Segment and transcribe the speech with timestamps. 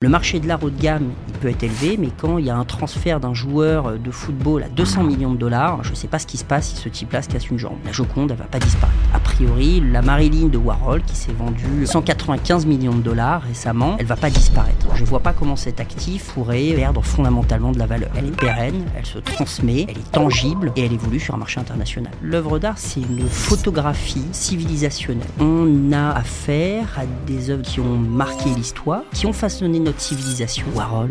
[0.00, 2.50] Le marché de l'art haut de gamme, il peut être élevé, mais quand il y
[2.50, 6.06] a un transfert d'un joueur de football à 200 millions de dollars, je ne sais
[6.06, 7.78] pas ce qui se passe si ce type-là se casse une jambe.
[7.84, 8.96] La Joconde, elle va pas disparaître.
[9.12, 14.06] A priori, la Marilyn de Warhol, qui s'est vendue 195 millions de dollars récemment, elle
[14.06, 14.86] va pas disparaître.
[14.94, 18.10] Je vois pas comment cet actif pourrait perdre fondamentalement de la valeur.
[18.14, 21.58] Elle est pérenne, elle se transmet, elle est tangible et elle évolue sur un marché
[21.58, 22.12] international.
[22.22, 25.26] L'œuvre d'art, c'est une photographie civilisationnelle.
[25.40, 30.64] On a affaire à des œuvres qui ont marqué l'histoire, qui ont façonné civilisation.
[30.74, 31.10] Warhol,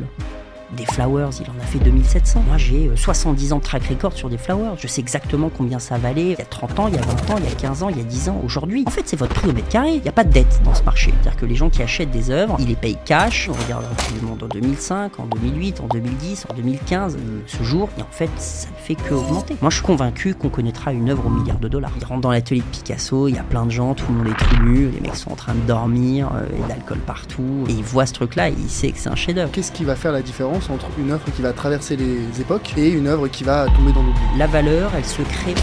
[0.76, 2.44] des Flowers, il en a fait 2700.
[2.48, 4.76] Moi, j'ai 70 euh, ans de track record sur des Flowers.
[4.78, 7.32] Je sais exactement combien ça valait il y a 30 ans, il y a 20
[7.32, 8.84] ans, il y a 15 ans, il y a 10 ans, aujourd'hui.
[8.86, 9.96] En fait, c'est votre prix au mètre carré.
[9.96, 11.14] Il n'y a pas de dette dans ce marché.
[11.22, 13.50] C'est-à-dire que les gens qui achètent des œuvres, ils les payent cash.
[13.50, 17.90] On regarde le monde en 2005, en 2008, en 2010, en 2015, euh, ce jour.
[17.98, 19.56] Et en fait, ça ne fait que augmenter.
[19.62, 21.92] Moi, je suis convaincu qu'on connaîtra une œuvre au milliard de dollars.
[22.00, 24.28] Il rentre dans l'atelier de Picasso, il y a plein de gens, tout le monde
[24.28, 27.66] est tout les mecs sont en train de dormir, euh, et d'alcool partout.
[27.70, 29.52] Et il voit ce truc-là et il sait que c'est un chef-d'œuvre.
[29.52, 30.57] Qu'est-ce qui va faire la différence?
[30.70, 34.04] Entre une œuvre qui va traverser les époques et une œuvre qui va tomber dans
[34.04, 34.22] l'oubli.
[34.38, 35.56] La valeur, elle se crée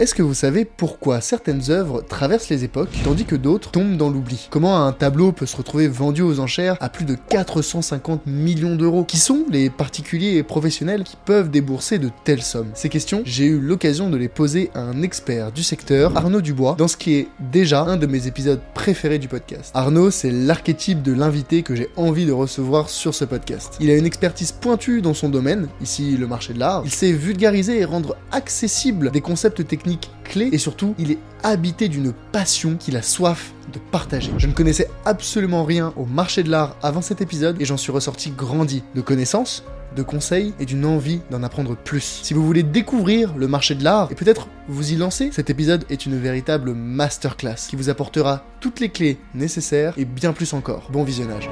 [0.00, 4.08] est-ce que vous savez pourquoi certaines œuvres traversent les époques tandis que d'autres tombent dans
[4.08, 8.76] l'oubli Comment un tableau peut se retrouver vendu aux enchères à plus de 450 millions
[8.76, 13.20] d'euros Qui sont les particuliers et professionnels qui peuvent débourser de telles sommes Ces questions,
[13.26, 16.96] j'ai eu l'occasion de les poser à un expert du secteur, Arnaud Dubois, dans ce
[16.96, 19.70] qui est déjà un de mes épisodes préférés du podcast.
[19.74, 23.76] Arnaud, c'est l'archétype de l'invité que j'ai envie de recevoir sur ce podcast.
[23.80, 26.80] Il a une expertise pointue dans son domaine, ici le marché de l'art.
[26.86, 29.89] Il sait vulgariser et rendre accessible des concepts techniques
[30.24, 34.30] clé et surtout il est habité d'une passion qu'il a soif de partager.
[34.38, 37.92] Je ne connaissais absolument rien au marché de l'art avant cet épisode et j'en suis
[37.92, 39.64] ressorti grandi de connaissances,
[39.96, 42.20] de conseils et d'une envie d'en apprendre plus.
[42.22, 45.84] Si vous voulez découvrir le marché de l'art et peut-être vous y lancer, cet épisode
[45.90, 50.88] est une véritable masterclass qui vous apportera toutes les clés nécessaires et bien plus encore.
[50.92, 51.48] Bon visionnage.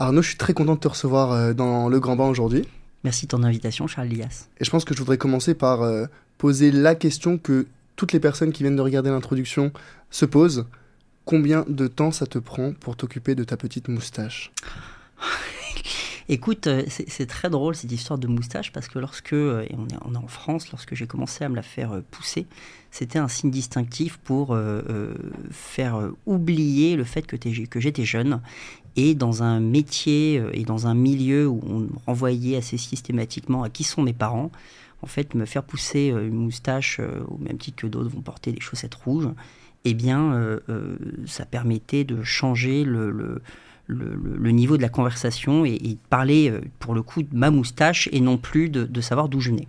[0.00, 2.64] Arnaud, je suis très content de te recevoir euh, dans le Grand Bain aujourd'hui.
[3.02, 4.48] Merci de ton invitation, Charles Lias.
[4.60, 6.06] Et je pense que je voudrais commencer par euh,
[6.38, 7.66] poser la question que
[7.96, 9.72] toutes les personnes qui viennent de regarder l'introduction
[10.10, 10.66] se posent.
[11.24, 14.52] Combien de temps ça te prend pour t'occuper de ta petite moustache?
[16.30, 19.98] Écoute, euh, c'est très drôle cette histoire de moustache parce que lorsque, et on, est,
[20.04, 22.46] on est en France, lorsque j'ai commencé à me la faire pousser,
[22.90, 24.56] c'était un signe distinctif pour
[25.50, 28.42] faire oublier le fait que j'étais jeune
[28.98, 33.62] et dans un métier euh, et dans un milieu où on me renvoyait assez systématiquement
[33.62, 34.50] à qui sont mes parents,
[35.02, 38.22] en fait, me faire pousser euh, une moustache, euh, au même titre que d'autres vont
[38.22, 39.28] porter des chaussettes rouges,
[39.84, 40.58] eh bien,
[41.24, 43.40] ça permettait de changer le,
[43.86, 48.20] le, niveau de la conversation et, de parler, pour le coup, de ma moustache et
[48.20, 49.68] non plus de, savoir d'où je venais.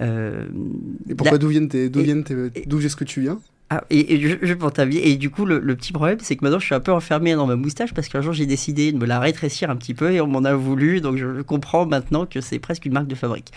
[0.00, 3.38] et pourquoi d'où viennent d'où est-ce que tu viens?
[3.68, 6.66] Ah, et, je, je pour Et du coup, le, petit problème, c'est que maintenant, je
[6.66, 9.18] suis un peu enfermé dans ma moustache parce qu'un jour, j'ai décidé de me la
[9.18, 11.00] rétrécir un petit peu et on m'en a voulu.
[11.00, 13.52] Donc, je comprends maintenant que c'est presque une marque de fabrique.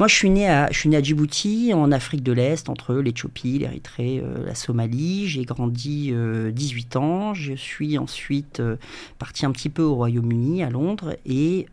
[0.00, 2.96] Moi, je suis né à, je suis né à Djibouti, en Afrique de l'Est, entre
[2.96, 5.28] l'Éthiopie, l'Érythrée, euh, la Somalie.
[5.28, 6.12] J'ai grandi
[6.52, 7.32] 18 euh, ans.
[7.32, 8.76] Je suis ensuite euh,
[9.20, 11.66] parti un petit peu au Royaume-Uni, à Londres, et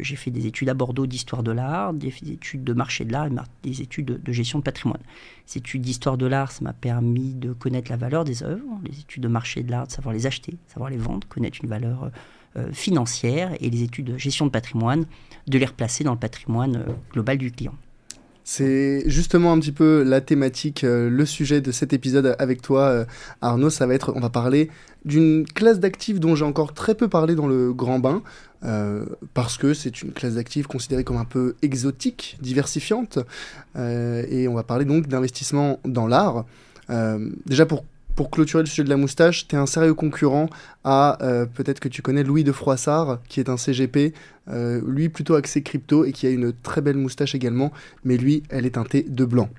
[0.00, 3.26] j'ai fait des études à Bordeaux d'histoire de l'art, des études de marché de l'art
[3.26, 5.02] et des études de, de gestion de patrimoine.
[5.46, 8.98] Ces études d'histoire de l'art, ça m'a permis de connaître la valeur des œuvres, les
[8.98, 12.10] études de marché de l'art, de savoir les acheter, savoir les vendre, connaître une valeur
[12.56, 15.04] euh, financière et les études de gestion de patrimoine,
[15.46, 17.74] de les replacer dans le patrimoine euh, global du client.
[18.48, 23.04] C'est justement un petit peu la thématique, euh, le sujet de cet épisode avec toi,
[23.40, 23.70] Arnaud.
[23.70, 24.70] Ça va être, on va parler
[25.04, 28.22] d'une classe d'actifs dont j'ai encore très peu parlé dans le grand bain,
[29.34, 33.18] parce que c'est une classe d'actifs considérée comme un peu exotique, diversifiante,
[33.76, 36.44] et on va parler donc d'investissement dans l'art.
[37.46, 37.84] déjà pour
[38.16, 40.48] pour clôturer le sujet de la moustache, tu es un sérieux concurrent
[40.84, 44.14] à, euh, peut-être que tu connais Louis de Froissart, qui est un CGP,
[44.48, 47.72] euh, lui plutôt axé crypto et qui a une très belle moustache également,
[48.04, 49.50] mais lui, elle est teintée de blanc.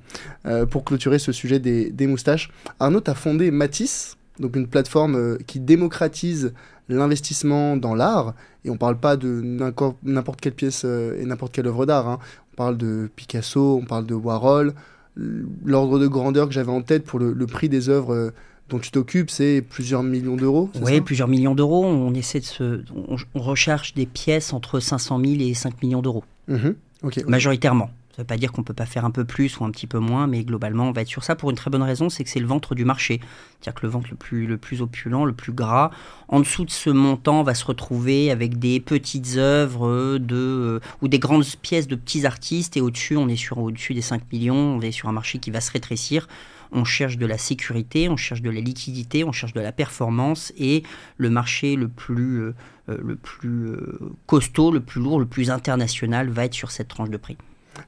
[0.47, 2.49] Euh, pour clôturer ce sujet des, moustaches,
[2.79, 6.53] Arnaud a fondé Matisse, donc une plateforme qui démocratise
[6.89, 8.33] l'investissement dans l'art,
[8.65, 9.41] et on parle pas de
[10.03, 12.19] n'importe quelle pièce et n'importe quelle œuvre d'art, hein.
[12.53, 14.73] on parle de Picasso, on parle de Warhol,
[15.65, 18.31] l'ordre de grandeur que j'avais en tête pour le, prix des œuvres euh,
[18.69, 21.85] dont tu t'occupes, c'est plusieurs millions d'euros Oui, plusieurs millions d'euros.
[21.85, 22.81] On essaie de se,
[23.33, 26.23] on, recherche des pièces entre 500 000 et 5 millions d'euros.
[26.47, 26.75] Mhm.
[27.27, 27.89] Majoritairement.
[28.17, 29.69] Ça ne veut pas dire qu'on ne peut pas faire un peu plus ou un
[29.69, 32.09] petit peu moins, mais globalement, on va être sur ça pour une très bonne raison,
[32.09, 33.21] c'est que c'est le ventre du marché.
[33.61, 35.91] C'est-à-dire que le ventre le plus, le plus opulent, le plus gras,
[36.27, 41.07] en dessous de ce montant, va se retrouver avec des petites œuvres de, euh, ou
[41.09, 44.55] des grandes pièces de petits artistes, et au-dessus, on est sur au-dessus des 5 millions,
[44.55, 46.27] on est sur un marché qui va se rétrécir
[46.73, 50.51] on cherche de la sécurité, on cherche de la liquidité, on cherche de la performance
[50.57, 50.83] et
[51.15, 52.55] le marché le plus, euh,
[52.89, 53.77] euh, le plus
[54.25, 57.37] costaud, le plus lourd, le plus international va être sur cette tranche de prix.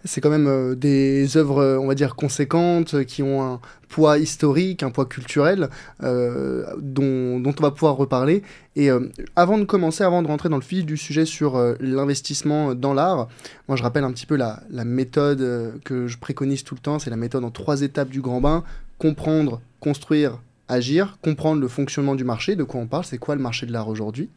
[0.05, 3.59] C'est quand même euh, des œuvres, euh, on va dire, conséquentes, euh, qui ont un
[3.87, 5.69] poids historique, un poids culturel,
[6.01, 8.43] dont, on va pouvoir reparler.
[8.75, 8.89] Et
[9.35, 13.29] avant de commencer, avant de rentrer dans le fil du sujet sur l'investissement dans l'art,
[13.67, 16.99] moi je rappelle un petit peu la, la méthode que je préconise tout le temps,
[16.99, 18.63] c'est la méthode en trois étapes du grand bain,
[18.99, 23.41] comprendre, construire, agir, comprendre le fonctionnement du marché, de quoi on parle, c'est quoi le
[23.41, 24.29] marché de l'art aujourd'hui,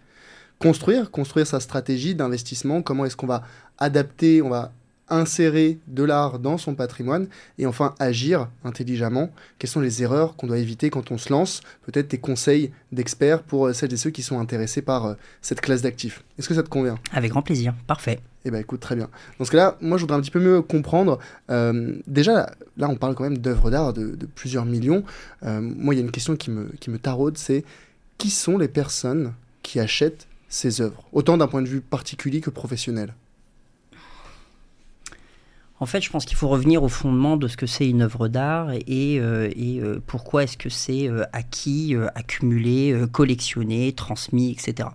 [0.61, 3.43] construire, construire sa stratégie d'investissement, comment est-ce qu'on va
[3.79, 4.73] adapter, on va
[5.09, 7.29] insérer de l'art dans son patrimoine
[7.59, 9.31] et enfin agir intelligemment.
[9.59, 11.61] Quelles sont les erreurs qu'on doit éviter quand on se lance?
[11.83, 15.61] Peut-être des conseils d'experts pour euh, celles et ceux qui sont intéressés par euh, cette
[15.61, 16.25] classe d'actifs.
[16.39, 16.97] Est-ce que ça te convient?
[17.13, 18.21] Avec grand plaisir, parfait.
[18.45, 19.09] Eh bien écoute, très bien.
[19.39, 21.19] Dans ce cas-là, moi je voudrais un petit peu mieux comprendre.
[21.51, 25.05] Euh, déjà, là on parle quand même d'œuvres d'art de, plusieurs millions.
[25.43, 27.65] moi il y a une question qui me, qui me taraude, c'est
[28.19, 29.33] qui sont les personnes
[29.63, 31.05] qui achètent ces œuvres?
[31.13, 33.15] Autant d'un point de vue particulier que professionnel.
[35.83, 38.29] En fait, je pense qu'il faut revenir au fondement de ce que c'est une œuvre
[38.29, 44.91] d'art et, euh, euh, pourquoi est-ce que c'est euh, acquis, accumulé, collectionné, transmis, etc.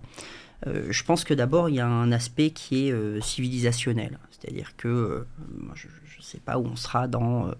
[0.64, 4.18] je pense que d'abord, il y a un aspect qui est civilisationnel.
[4.30, 5.26] C'est-à-dire que
[5.74, 7.50] je ne sais pas où on sera dans...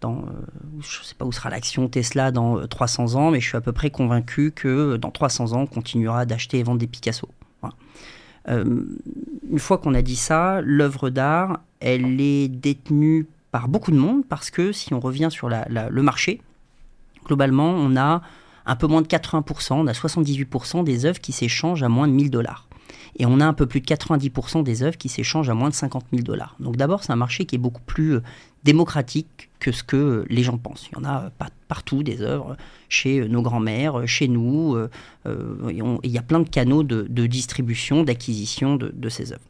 [0.00, 3.72] je sais pas où sera l'action Tesla dans 300 ans, mais je suis à peu
[3.72, 7.28] près convaincu que dans 300 ans, on continuera d'acheter et vendre des Picasso.
[8.46, 14.24] une fois qu'on a dit ça, l'œuvre d'art, elle est détenue par beaucoup de monde
[14.28, 16.40] parce que si on revient sur le marché,
[17.24, 18.22] globalement, on a
[18.66, 22.12] un peu moins de 80%, on a 78% des œuvres qui s'échangent à moins de
[22.12, 22.68] 1000 dollars.
[23.18, 25.74] Et on a un peu plus de 90% des œuvres qui s'échangent à moins de
[25.74, 26.54] 50 000 dollars.
[26.60, 28.22] Donc d'abord, c'est un marché qui est beaucoup plus euh,
[28.64, 30.88] démocratique que ce que les gens pensent.
[30.92, 32.56] Il y en a pas partout des œuvres
[32.88, 34.76] chez euh, nos grands-mères, chez nous.
[35.26, 39.42] il y a plein de canaux de, distribution, d'acquisition de, ces œuvres.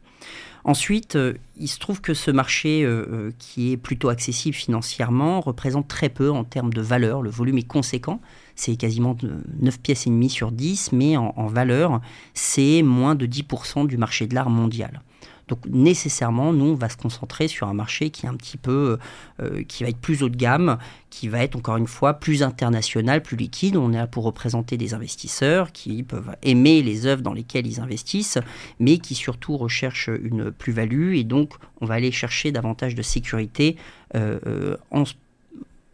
[0.63, 5.41] Ensuite, euh, il se trouve que ce marché, euh, euh, qui est plutôt accessible financièrement,
[5.41, 7.21] représente très peu en termes de valeur.
[7.21, 8.19] Le volume est conséquent.
[8.55, 9.15] C'est quasiment
[9.61, 12.01] 9 pièces et demie sur 10, mais en valeur,
[12.33, 15.01] c'est moins de 10% du marché de l'art mondial.
[15.49, 18.97] Donc nécessairement, nous, on va se concentrer sur un marché qui est un petit peu,
[19.41, 20.77] euh, qui va être plus haut de gamme,
[21.09, 23.75] qui va être encore une fois plus international, plus liquide.
[23.75, 27.81] On est là pour représenter des investisseurs qui peuvent aimer les œuvres dans lesquelles ils
[27.81, 28.37] investissent,
[28.79, 31.15] mais qui surtout recherchent une plus-value.
[31.15, 33.75] Et donc, on va aller chercher davantage de sécurité
[34.15, 35.03] euh, euh, en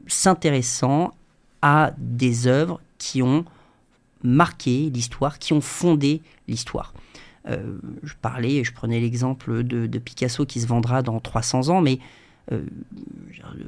[0.08, 1.16] s'intéressant
[1.62, 3.46] à des œuvres qui ont
[4.22, 6.94] marqué l'histoire, qui ont fondé l'histoire.
[7.48, 12.00] Euh, je parlais, je prenais l'exemple de, Picasso qui se vendra dans 300 ans, mais
[12.52, 12.64] euh,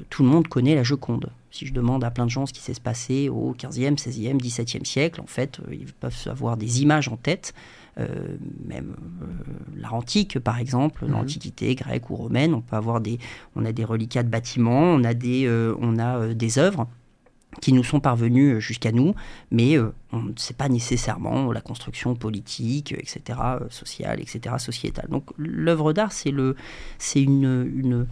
[0.09, 1.31] tout le monde connaît la Joconde.
[1.51, 4.85] Si je demande à plein de gens ce qui s'est passé au 15e, 16e, 17e
[4.85, 7.53] siècle, en fait, euh, ils peuvent avoir des images en tête,
[8.63, 8.95] même
[9.75, 11.13] l'art antique, par exemple, mhm.
[11.13, 13.18] l'Antiquité grecque ou romaine, on peut avoir des,
[13.56, 15.50] on a des reliquats de bâtiments, on a des,
[15.81, 16.88] on a des œuvres
[17.62, 19.15] qui nous sont parvenus euh, jusqu'à nous,
[19.51, 25.07] mais euh, on ne sait pas nécessairement la construction politique, etc., euh, sociale, etc., sociétale.
[25.09, 26.56] Donc l'œuvre d'art, c'est le,
[26.98, 28.07] c'est une, une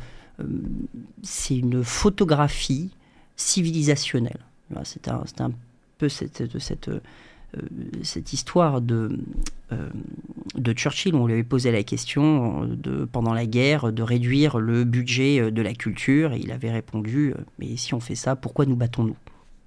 [1.23, 2.89] c'est une photographie
[3.37, 4.39] civilisationnelle.
[4.83, 5.51] C'est un, un,
[5.97, 6.89] peu cette, cette,
[8.03, 9.17] cette histoire de,
[10.55, 14.57] de Churchill, où on lui avait posé la question de, pendant la guerre de réduire
[14.59, 18.65] le budget de la culture, et il avait répondu, mais si on fait ça, pourquoi
[18.65, 19.15] nous battons-nous?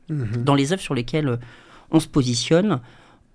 [0.08, 0.44] Mhm.
[0.44, 1.36] Dans les œuvres sur lesquelles euh,
[1.90, 2.80] on se positionne,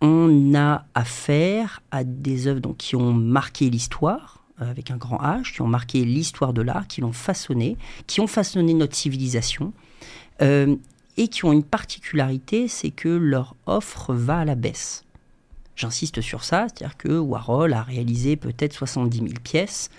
[0.01, 5.17] on a affaire à des œuvres donc, qui ont marqué l'histoire, euh, avec un grand
[5.17, 9.73] H, qui ont marqué l'histoire de l'art, qui l'ont façonné, qui ont façonné notre civilisation,
[10.41, 10.75] euh,
[11.15, 15.05] et qui ont une particularité, c'est que leur offre va à la baisse.
[15.75, 19.89] J'insiste sur ça, c'est-à-dire que Warhol a réalisé peut-être 70 000 pièces,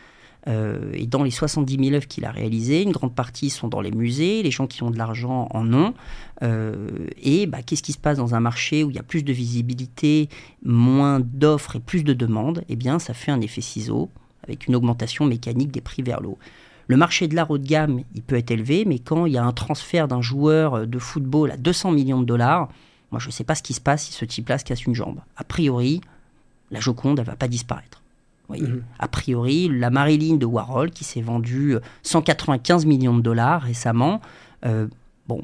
[0.47, 3.81] euh, et dans les 70 000 œuvres qu'il a réalisées, une grande partie sont dans
[3.81, 5.95] les musées, les gens qui ont de l'argent en ont.
[6.43, 6.89] Euh,
[7.23, 9.33] et bah, qu'est-ce qui se passe dans un marché où il y a plus de
[9.33, 10.29] visibilité,
[10.65, 12.65] moins d'offres et plus de demandes?
[12.69, 14.11] Eh bien, ça fait un effet ciseau
[14.43, 16.39] avec une augmentation mécanique des prix vers l'eau.
[16.87, 19.39] Le marché de l'art haut de gamme, il peut être élevé, mais quand il y
[19.39, 22.69] a un transfert d'un joueur de football à 200 millions de dollars,
[23.11, 24.95] moi je ne sais pas ce qui se passe si ce type-là se casse une
[24.95, 25.21] jambe.
[25.39, 26.03] A priori,
[26.71, 28.04] la Joconde, elle va pas disparaître.
[28.49, 28.83] Mhm.
[28.99, 34.21] A priori, la Marilyn de Warhol, qui s'est vendue 195 millions de dollars récemment,
[35.29, 35.43] bon,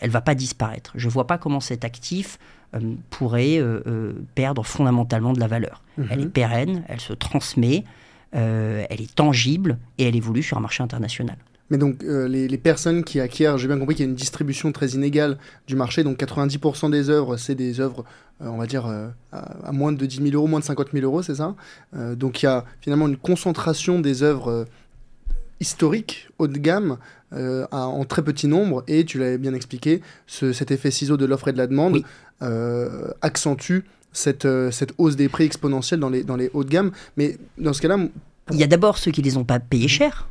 [0.00, 0.92] elle va pas disparaître.
[0.94, 2.38] Je ne vois pas comment cet actif
[3.08, 3.60] pourrait
[4.34, 5.82] perdre fondamentalement de la valeur.
[5.98, 6.06] Mhm.
[6.10, 7.84] Elle est pérenne, elle se transmet,
[8.32, 11.36] elle est tangible et elle évolue sur un marché international.
[11.70, 14.72] Mais donc, euh, les, personnes qui acquièrent, j'ai bien compris qu'il y a une distribution
[14.72, 16.02] très inégale du marché.
[16.02, 18.04] Donc, 90% des œuvres, c'est des œuvres,
[18.42, 21.04] euh, on va dire, euh, à, moins de 10 000 euros, moins de 50 000
[21.04, 21.54] euros, c'est ça
[21.92, 24.66] Donc, il y a finalement une concentration des œuvres
[25.60, 26.98] historiques, haut de gamme,
[27.32, 28.82] en très petit nombre.
[28.88, 32.02] Et tu l'avais bien expliqué, cet effet ciseau de l'offre et de la demande
[33.22, 33.80] accentue
[34.12, 36.90] cette, cette hausse des prix exponentielle dans les, dans les hauts de gamme.
[37.16, 37.98] Mais dans ce cas-là.
[38.50, 40.26] Il y a d'abord ceux qui les ont pas payés cher.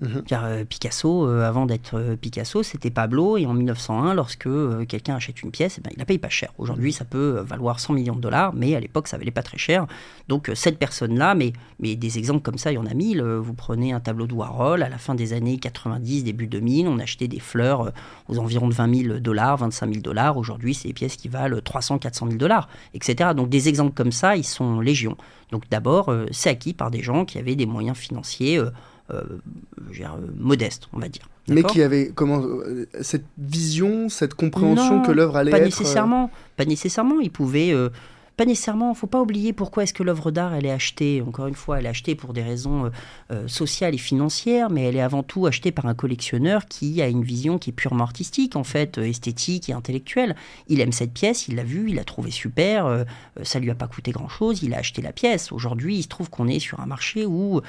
[0.00, 0.22] Mhm.
[0.26, 3.36] Car euh, Picasso, euh, avant d'être euh, Picasso, c'était Pablo.
[3.36, 4.48] Et en 1901, lorsque
[4.88, 6.52] quelqu'un achète une pièce, eh ben, il la paye pas cher.
[6.58, 9.58] Aujourd'hui, ça peut valoir 100 millions de dollars, mais à l'époque, ça valait pas très
[9.58, 9.86] cher.
[10.28, 13.22] Donc cette personne-là, mais, mais des exemples comme ça, il y en a mille.
[13.22, 16.98] Vous prenez un tableau de Warhol, à la fin des années 90, début 2000, on
[16.98, 17.92] achetait des fleurs
[18.28, 20.36] aux environs de 20 000 dollars, 25 000 dollars.
[20.38, 23.30] Aujourd'hui, c'est des pièces qui valent 300, 400 000 dollars, etc.
[23.36, 25.16] Donc des exemples comme ça, ils sont légion.
[25.50, 28.60] Donc d'abord, c'est acquis par des gens qui avaient des moyens financiers
[29.12, 29.22] euh,
[30.00, 31.28] euh, modeste, on va dire.
[31.48, 35.64] Mais qui avait comment euh, cette vision, cette compréhension que l'œuvre allait pas être.
[35.64, 37.20] Nécessairement, Pas nécessairement.
[37.20, 37.74] Il pouvait
[38.40, 41.20] pas nécessairement, faut pas oublier pourquoi est-ce que l'œuvre d'art elle est achetée.
[41.20, 42.90] Encore une fois, elle est achetée pour des raisons euh,
[43.32, 47.08] euh, sociales et financières, mais elle est avant tout achetée par un collectionneur qui a
[47.08, 50.36] une vision qui est purement artistique, en fait, euh, esthétique et intellectuelle.
[50.68, 53.04] Il aime cette pièce, il l'a vue, il l'a trouvée super,
[53.42, 55.52] ça lui a pas coûté grand-chose, il a acheté la pièce.
[55.52, 57.60] Aujourd'hui, il se trouve qu'on est sur un marché où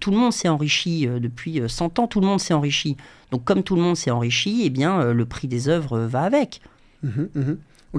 [0.00, 2.96] tout le monde s'est enrichi depuis 100 ans, tout le monde s'est enrichi.
[3.32, 6.62] Donc comme tout le monde s'est enrichi, eh bien le prix des œuvres va avec.
[7.02, 7.52] Mmh mmh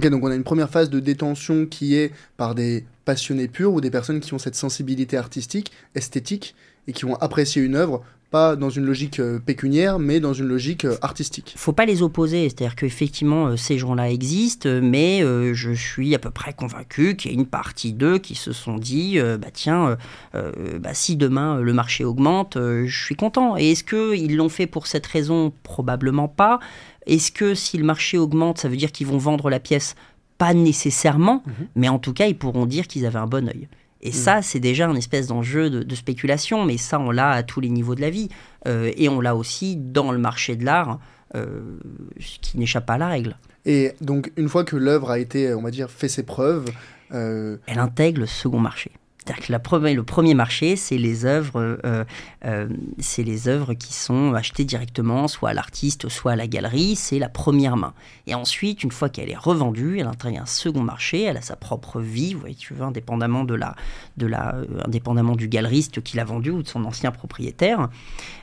[0.05, 3.81] Donc on a une première phase de détention qui est par des passionnés purs ou
[3.81, 6.55] des personnes qui ont cette sensibilité artistique, esthétique,
[6.87, 10.47] et qui vont apprécier une œuvre, pas dans une logique euh, pécuniaire, mais dans une
[10.47, 11.53] logique euh, artistique.
[11.57, 15.21] Faut pas les opposer, c'est-à-dire qu'effectivement, euh, ces gens-là existent, mais
[15.53, 18.77] je suis à peu près convaincu qu'il y a une partie d'eux qui se sont
[18.77, 19.97] dit, bah tiens,
[20.33, 23.57] bah, si demain le marché augmente, je suis content.
[23.57, 25.53] Et est-ce qu'ils l'ont fait pour cette raison?
[25.63, 26.59] Probablement pas.
[27.07, 29.95] Est-ce que si le marché augmente, ça veut dire qu'ils vont vendre la pièce?
[30.37, 31.67] Pas nécessairement, mhm.
[31.75, 33.67] mais en tout cas, ils pourront dire qu'ils avaient un bon œil.
[34.01, 34.13] Et mhm.
[34.13, 37.69] ça, c'est déjà un espèce d'enjeu de, spéculation, mais ça, on l'a à tous les
[37.69, 38.29] niveaux de la vie.
[38.67, 40.99] Euh, et on l'a aussi dans le marché de l'art,
[41.35, 41.79] euh,
[42.19, 43.37] qui n'échappe pas à la règle.
[43.65, 46.65] Et donc, une fois que l'œuvre a été, on va dire, fait ses preuves...
[47.13, 48.91] Euh, Elle intègre le second marché.
[49.27, 52.05] C'est-à-dire que le premier marché, c'est les œuvres, euh,
[52.45, 52.69] euh,
[52.99, 56.95] c'est les œuvres qui sont achetées directement, soit à l'artiste, soit à la galerie.
[56.95, 57.93] C'est la première main.
[58.25, 61.23] Et ensuite, une fois qu'elle est revendue, elle intègre un second marché.
[61.23, 63.75] Elle a sa propre vie, vous voyez, indépendamment de la,
[64.15, 67.89] de la, euh, indépendamment du galeriste qui l'a vendue ou de son ancien propriétaire.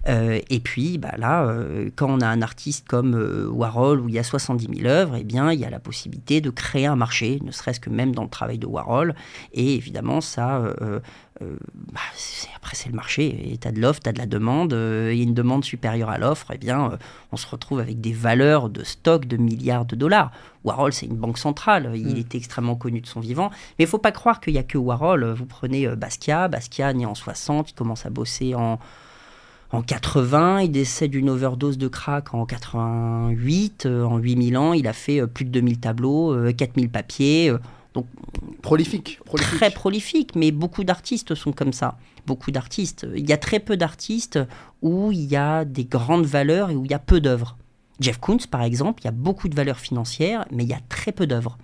[0.07, 1.51] et puis, bah là,
[1.97, 3.15] quand on a un artiste comme
[3.51, 6.43] Warhol où il y a 70 000 œuvres, eh bien, il y a la possibilité
[6.43, 9.15] de créer un marché, ne serait-ce que même dans le travail de Warhol.
[9.55, 12.01] Et évidemment, ça bah,
[12.57, 15.11] après c'est le marché, et tu as de l'offre, tu as de la demande, euh,
[15.13, 16.99] il y a une demande supérieure à l'offre, et eh bien
[17.33, 20.31] on se retrouve avec des valeurs de stock de milliards de dollars.
[20.65, 22.19] Warhol, c'est une banque centrale, il mm.
[22.19, 24.79] était extrêmement connu de son vivant, mais il faut pas croire qu'il n'y a que
[24.79, 25.25] Warhol.
[25.33, 28.79] Vous prenez Basquiat, Basquiat né en 60, il commence à bosser en
[29.73, 33.87] en 80, il décède d'une overdose de crack en 88.
[33.87, 37.53] en 8000 ans, il a fait plus de 2000 tableaux, 4000 papiers.
[37.95, 38.07] Donc,
[38.61, 41.97] prolifique, Très prolifique, mais beaucoup d'artistes sont comme ça.
[42.27, 43.07] Beaucoup d'artistes.
[43.15, 44.41] Il y a très peu d'artistes
[44.83, 47.57] où il y a des grandes valeurs et où il y a peu d'œuvres.
[48.01, 50.81] Jeff Koons, par exemple, il y a beaucoup de valeurs financières, mais il y a
[50.89, 51.57] très peu d'œuvres.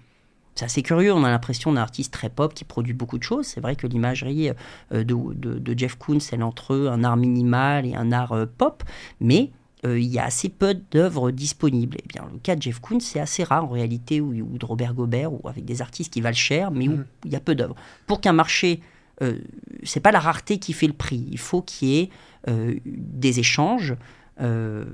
[0.54, 3.46] C'est assez curieux, on a l'impression d'un artiste très pop qui produit beaucoup de choses.
[3.46, 4.50] C'est vrai que l'imagerie
[4.92, 8.84] euh, de, Jeff Koons, elle entre un art minimal et un art euh, pop,
[9.20, 9.50] mais
[9.84, 11.96] il y a assez peu d'œuvres disponibles.
[11.96, 14.66] Et eh bien, le cas de Jeff Koons, c'est assez rare en réalité, ou, de
[14.66, 17.06] Robert Gobert, ou avec des artistes qui valent cher, mais où mhm.
[17.24, 17.76] il y a peu d'œuvres.
[18.06, 18.80] Pour qu'un marché,
[19.22, 19.38] euh,
[19.82, 21.26] c'est pas la rareté qui fait le prix.
[21.30, 22.10] Il faut qu'il y ait
[22.48, 23.94] euh, des échanges.
[24.40, 24.84] Euh,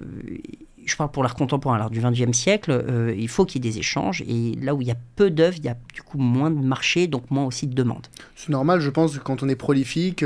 [0.84, 3.78] je parle pour l'art contemporain, l'art du XXe siècle, il faut qu'il y ait des
[3.78, 4.22] échanges.
[4.28, 6.64] Et là où il y a peu d'œuvres, il y a du coup moins de
[6.64, 8.06] marché, donc moins aussi de demande.
[8.36, 10.24] C'est normal, je pense, quand on est prolifique,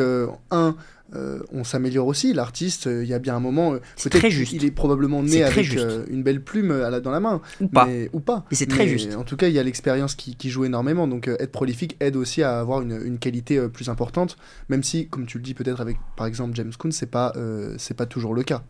[0.50, 0.76] un,
[1.16, 2.32] euh, on s'améliore aussi.
[2.32, 5.76] L'artiste, euh, il y a bien un moment, euh, peut-être il est probablement né avec
[6.08, 7.40] une belle plume à la, dans la main.
[7.60, 7.86] Ou pas.
[7.86, 8.44] Mais, ou pas.
[8.52, 9.14] c'est très juste.
[9.14, 11.06] En tout cas, il y a l'expérience qui, joue énormément.
[11.06, 14.36] Donc être prolifique aide aussi à avoir une, qualité plus importante,
[14.68, 17.32] même si, comme tu le dis peut-être avec par exemple James Coon, c'est pas,
[17.76, 18.62] c'est pas toujours le cas.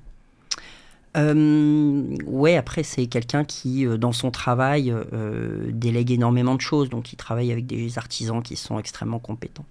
[1.14, 4.94] ouais, après c'est quelqu'un qui, dans son travail,
[5.68, 9.66] délègue énormément de choses, donc il travaille avec des artisans qui sont extrêmement compétents.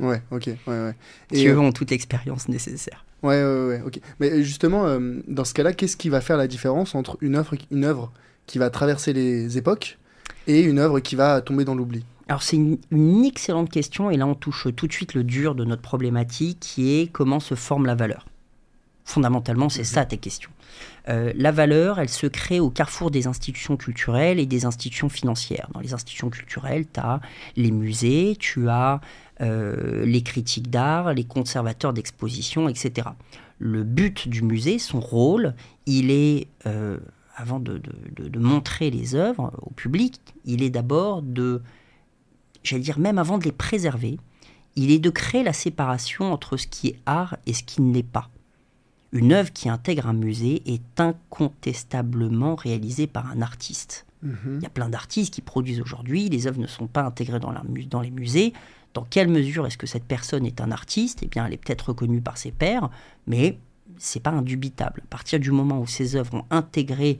[0.00, 0.94] Ouais, ok, ouais, ouais.
[1.32, 3.04] Et qui eux ont toute l'expérience nécessaire.
[3.22, 4.00] Ouais, ouais, ouais, ok.
[4.20, 4.86] Mais justement,
[5.26, 8.12] dans ce cas-là, qu'est-ce qui va faire la différence entre une œuvre, une œuvre
[8.46, 9.98] qui va traverser les époques
[10.46, 12.04] et une œuvre qui va tomber dans l'oubli?
[12.28, 15.64] Alors c'est une, excellente question et là on touche tout de suite le dur de
[15.64, 18.26] notre problématique qui est comment se forme la valeur.
[19.04, 19.86] Fondamentalement c'est mhm.
[19.86, 20.50] ça tes questions.
[21.08, 25.68] Euh, la valeur, elle se crée au carrefour des institutions culturelles et des institutions financières.
[25.72, 27.20] Dans les institutions culturelles, tu as
[27.56, 29.00] les musées, tu as
[29.40, 33.08] euh, les critiques d'art, les conservateurs d'exposition, etc.
[33.58, 35.54] Le but du musée, son rôle,
[35.86, 36.98] il est euh,
[37.38, 37.80] avant de,
[38.36, 41.62] montrer les œuvres au public, il est d'abord de,
[42.64, 44.18] j'allais dire même avant de les préserver,
[44.74, 47.94] il est de créer la séparation entre ce qui est art et ce qui ne
[47.94, 48.30] l'est pas.
[49.12, 54.04] Une œuvre qui intègre un musée est incontestablement réalisée par un artiste.
[54.22, 54.56] Mhm.
[54.56, 57.54] Il y a plein d'artistes qui produisent aujourd'hui, les œuvres ne sont pas intégrées dans,
[57.88, 58.52] dans les musées.
[58.94, 61.20] Dans quelle mesure est-ce que cette personne est un artiste?
[61.22, 62.90] Eh bien, elle est peut-être reconnue par ses pairs,
[63.26, 63.58] mais
[63.98, 65.02] c'est pas indubitable.
[65.04, 67.18] À partir du moment où ces œuvres ont intégré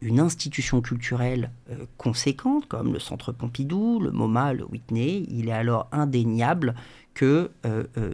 [0.00, 5.52] une institution culturelle euh, conséquente, comme le Centre Pompidou, le MoMA, le Whitney, il est
[5.52, 6.74] alors indéniable
[7.14, 8.12] que euh, euh,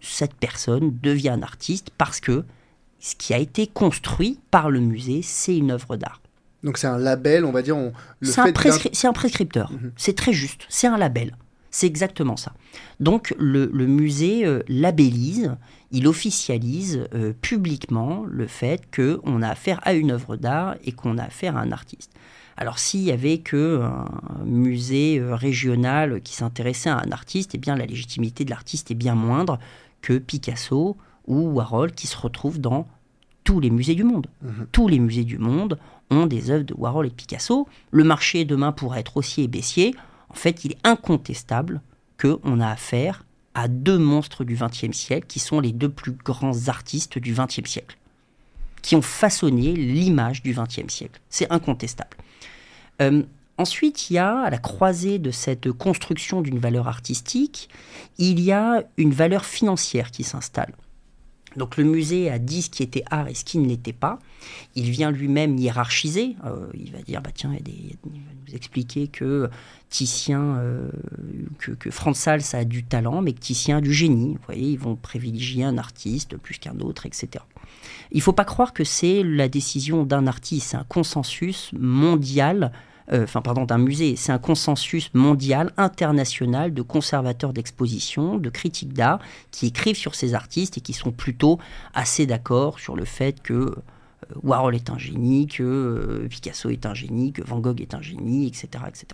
[0.00, 2.44] cette personne devient un artiste parce que
[2.98, 6.20] ce qui a été construit par le musée, c'est une œuvre d'art.
[6.62, 7.76] Donc c'est un label, on va dire.
[8.20, 9.72] C'est un, un, prescripteur.
[9.72, 9.92] Mhm.
[9.96, 10.66] C'est très juste.
[10.68, 11.34] C'est un label.
[11.70, 12.52] C'est exactement ça.
[12.98, 15.56] Donc le, musée euh, labellise,
[15.92, 21.18] il officialise euh, publiquement le fait qu'on a affaire à une œuvre d'art et qu'on
[21.18, 22.12] a affaire à un artiste.
[22.56, 27.58] Alors s'il y avait que un musée euh, régional qui s'intéressait à un artiste, eh
[27.58, 29.58] bien la légitimité de l'artiste est bien moindre
[30.02, 30.96] que Picasso
[31.26, 32.86] ou Warhol qui se retrouvent dans
[33.44, 34.26] tous les musées du monde.
[34.42, 34.66] Mhm.
[34.72, 35.78] Tous les musées du monde
[36.10, 37.68] ont des œuvres de Warhol et de Picasso.
[37.92, 39.94] Le marché demain pourrait être haussier et baissier.
[40.30, 41.80] En fait, il est incontestable
[42.20, 46.68] qu'on a affaire à deux monstres du XXe siècle, qui sont les deux plus grands
[46.68, 47.98] artistes du XXe siècle,
[48.82, 51.20] qui ont façonné l'image du XXe siècle.
[51.28, 52.16] C'est incontestable.
[53.02, 53.22] Euh,
[53.58, 57.68] ensuite, il y a, à la croisée de cette construction d'une valeur artistique,
[58.18, 60.74] il y a une valeur financière qui s'installe.
[61.56, 64.18] Donc le musée a dit ce qui était art et ce qui ne l'était pas.
[64.74, 66.36] Il vient lui-même hiérarchiser.
[66.44, 69.50] Euh, il va dire, bah tiens, il, va nous expliquer que
[69.88, 70.88] Titien, euh,
[71.58, 74.34] que, que Franz Sals a du talent, mais que Titien a du génie.
[74.34, 77.44] Vous voyez, ils vont privilégier un artiste plus qu'un autre, etc.
[78.12, 82.72] Il ne faut pas croire que c'est la décision d'un artiste, c'est un consensus mondial
[83.12, 84.16] enfin pardon, d'un musée.
[84.16, 89.18] C'est un consensus mondial, international de conservateurs d'exposition, de critiques d'art,
[89.50, 91.58] qui écrivent sur ces artistes et qui sont plutôt
[91.94, 93.74] assez d'accord sur le fait que euh,
[94.42, 98.02] Warhol est un génie, que euh, Picasso est un génie, que Van Gogh est un
[98.02, 98.68] génie, etc.
[98.86, 99.06] etc.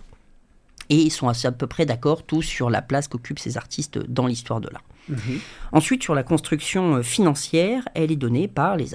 [0.89, 4.25] Et ils sont à peu près d'accord tous sur la place qu'occupent ces artistes dans
[4.25, 4.83] l'histoire de l'art.
[5.09, 5.39] Mhm.
[5.71, 8.87] Ensuite, sur la construction financière, elle est donnée par les,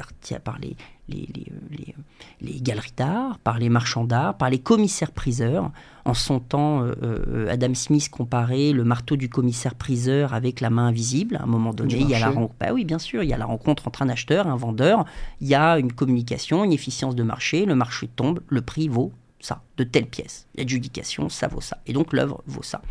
[0.42, 0.76] par les,
[1.12, 1.28] les,
[1.70, 1.94] les,
[2.40, 5.70] les, galeries d'art, par les marchands d'art, par les commissaires-priseurs.
[6.04, 10.86] En son temps, euh, euh, Adam Smith comparait le marteau du commissaire-priseur avec la main
[10.86, 11.36] invisible.
[11.36, 12.54] À un moment donné, il y a la rencontre.
[12.58, 15.04] Bah oui, bien sûr, il y a la rencontre entre un acheteur et un vendeur.
[15.40, 17.64] Il y a une communication, une efficience de marché.
[17.64, 20.46] Le marché tombe, le prix vaut ça, de telle pièce.
[20.56, 21.78] L'adjudication, ça vaut ça.
[21.86, 22.82] Et donc l'œuvre vaut ça.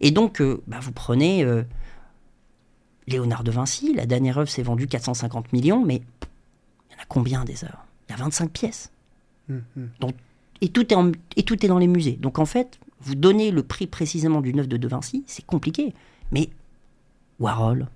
[0.00, 1.44] Et donc, euh, bah, vous prenez
[3.10, 6.02] Léonard de Vinci, la dernière œuvre s'est vendue 450 millions, mais
[7.08, 7.86] combien des heures?
[8.08, 8.90] Il y a 25 pièces.
[9.48, 9.88] Hum, hum.
[10.00, 10.14] Donc,
[10.60, 10.96] et, tout est
[11.36, 12.18] et tout est dans les musées.
[12.20, 15.94] Donc en fait, vous donnez le prix précisément d'une œuvre de De Vinci, c'est compliqué.
[16.32, 16.50] Mais
[17.38, 17.88] Warhol,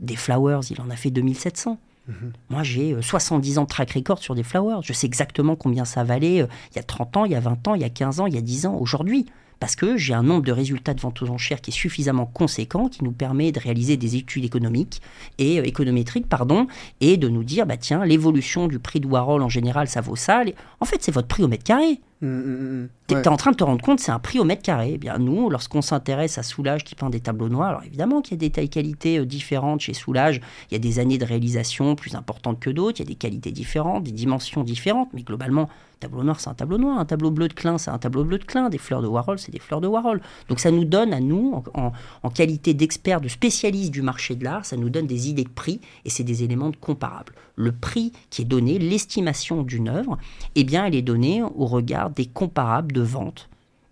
[0.00, 1.78] des Flowers, il en a fait 2700.
[2.08, 4.80] Hum, Moi, j'ai 70 euh, ans de track record sur des Flowers.
[4.82, 7.40] Je sais exactement combien ça valait euh, il y a 30 ans, il y a
[7.40, 9.26] 20 ans, il y a 15 ans, il y a 10 ans, aujourd'hui
[9.62, 12.88] parce que j'ai un nombre de résultats de vente aux enchères qui est suffisamment conséquent,
[12.88, 15.00] qui nous permet de réaliser des études économiques
[15.38, 16.66] et euh, économétriques, pardon,
[17.00, 20.16] et de nous dire, bah tiens, l'évolution du prix de Warhol en général, ça vaut
[20.16, 20.42] ça.
[20.80, 22.00] En fait, c'est votre prix au mètre carré.
[22.22, 22.86] Mmh.
[23.08, 24.92] Tu es en train de te rendre compte, c'est un prix au mètre carré.
[24.94, 28.34] Eh bien, nous, lorsqu'on s'intéresse à Soulage qui peint des tableaux noirs, alors évidemment qu'il
[28.34, 30.40] y a des tailles qualités euh, différentes chez Soulage.
[30.70, 33.00] Il y a des années de réalisation plus importantes que d'autres.
[33.00, 35.08] Il y a des qualités différentes, des dimensions différentes.
[35.12, 35.68] Mais globalement,
[36.02, 36.98] tableau noir, c'est un tableau noir.
[36.98, 38.68] Un tableau bleu de Klein, c'est un tableau bleu de Klein.
[38.68, 40.20] Des fleurs de Warhol, c'est des fleurs de Warhol.
[40.48, 44.64] Donc ça nous donne à nous, en, qualité d'experts, de spécialistes du marché de l'art,
[44.64, 47.34] ça nous donne des idées de prix et c'est des éléments comparables.
[47.54, 50.18] Le prix qui est donné, l'estimation d'une œuvre,
[50.54, 53.48] eh bien, elle est donnée au regard des comparables de ventes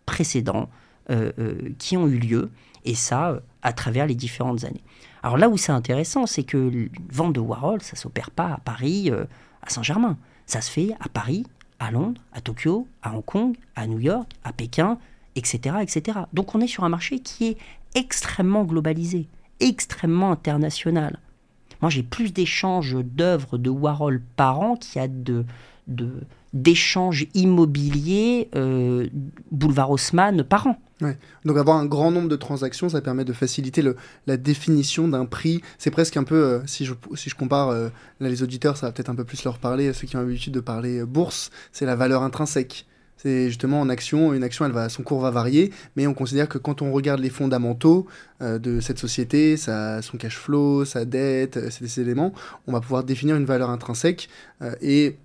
[0.06, 0.68] précédents
[1.10, 2.50] euh, euh, qui ont eu lieu,
[2.84, 4.82] et ça euh, à travers les différentes années.
[5.22, 8.58] Alors là où c'est intéressant, c'est que le vente de Warhol, ça s'opère pas à
[8.58, 10.16] Paris, à Saint-Germain.
[10.46, 11.44] Ça se fait à Paris,
[11.78, 14.98] à Londres, à Tokyo, à Hong Kong, à New York, à Pékin,
[15.36, 16.20] etc., etc.
[16.32, 17.58] Donc on est sur un marché qui est
[17.94, 19.28] extrêmement globalisé,
[19.60, 21.18] extrêmement international.
[21.80, 25.44] Moi, j'ai plus d'échanges d'œuvres de Warhol par an qu'il y a de,
[26.52, 29.08] d'échanges immobiliers euh,
[29.50, 30.76] boulevard Haussmann par an.
[31.46, 33.82] Donc avoir un grand nombre de transactions, ça permet de faciliter
[34.26, 35.62] la définition d'un prix.
[35.78, 37.88] C'est presque un peu, euh, si, je, compare, euh,
[38.20, 40.60] les auditeurs, ça va peut-être un peu plus leur parler, ceux qui ont l'habitude de
[40.60, 42.86] parler bourse, c'est la valeur intrinsèque.
[43.16, 46.80] C'est justement en action, une action, son cours va varier, mais on considère que quand
[46.80, 48.06] on regarde les fondamentaux
[48.40, 52.32] de cette société, son cash flow, sa dette, ces éléments,
[52.66, 54.30] on va pouvoir définir une valeur intrinsèque.
[54.80, 55.18] Et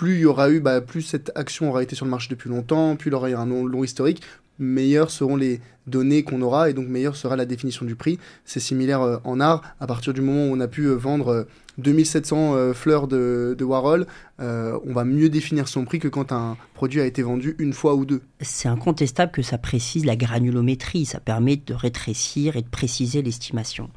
[0.00, 2.96] plus y aura eu, bah, plus cette action aura été sur le marché depuis longtemps,
[2.96, 4.22] plus il aura eu un long historique,
[4.58, 8.18] meilleures seront les données qu'on aura et donc meilleure sera la définition du prix.
[8.46, 9.60] C'est similaire euh, en art.
[9.78, 14.06] À partir du moment où on a pu euh, vendre 2700 euh, fleurs de, Warhol,
[14.38, 17.94] on va mieux définir son prix que quand un produit a été vendu une fois
[17.94, 18.22] ou deux.
[18.40, 23.90] C'est incontestable que ça précise la granulométrie, ça permet de rétrécir et de préciser l'estimation.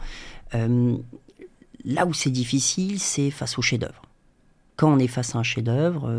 [0.52, 4.02] là où c'est difficile, c'est face au chef-d'œuvre.
[4.76, 6.12] Quand on est face à un chef-d'œuvre,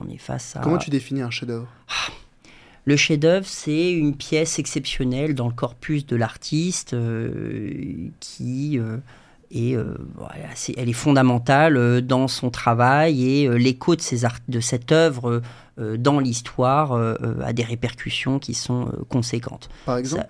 [0.00, 0.60] on est face à.
[0.60, 1.68] Comment tu définis un chef-d'œuvre?
[1.88, 2.12] Ah,
[2.84, 8.96] le chef-d'œuvre, c'est une pièce exceptionnelle dans le corpus de l'artiste euh, qui euh,
[9.50, 9.94] est, euh,
[10.76, 14.02] elle est fondamentale dans son travail et l'écho de,
[14.48, 15.42] de cette œuvre
[15.76, 19.68] dans l'histoire a des répercussions qui sont conséquentes.
[19.86, 20.26] Par exemple?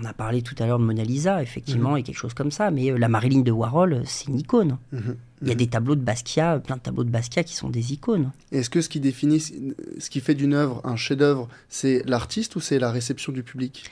[0.00, 1.98] On a parlé tout à l'heure de Mona Lisa, effectivement, mhm.
[1.98, 4.78] et quelque chose comme ça, mais la Marilyn de Warhol, c'est une icône.
[4.92, 5.16] Mhm.
[5.42, 7.92] Il y a des tableaux de Basquiat, plein de tableaux de Basquiat qui sont des
[7.92, 8.32] icônes.
[8.50, 12.60] Est-ce que ce qui définit, ce qui fait d'une œuvre un chef-d'œuvre, c'est l'artiste ou
[12.60, 13.84] c'est la réception du public?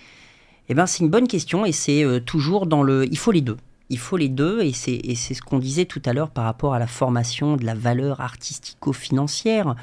[0.68, 3.04] Eh bien, c'est une bonne question et c'est euh, toujours dans le.
[3.10, 3.58] Il faut les deux.
[3.90, 6.78] Il faut les deux et c'est ce qu'on disait tout à l'heure par rapport à
[6.78, 9.74] la formation de la valeur artistico-financière.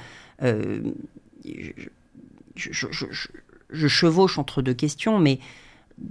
[0.42, 0.82] Euh,
[2.56, 2.72] je,
[3.70, 5.40] je, chevauche entre deux questions, mais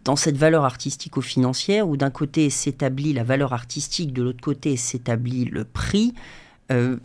[0.05, 5.45] dans cette valeur artistico-financière, où d'un côté s'établit la valeur artistique, de l'autre côté s'établit
[5.47, 6.15] le prix,
[6.71, 6.97] euh,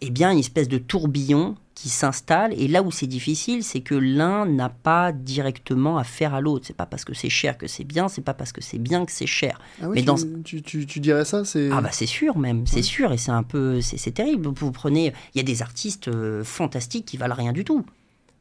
[0.00, 2.52] eh bien, une espèce de tourbillon qui s'installe.
[2.54, 6.66] Et là où c'est difficile, c'est que l'un n'a pas directement affaire à l'autre.
[6.66, 9.04] C'est pas parce que c'est cher que c'est bien, c'est pas parce que c'est bien
[9.04, 9.60] que c'est cher.
[9.82, 10.16] Ah Mais tu, dans...
[10.44, 11.70] tu, tu, dirais ça c'est...
[11.72, 13.12] Ah bah c'est sûr même, c'est sûr.
[13.12, 13.80] Et c'est un peu...
[13.80, 14.48] C'est terrible.
[14.48, 15.12] Vous prenez...
[15.34, 17.84] Il y a des artistes euh, fantastiques qui valent rien du tout.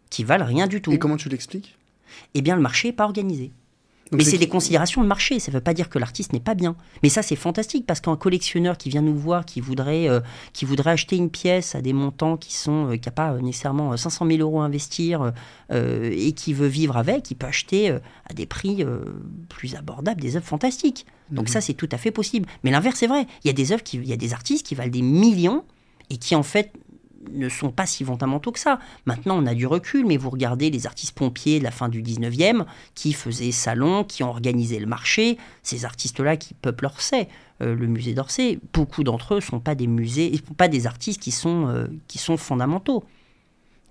[0.09, 0.91] Qui valent rien du tout.
[0.91, 1.77] Et comment tu l'expliques?
[2.33, 3.51] Eh bien, le marché n'est pas organisé
[4.11, 6.55] mais c'est des considérations de marché, ça ne veut pas dire que l'artiste n'est pas
[6.55, 6.75] bien.
[7.03, 10.19] Mais ça, c'est fantastique, parce qu'un collectionneur qui vient nous voir, qui voudrait, euh,
[10.53, 13.41] qui voudrait acheter une pièce à des montants qui sont, euh, qui n'a pas euh,
[13.41, 15.33] nécessairement 500 000 euros à investir,
[15.69, 18.85] et qui veut vivre avec, il peut acheter à des prix
[19.49, 21.05] plus abordables des œuvres fantastiques.
[21.29, 21.53] Donc mhm.
[21.53, 22.47] ça, c'est tout à fait possible.
[22.63, 23.27] Mais l'inverse est vrai.
[23.43, 25.63] Il y a des œuvres, qui, il y a des artistes qui valent des millions,
[26.09, 26.71] et qui en fait
[27.33, 28.79] ne sont pas si fondamentaux que ça.
[29.05, 32.01] Maintenant, on a du recul, mais vous regardez les artistes pompiers de la fin du
[32.01, 37.27] 19e qui faisaient salon, qui ont organisé le marché, ces artistes-là qui peuplent Orsay,
[37.61, 41.21] euh, le musée d'Orsay, beaucoup d'entre eux ne sont pas des musées, pas des artistes
[41.21, 43.03] qui sont, euh, qui sont fondamentaux.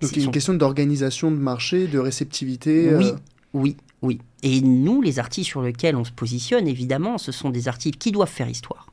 [0.01, 2.95] Donc il y a une question d'organisation de marché, de réceptivité.
[2.95, 3.15] Oui, euh,
[3.53, 4.19] oui, oui.
[4.43, 8.11] Et nous, les artistes sur lesquels on se positionne, évidemment, ce sont des artistes qui
[8.11, 8.87] doivent faire histoire.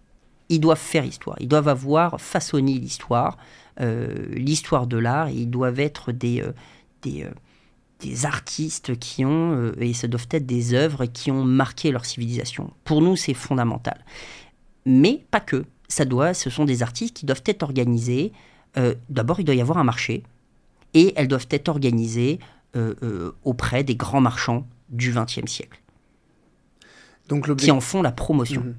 [0.49, 1.37] Ils doivent faire histoire.
[1.41, 3.37] Ils doivent avoir façonné l'histoire.
[3.81, 5.31] Euh, l'histoire de l'art.
[5.31, 6.53] Ils doivent être des, euh,
[7.03, 7.31] des, euh,
[7.99, 12.73] des, artistes qui ont, et ce doivent être des œuvres qui ont marqué leur civilisation.
[12.85, 14.05] Pour nous, c'est fondamental.
[14.87, 15.65] Mais pas que.
[15.89, 18.33] Ça doit, ce sont des artistes qui doivent être organisés.
[19.09, 20.25] D'abord, il doit y avoir un marché.
[20.95, 22.39] Et elles doivent être organisées
[23.45, 25.81] auprès des grands marchands du XXe siècle.
[27.29, 28.63] Donc qui en font la promotion.
[28.63, 28.75] Mhm.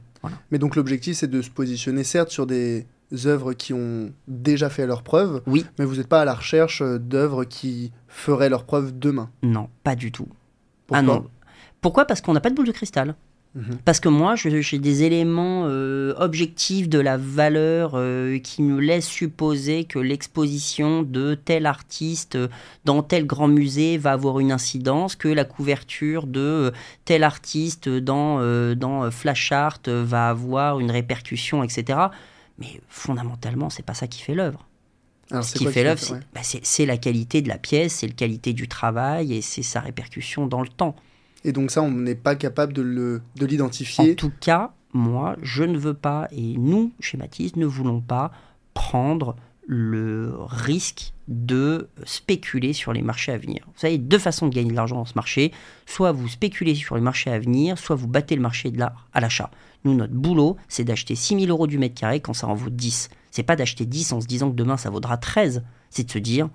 [0.51, 2.85] Mais donc l'objectif, c'est de se positionner certes sur des
[3.25, 5.65] œuvres qui ont déjà fait leur preuve, oui.
[5.79, 9.29] mais vous n'êtes pas à la recherche d'œuvres qui feraient leur preuve demain.
[9.43, 10.27] Non, pas du tout.
[10.87, 11.27] Pourquoi ah non.
[11.81, 12.05] Pourquoi?
[12.05, 13.15] Parce qu'on n'a pas de boule de cristal.
[13.55, 13.77] Mhm.
[13.85, 19.07] Parce que moi, j'ai des éléments euh, objectifs de la valeur euh, qui nous laissent
[19.07, 22.37] supposer que l'exposition de tel artiste
[22.83, 26.71] dans tel grand musée va avoir une incidence, que la couverture de euh,
[27.05, 28.39] tel artiste dans,
[28.75, 31.99] dans Flash Art va avoir une répercussion, etc.
[32.57, 34.67] Mais fondamentalement, c'est pas ça qui fait l'œuvre.
[35.41, 38.67] Ce qui fait l'œuvre, bah, c'est la qualité de la pièce, c'est la qualité du
[38.67, 40.95] travail et c'est sa répercussion dans le temps.
[41.43, 44.11] Et donc ça, on n'est pas capable de l'identifier.
[44.11, 48.31] En tout cas, moi, je ne veux pas, et nous, chez Matisse, ne voulons pas
[48.73, 49.35] prendre
[49.67, 53.63] le risque de spéculer sur les marchés à venir.
[53.65, 55.51] Vous savez, deux façons de gagner de l'argent dans ce marché.
[55.85, 59.07] Soit vous spéculez sur les marchés à venir, soit vous battez le marché de l'art
[59.13, 59.49] à l'achat.
[59.83, 62.69] Nous, notre boulot, c'est d'acheter 6 000 euros du mètre carré quand ça en vaut
[62.69, 63.09] 10.
[63.31, 65.63] C'est pas d'acheter 10 en se disant que demain ça vaudra 13.
[65.89, 66.49] C'est de se dire,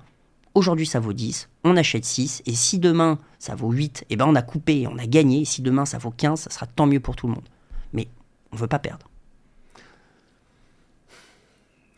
[0.55, 4.27] aujourd'hui ça vaut 10, on achète 6, et si demain ça vaut 8, et ben
[4.27, 6.87] on a coupé, on a gagné, et si demain ça vaut 15, ça sera tant
[6.87, 7.49] mieux pour tout le monde.
[7.93, 8.09] Mais
[8.53, 9.10] on ne veut pas perdre.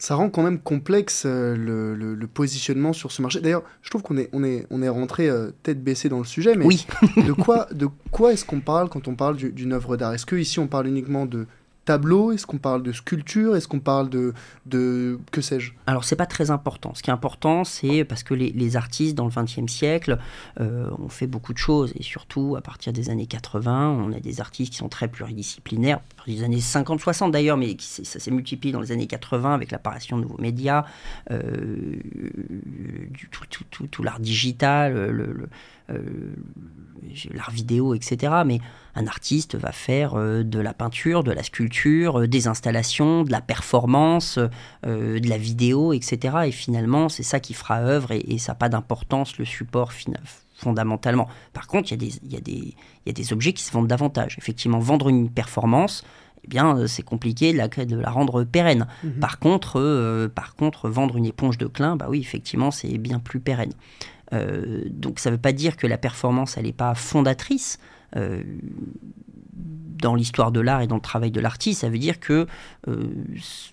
[0.02, 3.40] Ça rend quand même complexe euh, le, positionnement sur ce marché.
[3.40, 6.24] D'ailleurs, je trouve qu'on est, on est, on est rentré euh, tête baissée dans le
[6.24, 6.88] sujet, mais oui.
[7.24, 10.12] de quoi, de quoi est-ce qu'on parle quand on parle d'une œuvre d'art?
[10.12, 11.46] Est-ce que ici on parle uniquement de
[11.84, 15.72] tableau Est-ce qu'on parle de sculpture Est-ce qu'on parle de, que sais-je?
[15.86, 16.94] Alors c'est pas très important.
[16.94, 20.18] Ce qui est important, c'est parce que les, artistes dans le XXe siècle
[20.58, 24.20] euh, ont fait beaucoup de choses et surtout à partir des années 80, on a
[24.20, 26.00] des artistes qui sont très pluridisciplinaires.
[26.26, 30.22] Les années 50-60 d'ailleurs, mais ça s'est multiplié dans les années 80 avec l'apparition de
[30.22, 30.86] nouveaux médias,
[31.30, 31.96] euh,
[33.30, 35.48] tout, tout, l'art digital, le
[37.34, 38.32] l'art vidéo, etc.
[38.46, 38.60] Mais
[38.94, 43.30] un artiste va faire euh, de la peinture, de la sculpture, euh, des installations, de
[43.30, 44.38] la performance,
[44.84, 46.36] de la vidéo, etc.
[46.46, 49.92] Et finalement, c'est ça qui fera œuvre et, ça n'a pas d'importance, le support
[50.54, 51.28] fondamentalement.
[51.52, 54.36] Par contre, il y, y, a des objets qui se vendent davantage.
[54.38, 56.04] Effectivement, vendre une performance,
[56.44, 58.86] eh bien, c'est compliqué de la, de la, rendre pérenne.
[59.04, 59.20] Mhm.
[59.20, 63.40] Par, contre, par contre, vendre une éponge de clin, bah oui, effectivement, c'est bien plus
[63.40, 63.72] pérenne.
[64.32, 67.78] Euh, donc ça ne veut pas dire que la performance, elle n'est pas fondatrice.
[68.16, 68.42] Euh,
[69.54, 72.48] dans l'histoire de l'art et dans le travail de l'artiste, ça veut dire que,
[72.88, 73.04] euh,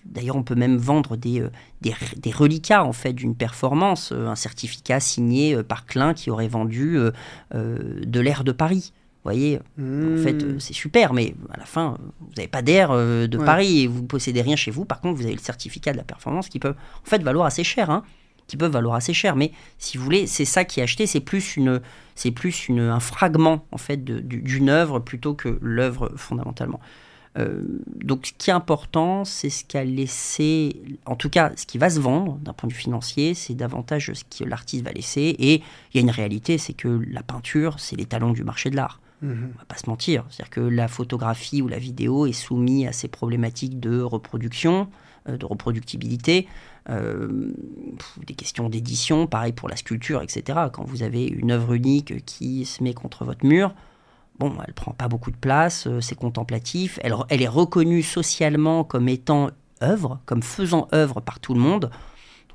[0.04, 1.44] d'ailleurs, on peut même vendre des,
[1.80, 6.98] des, reliquats en fait d'une performance, un certificat signé par Klein qui aurait vendu
[7.52, 8.92] de l'air de Paris.
[8.92, 10.60] Vous voyez, en fait, mmh.
[10.60, 14.06] c'est super, mais à la fin, vous n'avez pas d'air de Paris et vous ne
[14.06, 14.84] possédez rien chez vous.
[14.84, 17.64] Par contre, vous avez le certificat de la performance qui peut, en fait, valoir assez
[17.64, 17.90] cher.
[17.90, 18.04] Hein
[18.50, 19.36] qui peuvent valoir assez cher.
[19.36, 21.80] Mais si vous voulez, c'est ça qui est acheté, c'est plus, une,
[22.14, 26.80] c'est plus une, un fragment en fait d'une œuvre plutôt que l'œuvre fondamentalement.
[27.38, 27.62] Euh,
[27.94, 31.88] donc ce qui est important, c'est ce qu'a laissé, en tout cas ce qui va
[31.88, 35.36] se vendre d'un point de vue financier, c'est davantage ce que l'artiste va laisser.
[35.38, 35.62] Et
[35.94, 38.76] il y a une réalité, c'est que la peinture, c'est les talons du marché de
[38.76, 39.00] l'art.
[39.22, 39.52] Mhm.
[39.54, 42.92] On va pas se mentir, c'est-à-dire que la photographie ou la vidéo est soumise à
[42.92, 44.88] ces problématiques de reproduction,
[45.26, 46.48] de reproductibilité,
[46.88, 47.52] euh,
[48.26, 50.58] des questions d'édition, pareil pour la sculpture, etc.
[50.72, 53.74] Quand vous avez une œuvre unique qui se met contre votre mur,
[54.38, 58.82] bon, elle prend pas beaucoup de place, euh, c'est contemplatif, elle, elle, est reconnue socialement
[58.82, 59.50] comme étant
[59.82, 61.90] œuvre, comme faisant œuvre par tout le monde.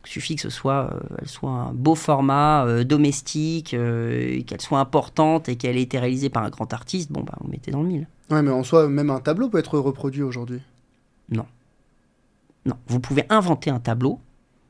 [0.05, 5.55] Il suffit que ce soit, elle soit un beau format domestique, qu'elle soit importante et
[5.55, 8.07] qu'elle ait été réalisée par un grand artiste, bon, bah, vous mettez dans le mille.
[8.29, 10.61] Ouais, mais en soi, même un tableau peut être reproduit aujourd'hui?
[11.29, 11.47] Non.
[12.65, 14.19] Non, vous pouvez inventer un tableau,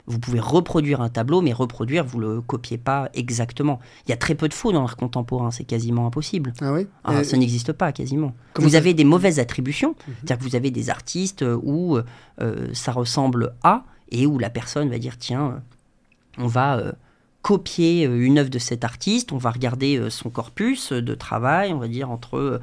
[0.08, 3.80] vous pouvez reproduire un tableau, mais reproduire, vous ne le copiez pas exactement.
[4.06, 6.54] Il y a très peu de faux dans l'art contemporain, c'est quasiment impossible.
[6.62, 6.88] Ah oui?
[7.04, 8.36] Ah, Ça n'existe pas quasiment.
[8.58, 10.16] Vous avez des mauvaises attributions, mhm.
[10.18, 11.98] c'est-à-dire que vous avez des artistes où
[12.42, 16.92] euh, ça ressemble à, et où la personne va dire tiens, euh, on va euh,
[17.42, 21.88] copier une œuvre de cet artiste, on va regarder son corpus de travail, on va
[21.88, 22.60] dire entre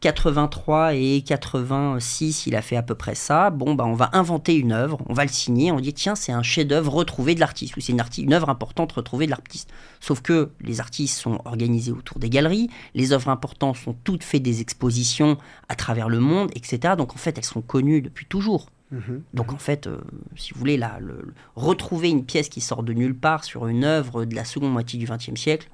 [0.00, 3.50] 83 et 86, il a fait à peu près ça.
[3.50, 6.30] Bon, bah, on va inventer une œuvre, on va le signer, on dit tiens, c'est
[6.30, 9.70] un chef-d'œuvre retrouvé de l'artiste, ou c'est une, une, œuvre importante retrouvée de l'artiste.
[10.00, 14.42] Sauf que les artistes sont organisés autour des galeries, les œuvres importantes sont toutes faites
[14.42, 15.36] des expositions
[15.68, 16.94] à travers le monde, etc.
[16.96, 18.70] Donc en fait, elles sont connues depuis toujours.
[18.90, 19.22] Mhm.
[19.34, 19.98] Donc en fait, euh,
[20.36, 23.84] si vous voulez, là, le, retrouver une pièce qui sort de nulle part sur une
[23.84, 25.68] œuvre de la seconde moitié du XXe siècle,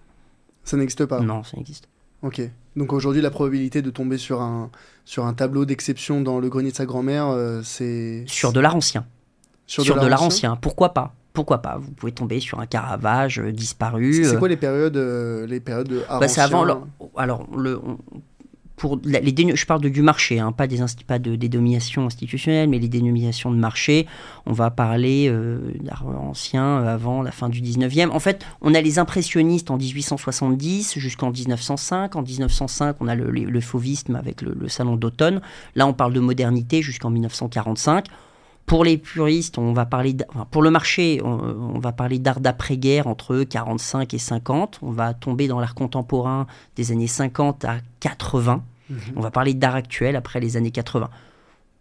[0.65, 1.21] ça n'existe pas.
[1.21, 1.89] Non, ça n'existe.
[2.25, 2.41] Ok.
[2.75, 4.71] Donc aujourd'hui, la probabilité de tomber sur un,
[5.05, 8.25] sur un tableau d'exception dans le grenier de sa grand-mère, euh, c'est...
[8.27, 9.07] Sur de l'art ancien.
[9.67, 10.57] Sur, de l'art ancien.
[10.57, 11.15] Pourquoi pas?
[11.35, 11.77] Pourquoi pas?
[11.79, 14.25] Vous pouvez tomber sur un Caravage euh, disparu.
[14.25, 16.65] C'est quoi les périodes, les périodes de bah, C'est avant...
[17.17, 17.79] alors, le,
[18.77, 22.69] pour les je parle de, du marché, hein, pas, des, pas de, des dominations institutionnelles,
[22.69, 24.07] mais les dénominations de marché.
[24.47, 28.11] On va parler euh, d'art ancien euh, avant la fin du 19e.
[28.11, 32.17] En fait, on a les impressionnistes en 1870 jusqu'en 1905.
[32.17, 35.41] En 1905, on a le, le, fauvisme avec le, le salon d'automne.
[35.77, 38.07] Là, on parle de modernité jusqu'en 1945.
[38.67, 40.17] Pour les puristes, on va parler
[40.51, 44.79] pour le marché, on, va parler d'art d'après-guerre entre 45 et 50.
[44.81, 46.47] On va tomber dans l'art contemporain
[46.77, 48.63] des années 50 à 80.
[48.89, 48.99] Mhm.
[49.17, 51.11] On va parler d'art actuel après les années 80.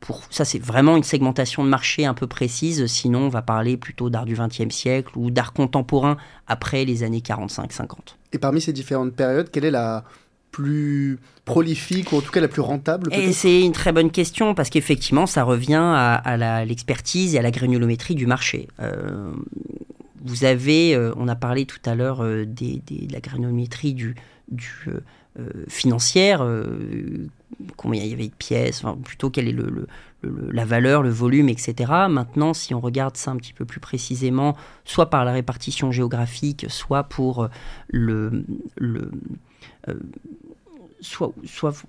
[0.02, 2.86] Pour, ça, c'est vraiment une segmentation de marché un peu précise.
[2.88, 6.18] Sinon, on va parler plutôt d'art du XXe siècle ou d'art contemporain
[6.48, 8.18] après les années 45-50.
[8.34, 10.04] Et parmi ces différentes périodes, quelle est la,
[10.54, 14.54] plus prolifique ou en tout cas la plus rentable Et c'est une très bonne question
[14.54, 18.70] parce qu'effectivement ça revient à, l'expertise et à la granulométrie du marché.
[18.80, 19.34] Euh,
[20.24, 22.80] vous avez, euh, on a parlé tout à l'heure euh, de
[23.12, 24.16] la granulométrie du,
[24.48, 24.72] du
[25.68, 26.48] financière.
[27.76, 29.88] combien il y avait de pièces, enfin, plutôt quelle est le,
[30.22, 31.92] la valeur, le volume, etc.
[32.08, 36.68] Maintenant, si on regarde ça un petit peu plus précisément, soit par la répartition géographique,
[36.70, 37.50] soit pour
[37.90, 38.46] le...
[38.78, 39.10] le
[41.04, 41.84] soit, soit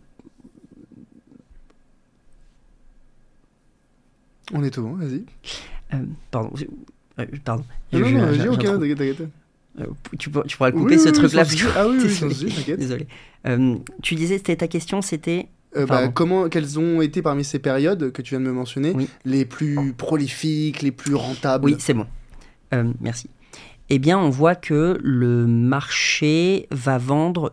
[4.53, 5.25] On est tout bon, vas-y.
[6.31, 6.53] pardon.
[7.45, 7.65] pardon.
[7.93, 9.29] Non, non, non vas-y, ok, t'inquiète, t'inquiète.
[9.81, 9.87] Euh,
[10.19, 11.45] tu, tu, pourras couper ce truc-là.
[11.77, 12.79] Ah oui, oui, t'inquiète.
[12.79, 13.07] Désolé.
[13.47, 15.49] Euh, tu disais, c'était ta question, c'était.
[15.77, 18.95] Euh, bah, comment, quelles ont été parmi ces périodes que tu viens de me mentionner
[19.25, 21.65] les plus prolifiques, les plus rentables?
[21.65, 22.07] Oui, c'est bon.
[23.01, 23.29] merci.
[23.91, 27.53] Eh bien, on voit que le marché va vendre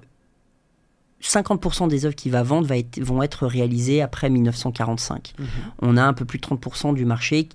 [1.22, 5.34] 50% des œuvres qu'il va vendre va être, vont être réalisées après 1945.
[5.38, 5.48] Mhm.
[5.82, 7.48] On a un peu plus de 30% du marché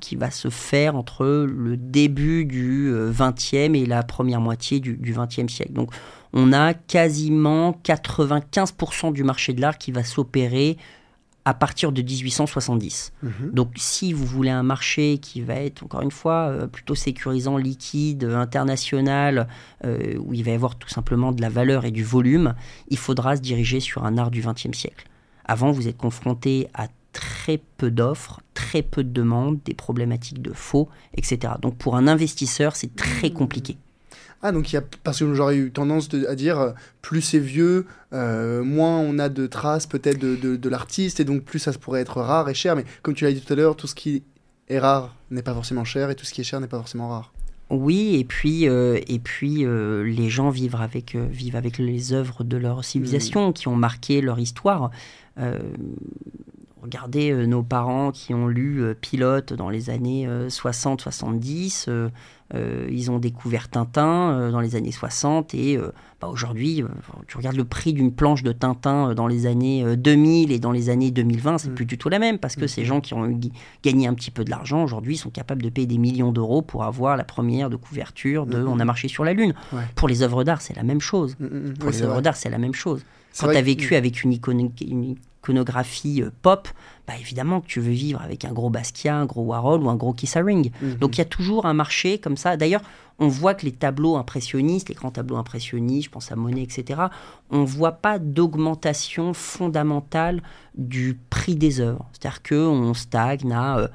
[0.00, 4.96] qui va se faire entre le début du 20e euh, et la première moitié du,
[4.96, 5.72] du 20e siècle.
[5.72, 5.90] Donc
[6.32, 10.76] on a quasiment 95% du marché de l'art qui va s'opérer
[11.44, 13.12] à partir de 1870.
[13.22, 13.50] Mhm.
[13.52, 17.56] Donc si vous voulez un marché qui va être, encore une fois, euh, plutôt sécurisant,
[17.56, 19.46] liquide, international,
[19.84, 22.54] euh, où il va y avoir tout simplement de la valeur et du volume,
[22.88, 25.06] il faudra se diriger sur un art du XXe siècle.
[25.44, 30.52] Avant, vous êtes confronté à très peu d'offres, très peu de demandes, des problématiques de
[30.52, 31.54] faux, etc.
[31.60, 33.34] Donc pour un investisseur, c'est très mhm.
[33.34, 33.76] compliqué.
[34.46, 34.82] Ah, donc il y a.
[35.02, 39.30] Parce que j'aurais eu tendance à dire, euh, plus c'est vieux, euh, moins on a
[39.30, 42.76] de traces peut-être de, de, l'artiste, et donc plus ça pourrait être rare et cher.
[42.76, 44.22] Mais comme tu l'as dit tout à l'heure, tout ce qui
[44.68, 47.08] est rare n'est pas forcément cher, et tout ce qui est cher n'est pas forcément
[47.08, 47.32] rare.
[47.70, 52.58] Oui, et puis, euh, et puis les gens vivent avec, vivent avec les œuvres de
[52.58, 53.52] leur civilisation, mmh.
[53.54, 54.90] qui ont marqué leur histoire.
[56.82, 62.10] regardez nos parents qui ont lu Pilote dans les années 60-70
[62.54, 66.84] euh, ils ont découvert Tintin euh, dans les années 60 et euh, bah, aujourd'hui,
[67.26, 70.88] tu regardes le prix d'une planche de Tintin dans les années 2000 et dans les
[70.88, 71.74] années 2020, c'est mm.
[71.74, 72.68] plus du tout la même parce que mm.
[72.68, 73.38] ces gens qui ont
[73.82, 76.84] gagné un petit peu de l'argent aujourd'hui sont capables de payer des millions d'euros pour
[76.84, 79.54] avoir la première de couverture de mm, On a marché sur la Lune.
[79.94, 81.36] Pour les œuvres d'art, c'est la même chose.
[81.80, 83.04] Pour les œuvres d'art, c'est la même chose.
[83.38, 84.38] Quand tu as vécu avec une,
[85.44, 86.68] iconographie pop,
[87.06, 89.96] bah évidemment que tu veux vivre avec un gros Basquiat, un gros Warhol ou un
[89.96, 90.70] gros Kiss Haring.
[90.80, 90.94] Mhm.
[90.94, 92.56] Donc il y a toujours un marché comme ça.
[92.56, 92.82] D'ailleurs,
[93.18, 97.02] on voit que les tableaux impressionnistes, les grands tableaux impressionnistes, je pense à Monet, etc.,
[97.50, 100.42] on ne voit pas d'augmentation fondamentale
[100.76, 102.08] du prix des œuvres.
[102.12, 103.90] C'est-à-dire qu'on stagne à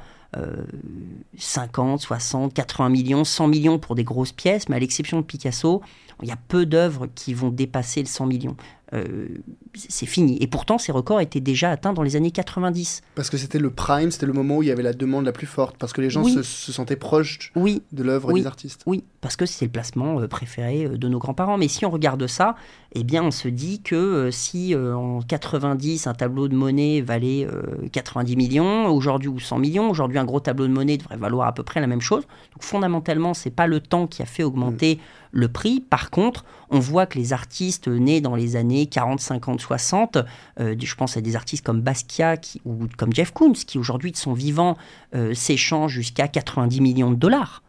[1.38, 5.82] 50, 60, 80 millions, 100 millions pour des grosses pièces, mais à l'exception de Picasso,
[6.22, 8.56] il y a peu d'œuvres qui vont dépasser le 100 millions.
[8.94, 9.28] Euh,
[9.76, 10.38] c'est fini.
[10.42, 13.02] Et pourtant, ces records étaient déjà atteints dans les années 90.
[13.16, 15.32] Parce que c'était le prime, c'était le moment où il y avait la demande la
[15.32, 17.84] plus forte, parce que les gens se, sentaient proches oui.
[17.92, 18.82] de l'œuvre des artistes.
[18.88, 21.58] Oui, parce que c'est le placement euh, préféré euh, de nos grands-parents.
[21.58, 22.56] Mais si on regarde ça,
[22.94, 27.48] eh bien, on se dit que si en 90, un tableau de monnaie valait
[27.92, 31.54] 90 millions, aujourd'hui ou 100 millions, aujourd'hui un gros tableau de monnaie devrait valoir à
[31.54, 32.24] peu près la même chose.
[32.54, 35.00] Donc fondamentalement, c'est pas le temps qui a fait augmenter mm.
[35.34, 35.80] le prix.
[35.82, 40.18] Par contre, on voit que les artistes nés dans les années 40, 50, 60,
[40.58, 44.34] je pense à des artistes comme Basquiat ou comme Jeff Koons, qui aujourd'hui de son
[44.34, 44.78] vivant
[45.16, 47.64] euh, s'échangent jusqu'à 90 millions de dollars.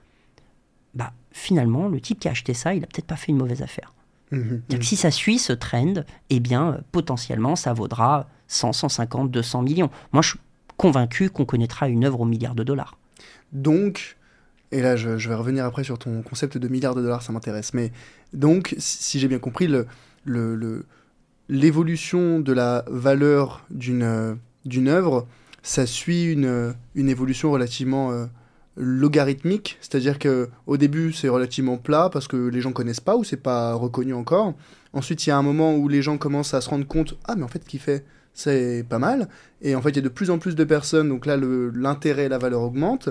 [0.94, 3.62] Bah, finalement, le type qui a acheté ça, il n'a peut-être pas fait une mauvaise
[3.62, 3.94] affaire.
[4.30, 4.82] Mmh, mmh.
[4.82, 9.90] Si ça suit ce trend, eh bien, potentiellement, ça vaudra 100, 150, 200 millions.
[10.12, 10.38] Moi, je suis
[10.76, 12.96] convaincu qu'on connaîtra une œuvre au milliard de dollars.
[13.52, 14.16] Donc,
[14.72, 17.74] et là, je, vais revenir après sur ton concept de milliard de dollars, ça m'intéresse.
[17.74, 17.90] Mais
[18.32, 19.68] donc, si j'ai bien compris,
[21.48, 25.26] l'évolution de la valeur d'une d'une œuvre,
[25.62, 28.26] ça suit une, une évolution relativement euh,
[28.76, 33.24] logarithmique, c'est-à-dire que au début c'est relativement plat parce que les gens connaissent pas ou
[33.24, 34.54] c'est pas reconnu encore.
[34.92, 37.36] Ensuite, il y a un moment où les gens commencent à se rendre compte ah
[37.36, 39.28] mais en fait ce qu'il fait c'est pas mal
[39.60, 42.28] et en fait il y a de plus en plus de personnes donc là l'intérêt
[42.28, 43.08] la valeur augmente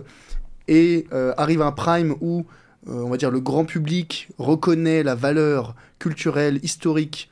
[0.69, 2.45] et euh, arrive un prime où,
[2.87, 7.29] euh, on va dire, le grand public reconnaît la valeur culturelle, historique,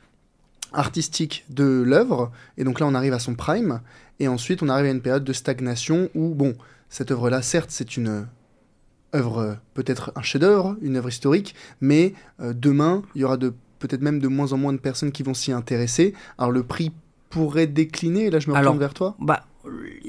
[0.72, 3.80] artistique de l'œuvre, et donc là on arrive à son prime,
[4.18, 6.54] et ensuite on arrive à une période de stagnation où, bon,
[6.90, 8.26] cette œuvre-là, certes, c'est une
[9.14, 14.02] œuvre, peut-être un chef-d'œuvre, une œuvre historique, mais euh, demain, il y aura de peut-être
[14.02, 16.12] même de moins en moins de personnes qui vont s'y intéresser.
[16.36, 16.90] Alors le prix
[17.30, 19.14] pourrait décliner, et là je me retourne vers toi.
[19.20, 19.46] bah,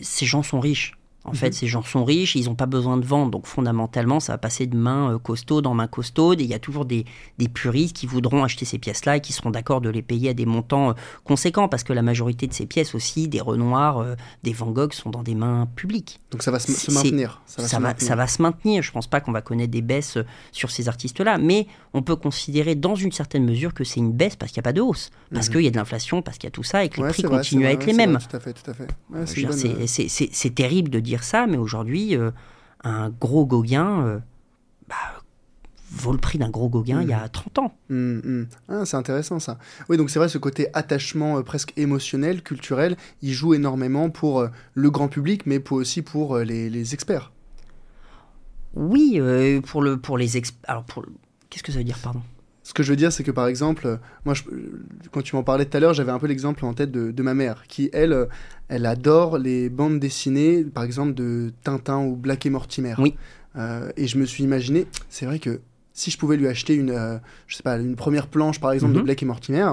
[0.02, 0.99] Ces gens sont riches
[1.30, 3.32] En fait, ces gens sont riches, ils n'ont pas besoin de vendre.
[3.32, 6.42] Donc, fondamentalement, ça va passer de main euh, costaude en main costaude.
[6.42, 7.06] Et il y a toujours des,
[7.38, 10.34] des puristes qui voudront acheter ces pièces-là et qui seront d'accord de les payer à
[10.34, 11.68] des montants euh, conséquents.
[11.68, 15.10] Parce que la majorité de ces pièces aussi, des Renoirs, euh, des Van Gogh, sont
[15.10, 16.20] dans des mains publiques.
[16.32, 17.42] Donc, ça va se, se maintenir.
[17.46, 18.08] Ça va, ça, se va, maintenir.
[18.08, 18.84] ça va se maintenir.
[18.84, 20.18] Je ne pense pas qu'on va connaître des baisses
[20.52, 21.38] sur ces artistes-là.
[21.38, 24.64] Mais on peut considérer dans une certaine mesure que c'est une baisse parce qu'il n'y
[24.64, 25.12] a pas de hausse.
[25.34, 25.52] Parce mmh.
[25.52, 27.24] qu'il y a de l'inflation, parce qu'il y a tout ça et que les prix
[27.24, 28.14] vrai, continuent à être les mêmes.
[28.14, 28.88] Vrai, tout à fait, tout à fait.
[29.10, 29.88] Ouais,
[30.32, 32.32] c'est terrible de dire ça, mais aujourd'hui, euh,
[32.84, 34.20] un gros Gauguin euh,
[34.88, 34.96] bah,
[35.92, 37.04] vaut le prix d'un gros Gauguin mmh.
[37.04, 37.78] il y a 30 ans.
[37.90, 38.48] Mmh, mmh.
[38.70, 39.58] Ah, c'est intéressant ça.
[39.90, 44.48] Oui, donc c'est vrai, ce côté attachement euh, presque émotionnel, culturel, il joue énormément pour
[44.74, 47.32] le grand public, mais pour, aussi pour les, les, experts.
[48.76, 49.20] Oui,
[49.66, 50.70] pour, le, pour les experts.
[50.70, 51.06] Alors, pour...
[51.50, 52.22] qu'est-ce que ça veut dire, pardon?
[52.70, 54.44] Ce que je veux dire, c'est que par exemple, moi, je,
[55.12, 57.24] quand tu m'en parlais tout à l'heure, j'avais un peu l'exemple en tête de, de,
[57.24, 58.28] ma mère, qui, elle,
[58.68, 62.94] elle adore les bandes dessinées, par exemple, de Tintin ou Black et Mortimer.
[63.00, 63.16] Oui.
[63.56, 65.62] Euh, et je me suis imaginé, c'est vrai que
[65.94, 67.18] si je pouvais lui acheter une, euh,
[67.48, 69.00] je sais pas, une première planche, par exemple, mm -hmm.
[69.00, 69.72] de Black et Mortimer,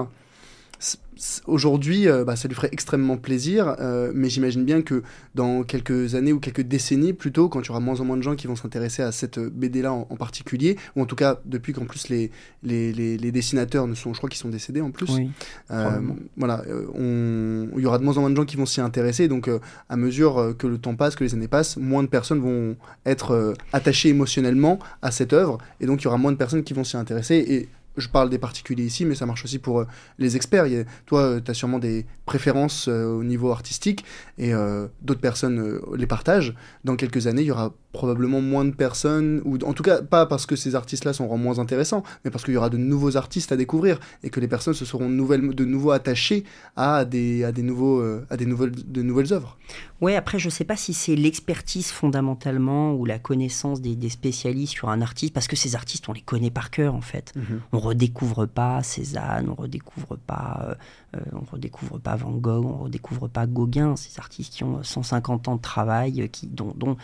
[1.45, 5.03] aujourd'hui, euh, bah, ça lui ferait extrêmement plaisir, euh, mais j'imagine bien que
[5.35, 8.21] dans quelques années ou quelques décennies, plutôt, quand il y aura moins en moins de
[8.21, 11.73] gens qui vont s'intéresser à cette BD-là en, en, particulier, ou en tout cas depuis
[11.73, 12.31] qu'en plus les,
[12.63, 15.29] les, les, les, dessinateurs ne sont, je crois qu'ils sont décédés en plus, oui,
[15.71, 15.99] euh,
[16.37, 19.49] voilà, il y aura de moins en moins de gens qui vont s'y intéresser, donc
[19.89, 22.75] à mesure que le temps passe, que les années passent, moins de personnes vont
[23.05, 26.73] être attachées émotionnellement à cette œuvre, et donc il y aura moins de personnes qui
[26.73, 29.87] vont s'y intéresser, et je parle des particuliers ici, mais ça marche aussi pour euh,
[30.19, 30.65] les experts.
[31.05, 34.05] Toi, euh, tu as sûrement des préférences euh, au niveau artistique
[34.37, 36.53] et euh, d'autres personnes les partagent.
[36.83, 40.25] Dans quelques années, il y aura probablement moins de personnes, ou en tout cas pas
[40.31, 43.51] parce que ces artistes-là sont moins intéressants, mais parce qu'il y aura de nouveaux artistes
[43.51, 46.43] à découvrir et que les personnes se seront nouvelles, de nouveau attachées
[46.75, 49.57] à des, à des, nouveaux, à des nouvelles, de nouvelles œuvres.
[49.99, 54.73] Ouais, après, je sais pas si c'est l'expertise fondamentalement ou la connaissance des, des, spécialistes
[54.73, 57.33] sur un artiste, parce que ces artistes, on les connaît par cœur en fait.
[57.35, 57.59] Mm -hmm.
[57.73, 60.77] On redécouvre pas Cézanne, on redécouvre pas,
[61.15, 65.47] euh, on redécouvre pas Van Gogh, on redécouvre pas Gauguin, ces artistes qui ont 150
[65.47, 66.95] ans de travail, qui, dont, dont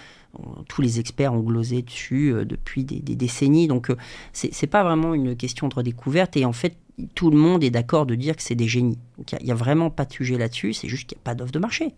[0.67, 3.67] tous les experts ont glosé dessus euh, depuis des, décennies.
[3.67, 3.97] Donc, euh,
[4.33, 6.35] c'est pas vraiment une question de redécouverte.
[6.37, 6.75] Et en fait,
[7.15, 8.97] tout le monde est d'accord de dire que c'est des génies.
[9.17, 11.35] il n'y a, a, vraiment pas de sujet là-dessus, c'est juste qu'il n'y a pas
[11.35, 11.93] d'offre de marché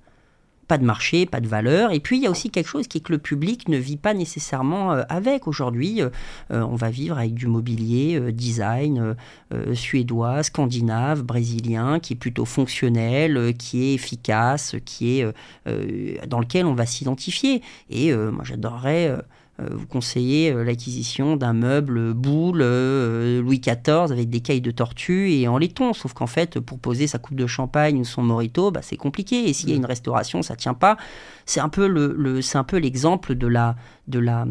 [0.67, 1.91] pas de marché, pas de valeur.
[1.91, 3.97] Et puis il y a aussi quelque chose qui est que le public ne vit
[3.97, 5.47] pas nécessairement euh, avec.
[5.47, 6.09] Aujourd'hui, euh,
[6.49, 9.15] on va vivre avec du mobilier euh, design
[9.73, 15.27] suédois, scandinave, brésilien, qui est plutôt fonctionnel, qui est efficace, qui est
[16.27, 17.61] dans lequel on va s'identifier.
[17.89, 19.21] Et moi j'adorerais euh,
[19.57, 25.31] vous conseillez euh, l'acquisition d'un meuble boule euh, Louis XIV avec des cailles de tortue
[25.31, 25.93] et en laiton.
[25.93, 29.47] Sauf qu'en fait, pour poser sa coupe de champagne ou son morito, bah, c'est compliqué.
[29.49, 30.97] Et s'il y a une restauration, ça tient pas.
[31.45, 33.75] C'est un peu le, le c'est un peu l'exemple de la
[34.07, 34.45] de la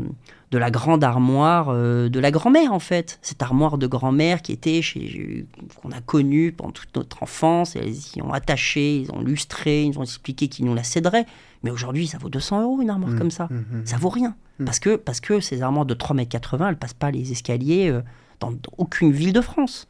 [0.51, 3.19] de la grande armoire euh, de la grand-mère en fait.
[3.23, 5.47] Cette armoire de grand-mère qui était chez
[5.83, 7.77] qu'on a connue pendant toute notre enfance.
[7.77, 11.27] Et elles y ont attaché, ils ont lustré, ils ont expliqué qu'ils nous la céderaient.
[11.65, 13.49] Mais aujourd'hui, ça vaut 200 euros une armoire mmh, comme ça.
[13.51, 14.37] Mmh, ça vaut rien.
[14.59, 14.65] Mmh.
[14.67, 18.03] Parce, que, parce que ces armoires de 3,80 m, elles passent pas les escaliers euh,
[18.39, 19.89] dans aucune ville de France.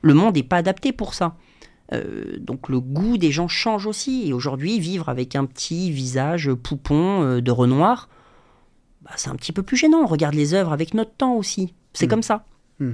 [0.00, 1.36] Le monde n'est pas adapté pour ça.
[1.92, 4.28] Euh, donc le goût des gens change aussi.
[4.28, 8.08] Et aujourd'hui, vivre avec un petit visage poupon euh, de Renoir,
[9.02, 9.98] bah, c'est un petit peu plus gênant.
[9.98, 11.74] On regarde les œuvres avec notre temps aussi.
[11.92, 12.08] C'est mmh.
[12.08, 12.46] comme ça.
[12.78, 12.92] Mmh.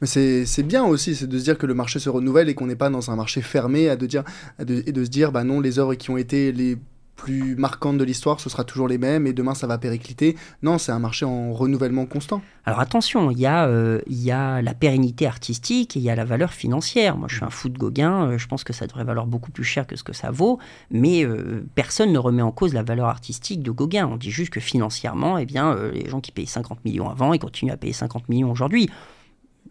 [0.00, 2.66] Mais c'est bien aussi, c'est de se dire que le marché se renouvelle et qu'on
[2.66, 4.24] n'est pas dans un marché fermé à de dire,
[4.58, 6.78] à de, et de se dire, bah non, les œuvres qui ont été les
[7.20, 10.36] plus marquantes de l'histoire, ce sera toujours les mêmes et demain ça va péricliter.
[10.62, 12.40] Non, c'est un marché en renouvellement constant.
[12.64, 16.24] Alors attention, il y, euh, y, a la pérennité artistique et il y a la
[16.24, 17.18] valeur financière.
[17.18, 19.50] Moi je suis un fou de Gauguin, euh, je pense que ça devrait valoir beaucoup
[19.50, 20.58] plus cher que ce que ça vaut,
[20.90, 24.08] mais euh, personne ne remet en cause la valeur artistique de Gauguin.
[24.10, 27.38] On dit juste que financièrement, eh bien, les gens qui payaient 50 millions avant, ils
[27.38, 28.88] continuent à payer 50 millions aujourd'hui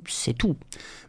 [0.07, 0.55] c'est tout.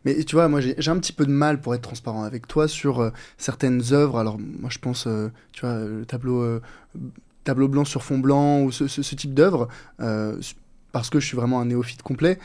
[0.05, 2.69] Mais tu vois, moi j'ai un petit peu de mal pour être transparent avec toi
[2.69, 4.19] sur euh, certaines œuvres.
[4.19, 6.61] Alors moi je pense, euh, tu vois, le tableau, euh,
[7.45, 9.69] tableau blanc sur fond blanc ou ce, ce, ce type d'œuvre,
[10.93, 12.39] parce que je suis vraiment un néophyte complet.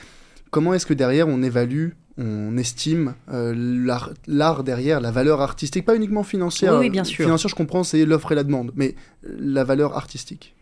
[0.51, 6.23] Comment est-ce que derrière on évalue on estime l'art derrière, la valeur artistique, pas uniquement
[6.23, 6.75] financière.
[6.75, 7.25] Oui, oui bien sûr.
[7.25, 10.54] Financière, je comprends, c'est l'offre et la demande, mais la valeur artistique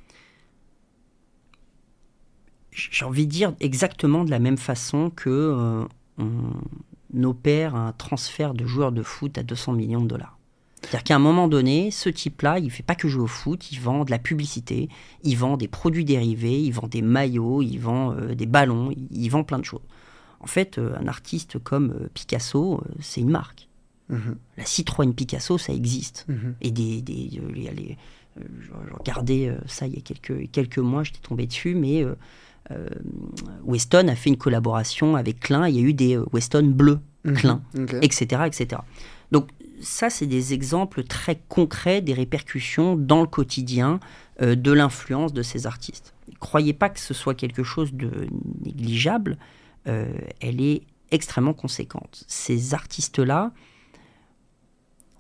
[2.74, 5.86] j'ai envie de dire exactement de la même façon que euh,
[6.20, 10.38] on opère un transfert de joueurs de foot à 200 millions de dollars.
[10.82, 13.72] C'est-à-dire qu'à un moment donné, ce type-là, il ne fait pas que jouer au foot,
[13.72, 14.90] il vend de la publicité,
[15.24, 19.08] il vend des produits dérivés, il vend des maillots, il vend euh, des ballons, il,
[19.12, 19.82] il, vend plein de choses.
[20.42, 23.70] En fait, euh, un artiste comme Picasso, c'est une marque.
[24.10, 24.18] Mmh.
[24.58, 26.26] La Citroën Picasso, ça existe.
[26.28, 26.36] Mmh.
[26.60, 27.98] Et des, des, les,
[28.38, 32.04] je regardais ça il y a quelques, quelques mois, j'étais tombé dessus, mais
[33.64, 35.68] Weston a fait une collaboration avec Klein.
[35.68, 37.34] Il y a eu des Weston bleus, mhm.
[37.36, 37.62] Klein,
[38.02, 38.82] etc., etc.
[39.32, 39.50] Donc
[39.82, 44.00] ça, c'est des exemples très concrets des répercussions dans le quotidien
[44.40, 46.14] de l'influence de ces artistes.
[46.40, 48.28] croyez pas que ce soit quelque chose de
[48.64, 49.38] négligeable.
[49.86, 50.84] elle est
[51.14, 52.24] extrêmement conséquente.
[52.28, 53.52] Ces artistes-là,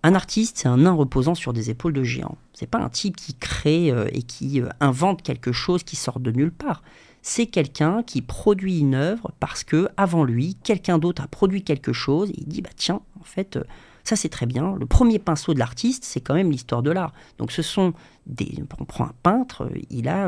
[0.01, 2.37] un artiste, c'est un nain reposant sur des épaules de géant.
[2.53, 6.19] C'est pas un type qui crée euh, et qui euh, invente quelque chose qui sort
[6.19, 6.83] de nulle part.
[7.25, 11.93] C'est quelqu'un qui produit une œuvre parce que avant lui, quelqu'un d'autre a produit quelque
[11.93, 13.63] chose et il dit bah tiens, en fait, euh,
[14.03, 14.75] ça c'est très bien.
[14.77, 17.13] Le premier pinceau de l'artiste, c'est quand même l'histoire de l'art.
[17.37, 17.93] Donc ce sont
[18.27, 18.61] des.
[18.77, 20.27] On prend un peintre, il a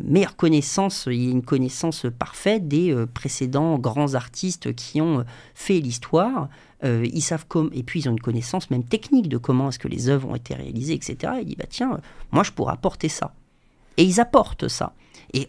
[0.00, 5.24] une meilleure connaissance, il a une connaissance parfaite des précédents grands artistes qui ont
[5.54, 6.48] fait l'histoire.
[6.82, 9.78] Euh, ils savent comme et puis ils ont une connaissance même technique de comment est-ce
[9.78, 11.34] que les œuvres ont été réalisées, etc.
[11.40, 12.00] Il dit bah tiens,
[12.32, 13.32] moi je pourrais apporter ça.
[13.96, 14.92] Et ils apportent ça.
[15.32, 15.48] Et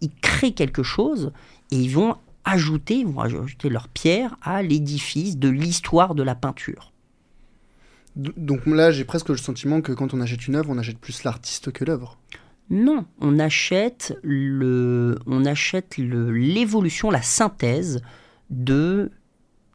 [0.00, 1.32] ils créent quelque chose
[1.70, 6.92] et ils vont ajouter, vont ajouter leur pierre à l'édifice de l'histoire de la peinture.
[8.16, 11.22] Donc là, j'ai presque le sentiment que quand on achète une œuvre, on achète plus
[11.24, 12.18] l'artiste que l'œuvre.
[12.70, 18.02] Non, on achète le, on achète l'évolution, la synthèse
[18.50, 19.10] de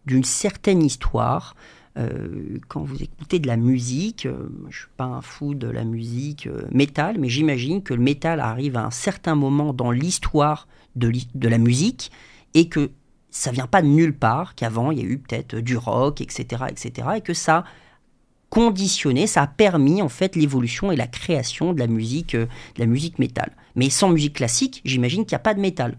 [0.05, 1.55] d'une certaine histoire.
[1.97, 5.67] Euh, quand vous écoutez de la musique, euh, je ne suis pas un fou de
[5.67, 9.91] la musique euh, métal, mais j'imagine que le métal arrive à un certain moment dans
[9.91, 12.11] l'histoire de, de, la musique
[12.55, 12.89] et que
[13.29, 16.63] ça vient pas de nulle part, qu'avant il y a eu peut-être du rock, etc.,
[16.69, 17.63] etc., et que ça
[18.49, 22.85] conditionné, ça a permis en fait l'évolution et la création de la musique, de la
[22.85, 23.51] musique métal.
[23.75, 25.97] Mais sans musique classique, j'imagine qu'il n'y a pas de métal.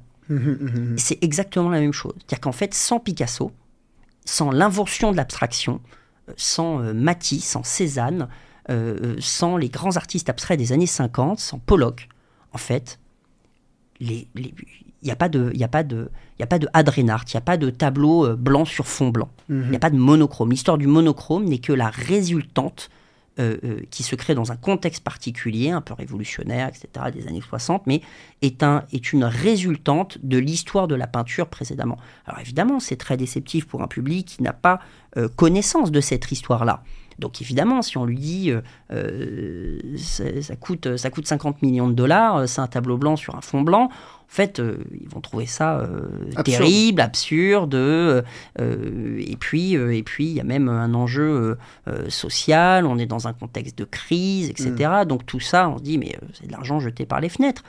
[0.96, 2.14] c'est exactement la même chose.
[2.18, 3.50] C'est-à-dire qu'en fait, sans Picasso,
[4.24, 5.80] sans l'invention de l'abstraction,
[6.28, 8.28] euh, sans euh, Matisse, sans Cézanne,
[8.70, 12.08] euh, sans les grands artistes abstraits des années 50, sans Pollock,
[12.52, 12.98] en fait,
[14.00, 14.26] il
[15.02, 17.40] n'y a pas de, il a pas de, il a pas de il n'y a
[17.40, 20.50] pas de tableau blanc sur fond blanc, il n'y a pas de monochrome.
[20.50, 22.90] L'histoire du monochrome n'est que la résultante
[23.40, 27.40] euh, euh, qui se crée dans un contexte particulier, un peu révolutionnaire, etc., des années
[27.40, 28.00] 60, mais
[28.42, 31.96] est, un, est une résultante de l'histoire de la peinture précédemment.
[32.26, 34.78] Alors évidemment, c'est très déceptif pour un public qui n'a pas
[35.16, 36.84] euh, connaissance de cette histoire-là.
[37.18, 38.52] Donc évidemment, si on lui dit
[39.96, 43.88] ça coûte 50 millions de dollars, c'est un tableau blanc sur un fond blanc,
[44.26, 44.60] en fait,
[45.00, 45.88] ils vont trouver ça
[46.44, 47.74] terrible, absurde.
[48.58, 51.56] et puis, et puis, il y a même un enjeu
[52.08, 52.86] social.
[52.86, 54.90] On est dans un contexte de crise, etc.
[55.02, 55.04] Mm.
[55.04, 57.62] Donc tout ça, on se dit, mais c'est de l'argent jeté par les fenêtres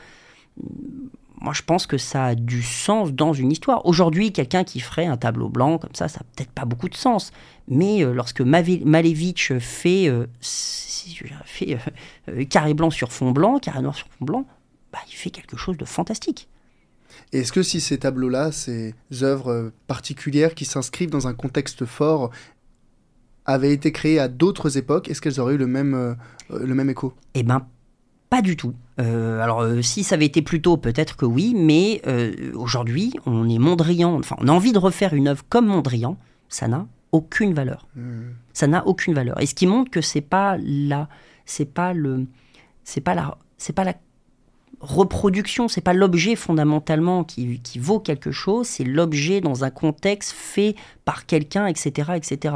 [1.41, 3.85] moi je pense que ça a du sens dans une histoire.
[3.85, 6.95] Aujourd'hui, quelqu'un qui ferait un tableau blanc comme ça, ça n'a peut-être pas beaucoup de
[6.95, 7.31] sens.
[7.67, 11.77] Mais euh, lorsque Malevich fait, euh, fait
[12.29, 14.45] euh, carré blanc sur fond blanc, carré noir sur fond blanc,
[14.95, 16.47] bah, il fait quelque chose de fantastique.
[17.33, 22.31] Est-ce que si ces tableaux-là, ces œuvres particulières qui s'inscrivent dans un contexte fort,
[23.45, 26.15] avaient été créées à d'autres époques, est-ce qu'elles auraient eu le même,
[26.49, 27.13] le même écho?
[27.35, 27.67] Eh bien,
[28.29, 28.73] pas du tout.
[28.99, 33.13] Euh, alors, euh, si ça avait été plus tôt, peut-être que oui, mais euh, aujourd'hui,
[33.25, 36.17] on est Mondrian, enfin, on a envie de refaire une œuvre comme Mondrian,
[36.49, 37.87] ça n'a aucune valeur.
[37.95, 38.31] Hmm.
[38.53, 39.39] Ça n'a aucune valeur.
[39.41, 41.07] Et ce qui montre que c'est pas la,
[41.45, 42.25] c'est pas le,
[42.83, 43.95] c'est pas la, c'est pas la
[44.85, 50.31] reproduction, c'est pas l'objet fondamentalement qui, qui, vaut quelque chose, c'est l'objet dans un contexte
[50.31, 52.55] fait par quelqu'un, etc., etc.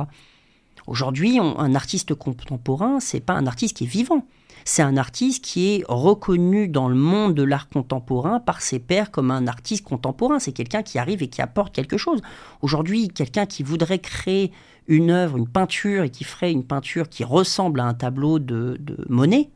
[0.87, 4.25] Aujourd'hui, un artiste contemporain, c'est pas un artiste qui est vivant
[4.65, 9.11] c'est un artiste qui est reconnu dans le monde de l'art contemporain par ses pairs
[9.11, 10.39] comme un artiste contemporain.
[10.39, 12.21] C'est quelqu'un qui arrive et qui apporte quelque chose.
[12.61, 14.51] Aujourd'hui, quelqu'un qui voudrait créer
[14.87, 18.79] une œuvre, une peinture, et qui ferait une peinture qui ressemble à un tableau de,
[19.07, 19.49] Monet,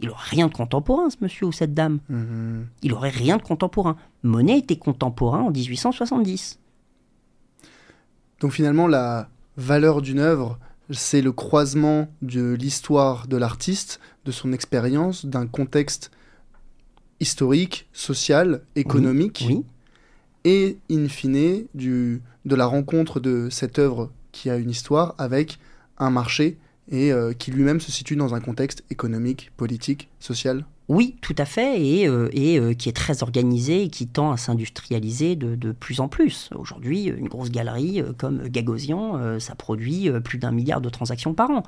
[0.00, 1.98] il n'aurait rien de contemporain, ce monsieur ou cette dame.
[2.10, 2.64] Mm-hmm.
[2.82, 3.96] Il n'aurait rien de contemporain.
[4.22, 6.58] Monet était contemporain en 1870.
[8.40, 10.58] Donc finalement, la valeur d'une œuvre,
[10.90, 16.10] c'est le croisement de l'histoire de l'artiste, de son expérience, d'un contexte
[17.20, 19.46] historique, social, économique,
[20.44, 25.58] et in fine du, de la rencontre de cette œuvre qui a une histoire avec
[25.98, 26.56] un marché
[26.90, 31.44] et euh, qui lui-même se situe dans un contexte économique, politique, social oui, tout à
[31.44, 36.00] fait, et, euh, euh, qui est très organisé et qui tend à s'industrialiser de, plus
[36.00, 36.50] en plus.
[36.56, 41.62] Aujourd'hui, une grosse galerie comme Gagosian, ça produit plus d'un milliard de transactions par an.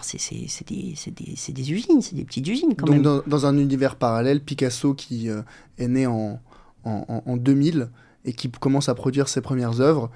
[0.00, 3.02] C'est des, usines, c'est des petites usines quand même.
[3.02, 5.28] Donc dans, un univers parallèle, Picasso qui
[5.76, 6.40] est né en,
[6.84, 7.90] en, 2000
[8.24, 10.10] et qui commence à produire ses premières œuvres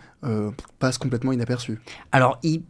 [0.79, 1.79] passe complètement inaperçu.
[2.11, 2.63] Alors, il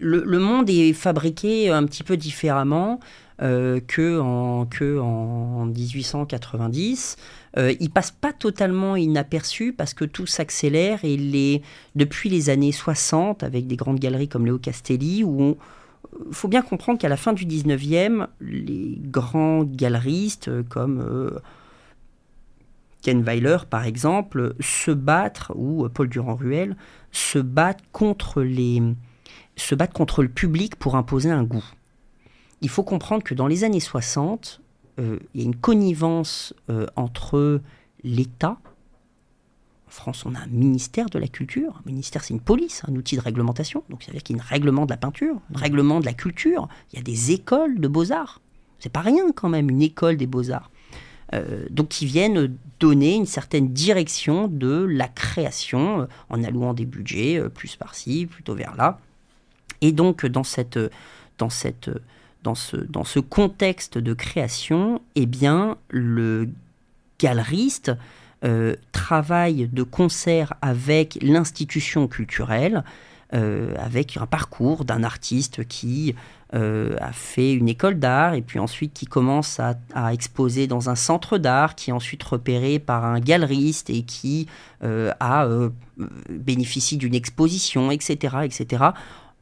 [0.00, 3.00] le, monde est fabriqué un petit peu différemment
[3.42, 7.16] euh, que, en, que en 1890.
[7.56, 11.62] Euh, il passe pas totalement inaperçu parce que tout s'accélère et les,
[11.94, 15.56] depuis les années 60, avec des grandes galeries comme Léo Castelli, où
[16.28, 21.38] il faut bien comprendre qu'à la fin du 19e, les grands galeristes euh, comme euh,
[23.02, 26.76] Ken Weiler, par exemple, se battent, ou Paul Durand-Ruel,
[27.10, 28.82] se battent contre les
[29.56, 31.64] se battent contre le public pour imposer un goût.
[32.60, 34.60] Il faut comprendre que dans les années 60,
[34.98, 37.60] euh, il y a une connivence euh, entre
[38.04, 38.58] l'État,
[39.86, 41.82] en France, on a un ministère de la culture.
[41.84, 43.82] Un ministère, c'est une police, un outil de réglementation.
[43.90, 46.04] Donc, ça veut dire qu'il y a un règlement de la peinture, un règlement de
[46.04, 46.68] la culture.
[46.92, 48.40] Il y a des écoles de beaux-arts.
[48.78, 50.70] C'est pas rien, quand même, une école des beaux-arts.
[51.34, 57.42] Euh, donc, qui viennent donner une certaine direction de la création en allouant des budgets
[57.52, 59.00] plus par-ci, plutôt vers là.
[59.80, 60.78] Et donc, dans cette,
[61.38, 61.90] dans cette,
[62.42, 66.48] dans ce, dans ce contexte de création, eh bien, le
[67.18, 67.92] galeriste
[68.42, 72.84] euh, travaille de concert avec l'institution culturelle,
[73.34, 76.14] euh, avec un parcours d'un artiste qui
[76.54, 80.94] euh, a fait une école d'art et puis ensuite qui commence à, exposer dans un
[80.94, 84.46] centre d'art, qui est ensuite repéré par un galeriste et qui
[84.82, 85.46] a
[86.30, 88.84] bénéficié d'une exposition, etc., etc.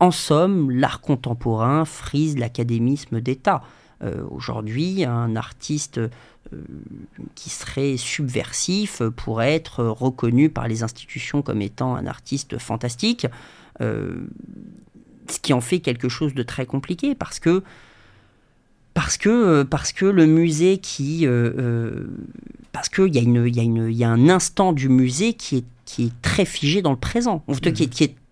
[0.00, 3.62] En somme, l'art contemporain frise l'académisme d'État.
[4.02, 6.10] Euh, aujourd'hui, un artiste euh,
[7.34, 13.26] qui serait subversif pourrait être reconnu par les institutions comme étant un artiste fantastique,
[13.80, 14.28] euh,
[15.28, 17.64] ce qui en fait quelque chose de très compliqué parce que
[18.94, 21.26] le musée qui...
[22.72, 25.64] parce qu'il y, y, y a un instant du musée qui
[25.98, 27.44] est, très figé dans le présent,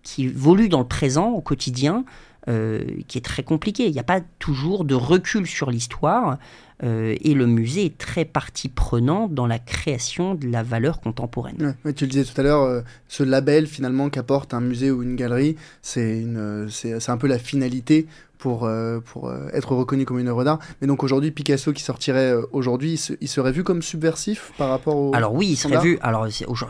[0.07, 2.05] qui évolue dans le présent, au quotidien,
[2.47, 3.87] euh, qui est très compliqué.
[3.87, 6.37] Il n'y a pas toujours de recul sur l'histoire.
[6.83, 11.75] Euh, et le musée est très partie prenante dans la création de la valeur contemporaine.
[11.95, 15.15] tu le disais tout à l'heure, euh, ce label finalement qu'apporte un musée ou une
[15.15, 18.07] galerie, c'est un peu la finalité
[18.37, 20.59] pour, euh, pour euh, être reconnu comme une œuvre d'art.
[20.81, 24.95] Mais donc aujourd'hui, Picasso qui sortirait euh, aujourd'hui, il, serait vu comme subversif par rapport
[24.95, 25.15] au.
[25.15, 25.97] Alors oui, il serait vu.
[26.01, 26.27] Alors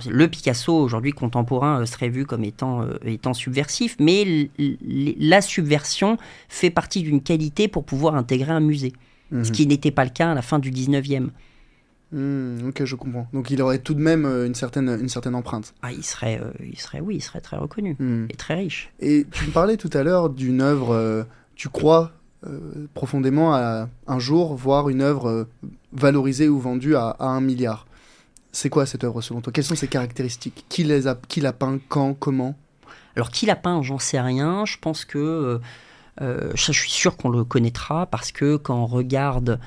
[0.09, 7.01] le Picasso aujourd'hui contemporain serait vu comme étant, étant subversif, mais la subversion fait partie
[7.01, 8.93] d'une qualité pour pouvoir intégrer un musée,
[9.32, 9.51] ce mhm.
[9.51, 11.30] qui n'était pas le cas à la fin du 19e.
[12.11, 13.28] Hmm, ok, je comprends.
[13.34, 15.73] Donc il aurait tout de même une certaine, une certaine empreinte.
[15.82, 18.28] Ah, il serait, il serait, oui, il serait très reconnu hmm.
[18.30, 18.91] et très riche.
[18.99, 21.25] Et tu me parlais tout à l'heure d'une œuvre
[21.57, 22.11] tu crois
[22.45, 25.49] euh, profondément à un jour voir une œuvre euh,
[25.91, 27.88] valorisée ou vendue à, un milliard.
[28.51, 29.51] C'est quoi cette œuvre selon toi?
[29.51, 30.65] Quelles sont ses caractéristiques?
[30.69, 31.80] Qui, les a, qui l'a peint?
[31.89, 32.13] Quand?
[32.13, 32.55] Comment?
[33.15, 33.82] Alors qui l'a peint?
[33.82, 34.65] J'en sais rien.
[34.65, 35.59] Je pense que...
[36.22, 39.59] Euh, je suis sûr qu'on le connaîtra parce que quand on regarde,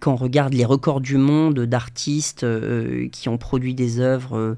[0.00, 2.46] quand on regarde les records du monde d'artistes
[3.10, 4.56] qui ont produit des œuvres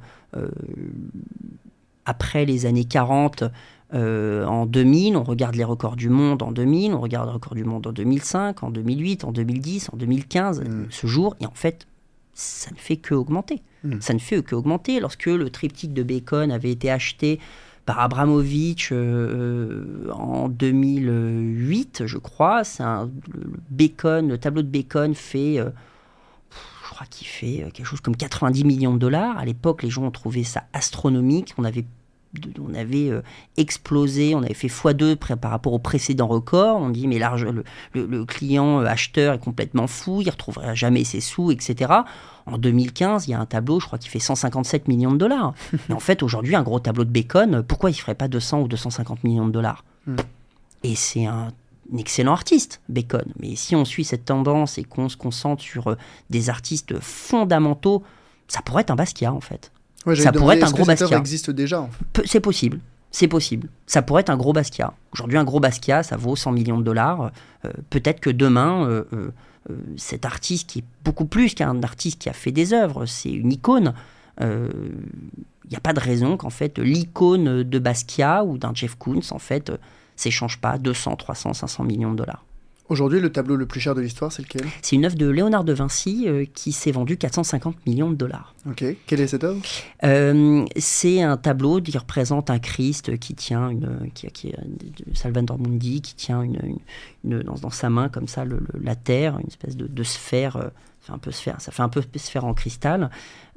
[2.05, 3.45] après les années 40,
[3.95, 7.55] euh, en 2000, on regarde les records du monde en 2000, on regarde les records
[7.55, 10.87] du monde en 2005, en 2008, en 2010, en 2015, mm.
[10.91, 11.87] ce jour, et en fait,
[12.33, 13.63] ça ne fait que augmenter.
[13.85, 14.01] Mm.
[14.01, 14.99] Ça ne fait que augmenter.
[14.99, 17.39] Lorsque le triptyque de Bacon avait été acheté
[17.87, 25.59] par Abramovich euh, en 2008, je crois, c'est le, tableau de Bacon fait...
[25.61, 25.71] Euh,
[26.51, 29.39] je crois qu'il fait quelque chose comme 90 millions de dollars.
[29.39, 31.55] À l'époque, les gens ont trouvé ça astronomique.
[31.59, 31.85] On avait
[32.59, 33.23] on avait euh,
[33.57, 36.79] explosé, on avait fait x2 par rapport au précédent record.
[36.81, 37.47] On dit mais large,
[37.95, 41.93] le, client euh, acheteur est complètement fou, il ne retrouvera jamais ses sous, etc.
[42.47, 45.55] En 2015, il y a un tableau, je crois qu'il fait 157 millions de dollars.
[45.89, 48.63] Mais en fait, aujourd'hui, un gros tableau de bacon, pourquoi il ne ferait pas 200
[48.63, 49.85] ou 250 millions de dollars?
[50.07, 50.17] Hmm.
[50.85, 51.49] Et c'est un,
[51.99, 53.25] excellent artiste, Bacon.
[53.41, 55.97] Mais si on suit cette tendance et qu'on se concentre sur euh,
[56.31, 58.03] des artistes fondamentaux,
[58.49, 59.73] ça pourrait être un Basquiat en fait
[60.15, 61.19] ça pourrait être un gros Basquiat.
[61.19, 61.89] existe déjà.
[62.25, 62.81] C'est possible.
[63.11, 63.69] C'est possible.
[63.87, 64.93] Ça pourrait être un gros Basquiat.
[65.13, 67.31] Aujourd'hui, un gros Basquiat, ça vaut 100 millions de dollars.
[67.65, 69.31] Euh, peut-être que demain, euh, euh,
[69.97, 73.53] cet artiste qui est beaucoup plus qu'un artiste qui a fait des œuvres, c'est une
[73.53, 73.95] icône.
[74.41, 79.23] Il n'y a pas de raison qu'en fait l'icône de Basquiat ou d'un Jeff Koons
[79.31, 79.73] en fait
[80.15, 82.45] s'échange pas 200, 300, 500 millions de dollars.
[82.89, 84.63] Aujourd'hui, le tableau le plus cher de l'histoire, c'est lequel?
[84.81, 88.55] C'est une œuvre de Léonard de Vinci euh, qui s'est vendue 450 millions de dollars.
[88.69, 88.85] Ok.
[89.07, 89.61] Quelle est cette œuvre?
[90.05, 94.53] Euh, C'est un tableau qui représente un Christ qui tient une, qui, qui
[95.15, 96.79] Salvador Mundi, qui tient une,
[97.25, 98.45] dans, sa main comme ça
[98.81, 100.69] la terre, une espèce de, sphère, euh,
[101.07, 103.11] fait un peu sphère, ça fait un peu sphère en cristal.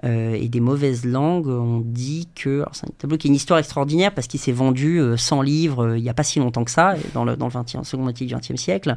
[0.06, 2.64] Euh, et des mauvaises langues ont dit que.
[2.72, 6.02] C'est un tableau qui est une histoire extraordinaire parce qu'il s'est vendu 100 livres il
[6.02, 8.34] n'y a pas si longtemps que ça, dans le, dans le 20 second moitié du
[8.34, 8.96] XXe siècle.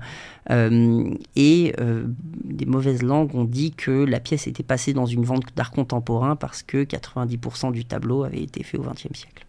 [0.48, 1.74] et
[2.44, 6.36] des mauvaises langues ont dit que la pièce était passée dans une vente d'art contemporain
[6.36, 9.46] parce que 90% du tableau avait été fait au XXe siècle.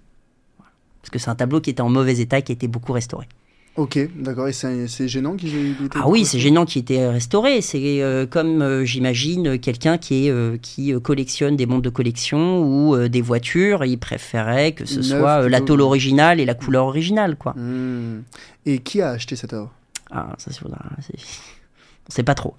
[1.04, 3.28] Parce que c'est un tableau qui était en mauvais état, qui a été beaucoup restauré.
[3.76, 4.48] Ok, d'accord.
[4.48, 7.62] Et c'est gênant qu'il ait été Ah oui, c'est gênant qu'il ait été restauré.
[7.62, 12.62] C'est euh, comme, euh, j'imagine, quelqu'un qui, est, euh, qui collectionne des montres de collection
[12.62, 13.84] ou des voitures.
[13.84, 17.36] Il préférait que ce soit la tôle originale et la couleur originale.
[17.36, 17.54] quoi.
[17.54, 18.22] Hmm.
[18.66, 19.72] Et qui a acheté cette œuvre?
[20.12, 20.62] Ah, ça, c'est...
[20.66, 22.54] On sait pas trop.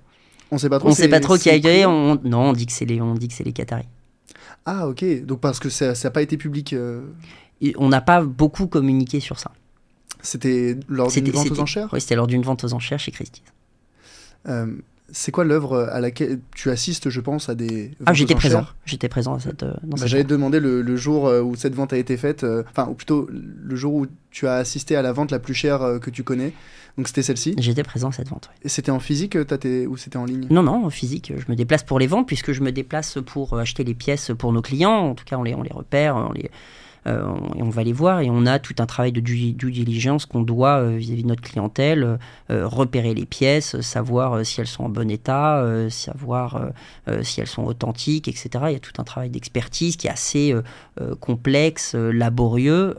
[0.51, 0.89] On sait pas trop.
[0.89, 1.87] On sait pas trop qui a acheté.
[1.87, 2.19] On...
[2.25, 3.87] Non, on dit que c'est les, on dit que c'est les Qataris.
[4.67, 6.75] Ah ok, donc parce que ça n'a pas été public
[7.77, 9.51] on n'a pas beaucoup communiqué sur ça.
[10.25, 13.45] C'était lors d'une vente aux enchères Oui, c'était lors d'une vente aux enchères chez Christie's.
[14.49, 14.67] Euh,
[15.13, 18.65] c'est quoi l'œuvre à laquelle tu assistes, je pense, à des Ah, j'étais présent.
[18.87, 19.63] J'étais présent à cette.
[19.63, 22.89] Euh, bah, J'allais te demander le, jour euh, où cette vente a été faite, enfin,
[22.89, 26.11] ou plutôt le jour où tu as assisté à la vente la plus chère que
[26.11, 26.53] tu connais.
[26.97, 27.55] Donc c'était celle-ci.
[27.59, 28.51] J'étais présent à cette vente.
[28.63, 30.47] Et c'était en physique ou c'était en ligne?
[30.51, 31.33] Non, non, en physique.
[31.37, 34.53] Je me déplace pour les ventes puisque je me déplace pour acheter les pièces pour
[34.53, 35.11] nos clients.
[35.11, 36.51] En tout cas, on les, on les repère, on les
[37.07, 37.23] euh,
[37.57, 40.43] et on va les voir et on a tout un travail de due, diligence qu'on
[40.43, 42.19] doit euh, vis-à-vis de notre clientèle,
[42.51, 46.71] euh, repérer les pièces, savoir si elles sont en bon état, savoir
[47.23, 48.49] si elles sont authentiques, etc.
[48.69, 50.55] Il y a tout un travail d'expertise qui est assez
[51.21, 52.97] complexe, laborieux,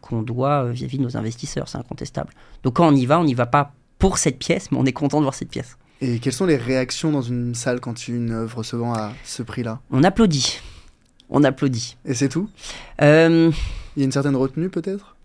[0.00, 2.30] qu'on doit vis-à-vis de nos investisseurs, c'est incontestable.
[2.62, 4.92] Donc quand on y va, on n'y va pas pour cette pièce, mais on est
[4.92, 5.76] content de voir cette pièce.
[6.00, 9.42] Et quelles sont les réactions dans une salle quand une œuvre se vend à ce
[9.42, 9.80] prix-là?
[9.90, 10.60] On applaudit
[11.34, 11.96] on applaudit.
[12.06, 12.48] Et c'est tout?
[13.02, 13.50] Euh,
[13.96, 15.16] Il y a une certaine retenue peut-être?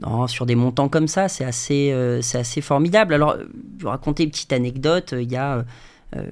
[0.00, 3.14] Non, sur des montants comme ça, c'est assez, euh, c'est assez formidable.
[3.14, 3.36] Alors,
[3.78, 5.14] je vais raconter une petite anecdote.
[5.18, 5.64] Il y a,
[6.14, 6.22] euh,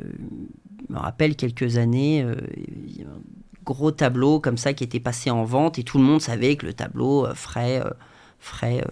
[0.89, 5.79] je me rappelle quelques années, un gros tableau comme ça qui était passé en vente
[5.79, 7.83] et tout le monde savait que le tableau ferait,
[8.39, 8.85] ferait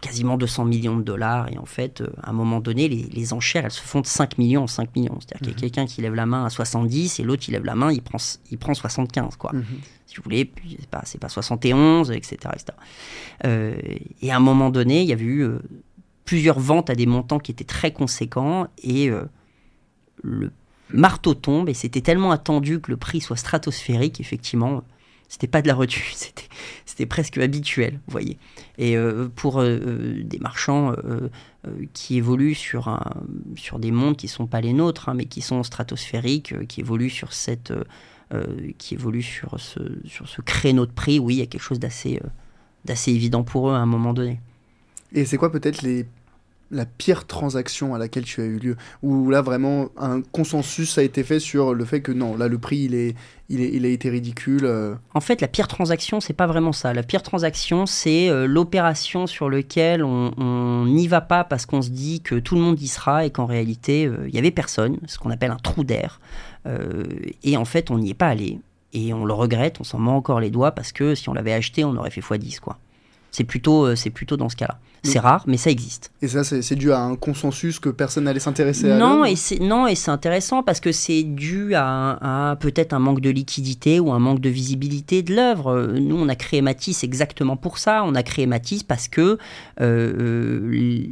[0.00, 1.50] quasiment 200 millions de dollars.
[1.52, 4.38] Et en fait, euh, à un moment donné, les, enchères, elles se font de 5
[4.38, 5.18] millions en 5 millions.
[5.20, 5.60] C'est-à-dire qu'il y a mhm.
[5.60, 8.18] quelqu'un qui lève la main à 70 et l'autre, il lève la main, il prend,
[8.50, 9.52] il prend 75, quoi.
[9.52, 9.64] Mhm.
[10.06, 12.38] Si vous voulez, c'est pas, pas 71, etc.
[13.44, 13.76] Euh,
[14.22, 15.58] et à un moment donné, il y avait eu euh,
[16.24, 19.10] plusieurs ventes à des montants qui étaient très conséquents et
[20.22, 20.52] le
[20.90, 24.82] marteau tombe et c'était tellement attendu que le prix soit stratosphérique, effectivement
[25.28, 26.12] c'était pas de la retenue,
[26.86, 28.38] c'était presque habituel, vous voyez.
[28.78, 30.94] Et euh, pour euh, euh, des marchands
[31.92, 33.02] qui évoluent sur, un,
[33.56, 36.80] sur des mondes qui ne sont pas les nôtres, hein, mais qui sont stratosphériques, qui
[36.80, 37.72] évoluent sur cette,
[38.78, 41.78] qui évoluent sur ce, sur ce créneau de prix, oui, il y a quelque chose
[41.78, 42.20] d'assez
[42.84, 44.40] d'assez évident pour eux à un moment donné.
[45.12, 46.06] Et c'est quoi peut-être les
[46.70, 51.02] la pire transaction à laquelle tu as eu lieu Où là, vraiment, un consensus a
[51.02, 53.14] été fait sur le fait que non, là, le prix, il, est,
[53.48, 54.64] il, est, il a été ridicule.
[54.64, 54.94] Euh.
[55.14, 56.92] En fait, la pire transaction, c'est pas vraiment ça.
[56.92, 61.90] La pire transaction, c'est euh, l'opération sur laquelle on n'y va pas parce qu'on se
[61.90, 64.98] dit que tout le monde y sera et qu'en réalité, euh, il y avait personne,
[65.06, 66.20] ce qu'on appelle un trou d'air.
[67.44, 68.58] et en fait, on n'y est pas allé.
[68.92, 71.52] Et on le regrette, on s'en met encore les doigts parce que si on l'avait
[71.52, 72.78] acheté, on aurait fait x10, quoi.
[73.30, 74.78] C'est plutôt, c'est plutôt dans ce cas-là.
[75.02, 76.10] C'est rare, mais ça existe.
[76.22, 79.58] Et ça, c'est dû à un consensus que personne n'allait s'intéresser à Non, et c'est
[79.60, 84.12] non, et c'est intéressant parce que c'est dû à, peut-être un manque de liquidité ou
[84.12, 85.94] un manque de visibilité de l'œuvre.
[85.98, 88.02] Nous, on a créé Matisse exactement pour ça.
[88.04, 89.38] On a créé Matisse parce que
[89.78, 91.04] il euh,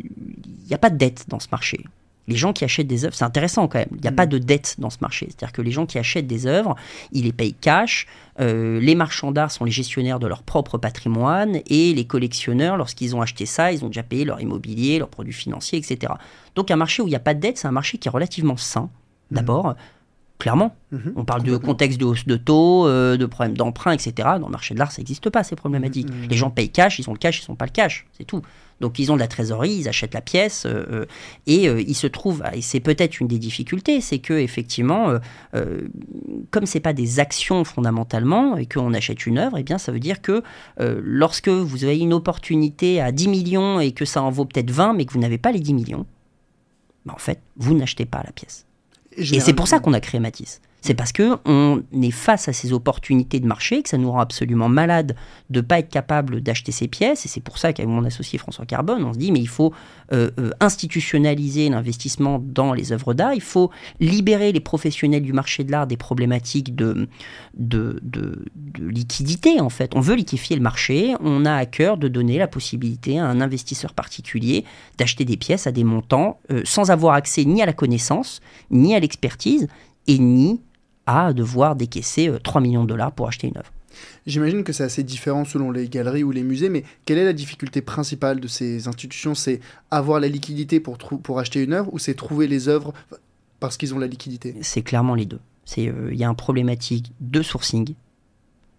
[0.68, 1.84] n'y a pas de dette dans ce marché
[2.28, 4.30] les gens qui achètent des œuvres, c'est intéressant quand même, il n'y a pas mm.
[4.30, 5.26] de dette dans ce marché.
[5.28, 6.74] C'est-à-dire que les gens qui achètent des œuvres,
[7.12, 8.06] ils les payent cash,
[8.40, 13.14] euh, les marchands d'art sont les gestionnaires de leur propre patrimoine, et les collectionneurs, lorsqu'ils
[13.14, 16.12] ont acheté ça, ils ont déjà payé leur immobilier, leurs produits financiers, etc.
[16.54, 18.10] Donc un marché où il n'y a pas de dette, c'est un marché qui est
[18.10, 18.90] relativement sain,
[19.30, 19.34] mm.
[19.34, 19.74] d'abord.
[20.38, 21.12] Clairement, mm-hmm.
[21.16, 24.12] on parle de contexte de hausse de taux, euh, de problèmes d'emprunt, etc.
[24.38, 26.10] Dans le marché de l'art, ça n'existe pas, ces problématiques.
[26.10, 26.28] Mm-hmm.
[26.28, 28.42] Les gens payent cash, ils ont le cash, ils n'ont pas le cash, c'est tout.
[28.80, 31.06] Donc ils ont de la trésorerie, ils achètent la pièce euh, euh,
[31.46, 35.14] et euh, ils se trouvent, et c'est peut-être une des difficultés, c'est que effectivement,
[36.50, 39.92] comme c'est pas des actions fondamentalement et qu'on achète une œuvre, et eh bien ça
[39.92, 40.42] veut dire que
[40.78, 44.94] lorsque vous avez une opportunité à 10 millions et que ça en vaut peut-être 20,
[44.94, 46.06] mais que vous n'avez pas les 10 millions,
[47.04, 48.66] bah, en fait, vous n'achetez pas la pièce.
[49.16, 50.60] Et c'est pour ça qu'on a créé Matisse.
[50.86, 54.20] C'est parce que on est face à ces opportunités de marché que ça nous rend
[54.20, 55.16] absolument malade
[55.50, 57.26] de pas être capable d'acheter ces pièces.
[57.26, 59.74] Et c'est pour ça qu'avec mon associé François Carbone, on se dit mais il faut
[60.12, 63.34] euh, euh, institutionnaliser l'investissement dans les œuvres d'art.
[63.34, 67.08] Il faut libérer les professionnels du marché de l'art des problématiques de,
[67.56, 68.46] de, de,
[68.78, 69.90] liquidité en fait.
[69.96, 71.16] On veut liquéfier le marché.
[71.18, 74.64] On a à cœur de donner la possibilité à un investisseur particulier
[74.98, 78.94] d'acheter des pièces à des montants euh, sans avoir accès ni à la connaissance, ni
[78.94, 79.66] à l'expertise
[80.06, 80.60] et ni
[81.06, 83.72] à devoir décaisser 3 euh, millions de dollars pour acheter une œuvre.
[84.26, 87.32] J'imagine que c'est assez différent selon les galeries ou les musées, mais quelle est la
[87.32, 89.34] difficulté principale de ces institutions?
[89.34, 92.92] C'est avoir la liquidité pour, pour acheter une œuvre ou c'est trouver les œuvres
[93.60, 94.54] parce qu'ils ont la liquidité?
[94.60, 95.40] C'est clairement les deux.
[95.78, 97.94] Euh, il y a une problématique de sourcing,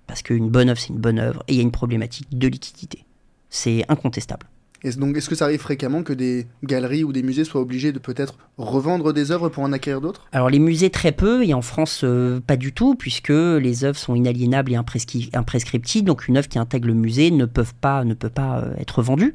[0.05, 2.47] parce qu'une bonne œuvre, c'est une bonne œuvre, et il y a une problématique de
[2.47, 3.03] liquidité.
[3.49, 4.47] C'est incontestable.
[4.84, 7.91] Et donc, est-ce que ça arrive fréquemment que des galeries ou des musées soient obligés
[7.91, 10.25] de peut-être revendre des œuvres pour en acquérir d'autres?
[10.32, 13.97] Alors, les musées, très peu, et en France, euh, pas du tout, puisque les œuvres
[13.97, 16.07] sont inaliénables et imprescriptibles.
[16.07, 19.01] Donc, une œuvre qui intègre le musée ne, peuvent pas, ne peut pas euh, être
[19.01, 19.34] vendue.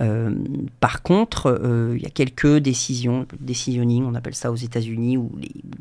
[0.00, 0.34] Euh,
[0.80, 1.60] par contre,
[1.94, 5.30] il y a quelques décisions, decisioning, on appelle ça aux États-Unis, où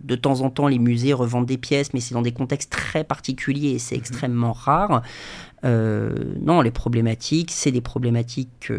[0.03, 3.05] de temps en temps les musées revendent des pièces, mais c'est dans des contextes très
[3.05, 4.01] particuliers et c'est mhm.
[4.01, 5.01] extrêmement rare.
[5.63, 8.71] non, les problématiques, c'est des problématiques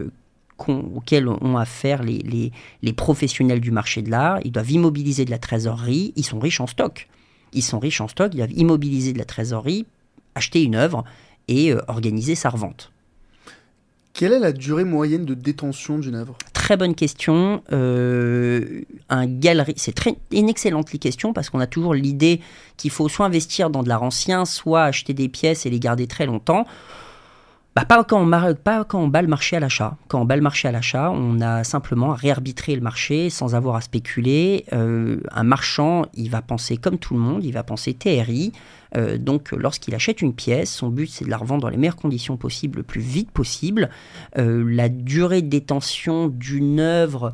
[0.68, 2.52] auxquels ont affaire les, les,
[2.82, 4.38] les professionnels du marché de l'art.
[4.44, 6.12] Ils doivent immobiliser de la trésorerie.
[6.16, 7.08] Ils sont riches en stock.
[7.52, 8.32] Ils sont riches en stock.
[8.34, 9.86] Ils doivent immobiliser de la trésorerie,
[10.34, 11.04] acheter une œuvre
[11.48, 12.92] et euh, organiser sa revente.
[14.14, 16.36] Quelle est la durée moyenne de détention d'une œuvre?
[16.52, 17.62] Très bonne question.
[17.72, 22.40] Euh, un galerie, c'est très une excellente question parce qu'on a toujours l'idée
[22.76, 26.06] qu'il faut soit investir dans de l'art ancien, soit acheter des pièces et les garder
[26.06, 26.66] très longtemps.
[27.74, 29.96] Bah, pas, quand on, bat le marché à l'achat.
[30.08, 33.54] Quand on bat le marché à l'achat, on a simplement à réarbitrer le marché sans
[33.54, 34.66] avoir à spéculer.
[34.74, 38.52] Euh, un marchand, il va penser comme tout le monde, il va penser TRI.
[38.94, 41.96] Euh, donc lorsqu'il achète une pièce, son but c'est de la revendre dans les meilleures
[41.96, 43.88] conditions possibles, le plus vite possible.
[44.36, 47.32] Euh, la durée de détention d'une œuvre,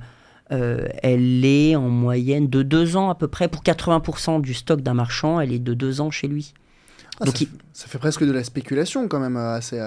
[0.51, 3.49] elle est en moyenne de deux ans à peu près.
[3.49, 6.55] Pour 80% du stock d'un marchand, elle est de deux ans chez lui.
[7.21, 9.79] Ah, Donc ça, fait presque de la spéculation quand même à assez,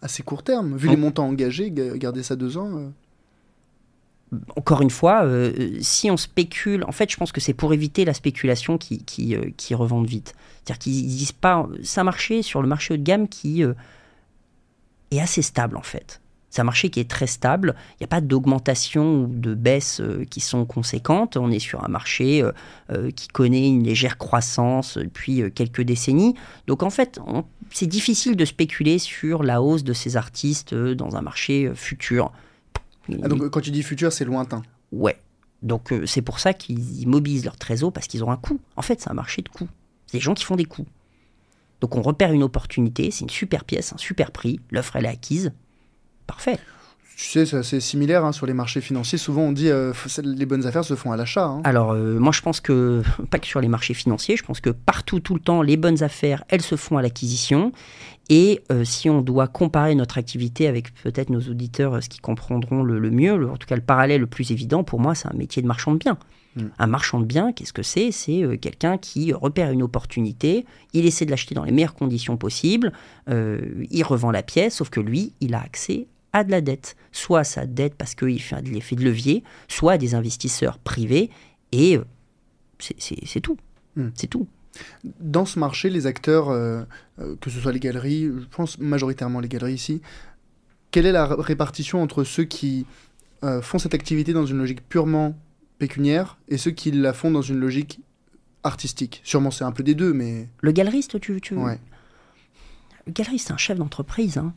[0.00, 0.76] assez court terme.
[0.76, 2.70] Vu les montants engagés, garder ça deux ans.
[2.76, 2.88] Euh.
[4.56, 8.06] Encore une fois, euh, si on spécule, en fait, je pense que c'est pour éviter
[8.06, 10.34] la spéculation qui, qui, euh, qui revendent vite.
[10.64, 11.68] C'est-à-dire qu'ils disent pas.
[11.82, 16.21] Ça un marché sur le marché haut de gamme qui est assez stable en fait.
[16.52, 17.74] C'est un marché qui est très stable.
[17.92, 21.38] Il n'y a pas d'augmentation ou de baisse euh, qui sont conséquentes.
[21.38, 22.52] On est sur un marché euh,
[22.90, 26.34] euh, qui connaît une légère croissance depuis quelques décennies.
[26.66, 27.18] Donc en fait,
[27.70, 32.32] c'est difficile de spéculer sur la hausse de ces artistes dans un marché futur.
[33.22, 34.60] Ah, donc quand tu dis futur, c'est lointain.
[34.92, 35.16] Ouais.
[35.62, 38.60] Donc c'est pour ça qu'ils mobilisent leur trésor parce qu'ils ont un coût.
[38.76, 39.68] En fait, c'est un marché de coûts.
[40.06, 40.86] C'est des gens qui font des coûts.
[41.80, 45.08] Donc on repère une opportunité, c'est une super pièce, un super prix, l'offre elle est
[45.08, 45.52] acquise,
[46.32, 46.58] Parfait.
[47.16, 49.18] Tu sais, c'est assez similaire hein, sur les marchés financiers.
[49.18, 49.92] Souvent, on dit euh,
[50.24, 51.44] les bonnes affaires se font à l'achat.
[51.44, 51.60] Hein.
[51.62, 54.70] Alors, euh, moi, je pense que, pas que sur les marchés financiers, je pense que
[54.70, 57.72] partout, tout le temps, les bonnes affaires, elles se font à l'acquisition.
[58.30, 62.82] Et euh, si on doit comparer notre activité avec peut-être nos auditeurs, ce qui comprendront
[62.82, 65.60] le, mieux, en tout cas le parallèle le plus évident, pour moi, c'est un métier
[65.60, 66.18] de marchand de biens.
[66.56, 66.68] Hmm.
[66.78, 68.10] Un marchand de biens, qu'est-ce que c'est?
[68.10, 72.92] C'est quelqu'un qui repère une opportunité, il essaie de l'acheter dans les meilleures conditions possibles,
[73.28, 77.44] il revend la pièce, sauf que lui, il a accès à de la dette, soit
[77.44, 81.30] sa dette parce qu'il fait de l'effet de levier, soit à des investisseurs privés,
[81.72, 82.04] et euh,
[82.78, 83.58] c'est tout.
[83.96, 84.08] Hmm.
[84.14, 84.46] C'est tout.
[85.20, 86.82] Dans ce marché, les acteurs, euh,
[87.18, 90.00] euh, que ce soit les galeries, je pense majoritairement les galeries ici,
[90.90, 92.86] quelle est la répartition entre ceux qui
[93.62, 95.36] font cette activité dans une logique purement
[95.78, 97.98] pécuniaire et ceux qui la font dans une logique
[98.62, 99.20] artistique?
[99.24, 100.48] Sûrement c'est un peu des deux, mais...
[100.60, 101.40] Le galeriste, tu...
[101.40, 101.54] tu...
[101.54, 101.80] Ouais.
[103.06, 104.38] Le galeriste, c'est un chef d'entreprise.
[104.38, 104.54] Hein.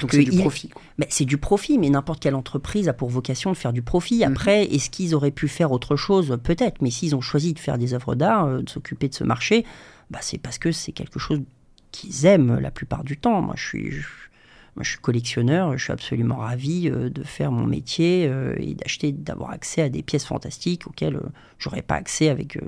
[0.00, 0.70] Donc c'est du profit.
[0.98, 4.18] Mais c'est du profit, mais n'importe quelle entreprise a pour vocation de faire du profit.
[4.18, 4.32] Mhm.
[4.32, 6.38] Après, est-ce qu'ils auraient pu faire autre chose?
[6.42, 9.24] Peut-être, mais s'ils ont choisi de faire des œuvres d'art, euh, de s'occuper de ce
[9.24, 9.64] marché,
[10.10, 11.40] bah, c'est parce que c'est quelque chose
[11.92, 13.40] qu'ils aiment la plupart du temps.
[13.40, 13.90] Moi, je suis,
[14.76, 18.74] moi, je suis collectionneur, je suis absolument ravi euh, de faire mon métier euh, et
[18.74, 21.18] d'acheter, d'avoir accès à des pièces fantastiques auxquelles
[21.58, 22.58] j'aurais pas accès avec,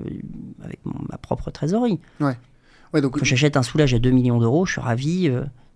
[0.63, 1.99] avec ma propre trésorerie.
[2.19, 2.37] Ouais.
[2.91, 3.19] Ouais, donc...
[3.19, 5.29] Quand j'achète un soulage à 2 millions d'euros, je suis ravi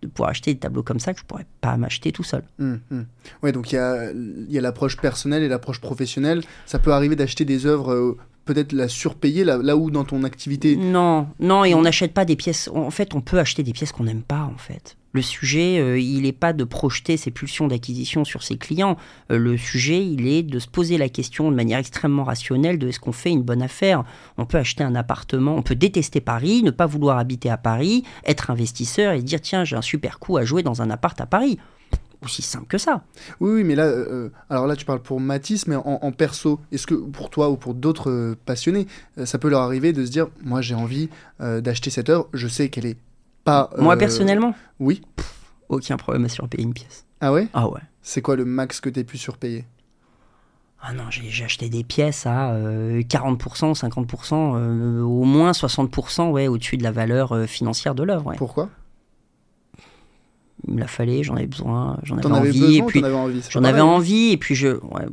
[0.07, 2.43] de pouvoir acheter des tableaux comme ça que je pourrais pas m'acheter tout seul.
[2.59, 3.05] Hum, hum.
[3.41, 4.11] Ouais, donc il y a,
[4.49, 6.43] y a l'approche personnelle et l'approche professionnelle.
[6.65, 10.23] Ça peut arriver d'acheter des œuvres euh, peut-être la surpayer là, là où dans ton
[10.23, 10.75] activité.
[10.75, 12.69] Non, non, et on n'achète pas des pièces.
[12.73, 14.97] En fait, on peut acheter des pièces qu'on n'aime pas, en fait.
[15.13, 18.97] Le sujet, euh, il n'est pas de projeter ses pulsions d'acquisition sur ses clients.
[19.31, 22.87] Euh, le sujet, il est de se poser la question de manière extrêmement rationnelle de
[22.87, 24.05] est-ce qu'on fait une bonne affaire?
[24.37, 28.03] On peut acheter un appartement, on peut détester Paris, ne pas vouloir habiter à Paris,
[28.25, 31.27] être investisseur et dire tiens, j'ai un super coup à jouer dans un appart à
[31.27, 31.59] Paris
[32.23, 33.03] aussi simple que ça.
[33.41, 36.87] Oui, oui, mais là, euh, alors là, tu parles pour Matisse, mais en, perso, est-ce
[36.87, 38.87] que pour toi ou pour d'autres passionnés,
[39.25, 41.09] ça peut leur arriver de se dire, moi, j'ai envie
[41.41, 42.95] d'acheter cette œuvre, je sais qu'elle est
[43.45, 45.01] moi, euh, personnellement Oui.
[45.69, 47.05] aucun problème à surpayer une pièce.
[47.21, 47.47] Ah ouais?
[47.53, 47.81] Ah ouais.
[48.01, 49.65] C'est quoi le max que as pu surpayer?
[50.85, 56.75] Ah non, j'ai acheté des pièces à 40%, 50%, euh, au moins 60% ouais, au-dessus
[56.75, 58.33] de la valeur euh, financière de l'œuvre.
[58.37, 58.69] Pourquoi?
[60.67, 62.77] Il me la fallait, j'en avais besoin, j'en avais envie.
[62.77, 63.01] Et puis
[63.49, 65.07] j'en avais envie, et puis je, ouais,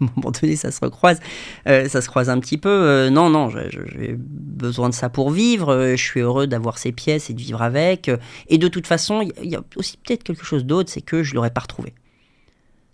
[0.00, 1.20] à un moment donné, ça se recroise,
[1.66, 2.68] euh, ça se croise un petit peu.
[2.68, 5.72] Euh, non, non, j'ai besoin de ça pour vivre.
[5.72, 8.10] Euh, je suis heureux d'avoir ces pièces et de vivre avec.
[8.48, 11.34] et de toute façon, il y, a aussi peut-être quelque chose d'autre, c'est que je
[11.34, 11.94] l'aurais pas retrouvé.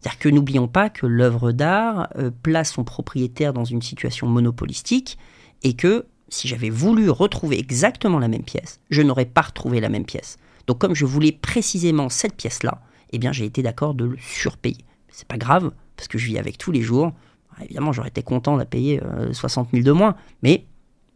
[0.00, 2.08] C'est-à-dire que n'oublions pas que l'œuvre d'art
[2.42, 5.16] place son propriétaire dans une situation monopolistique
[5.62, 9.88] et que si j'avais voulu retrouver exactement la même pièce, je n'aurais pas retrouvé la
[9.88, 10.38] même pièce.
[10.66, 12.80] Donc comme je voulais précisément cette pièce-là,
[13.12, 14.84] eh bien j'ai été d'accord de le surpayer.
[15.08, 15.70] C'est pas grave,
[16.02, 17.12] parce que je vis avec tous les jours.
[17.60, 19.00] Évidemment, j'aurais été content de payer
[19.30, 20.66] 60 000 de moins, mais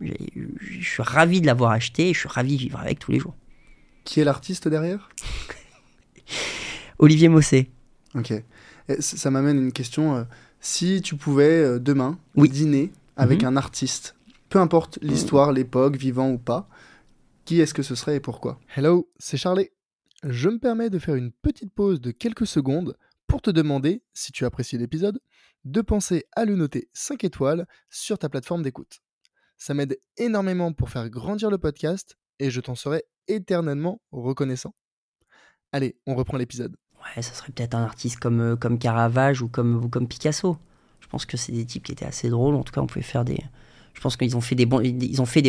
[0.00, 3.18] je suis ravi de l'avoir acheté et je suis ravi de vivre avec tous les
[3.18, 3.34] jours.
[4.04, 5.08] Qui est l'artiste derrière?
[7.00, 7.72] Olivier Mossé.
[8.14, 8.32] Ok.
[9.00, 10.14] ça m'amène une question.
[10.14, 10.24] Euh,
[10.60, 13.48] si tu pouvais euh, demain dîner avec mhm.
[13.48, 14.14] un artiste,
[14.50, 16.68] peu importe l'histoire, l'époque, vivant ou pas,
[17.44, 18.60] qui est-ce que ce serait et pourquoi?
[18.76, 19.70] Hello, c'est Charlie.
[20.22, 22.96] Je me permets de faire une petite pause de quelques secondes
[23.26, 25.20] pour te demander, si tu apprécies l'épisode,
[25.64, 29.00] de penser à le noter 5 étoiles sur ta plateforme d'écoute.
[29.58, 34.74] Ça m'aide énormément pour faire grandir le podcast et je t'en serai éternellement reconnaissant.
[35.72, 36.76] Allez, on reprend l'épisode.
[37.00, 40.56] Ouais, ça serait peut-être un artiste comme, euh, comme Caravage ou comme, Picasso.
[41.00, 42.54] Je pense que c'est des types qui étaient assez drôles.
[42.54, 43.38] En tout cas, on pouvait faire des.
[43.94, 44.66] Je pense qu'ils ont fait des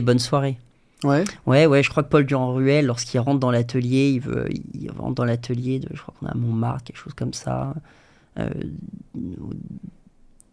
[0.02, 0.58] bonnes soirées.
[1.04, 1.24] Ouais.
[1.46, 5.26] Ouais, ouais, je crois que Paul Durand-Ruel, lorsqu'il rentre dans l'atelier, il, il rentre dans
[5.26, 7.76] l'atelier de, je crois qu'on a Montmartre, quelque chose comme ça.
[8.40, 8.50] Euh,
[9.16, 9.54] au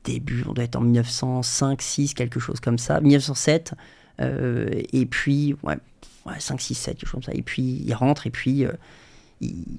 [0.04, 3.00] début, on doit être en 1905, 6, quelque chose comme ça.
[3.00, 3.74] 1907.
[4.20, 5.78] Euh, et puis, ouais,
[6.26, 7.32] ouais, 5, 6, 7, quelque chose comme ça.
[7.34, 8.72] Et puis, il rentre, et puis, euh,
[9.40, 9.78] il,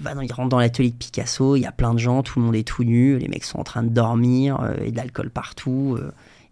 [0.00, 2.44] va il rentre dans l'atelier de Picasso, il y a plein de gens, tout le
[2.44, 5.98] monde est tout nu, les mecs sont en train de dormir, et de l'alcool partout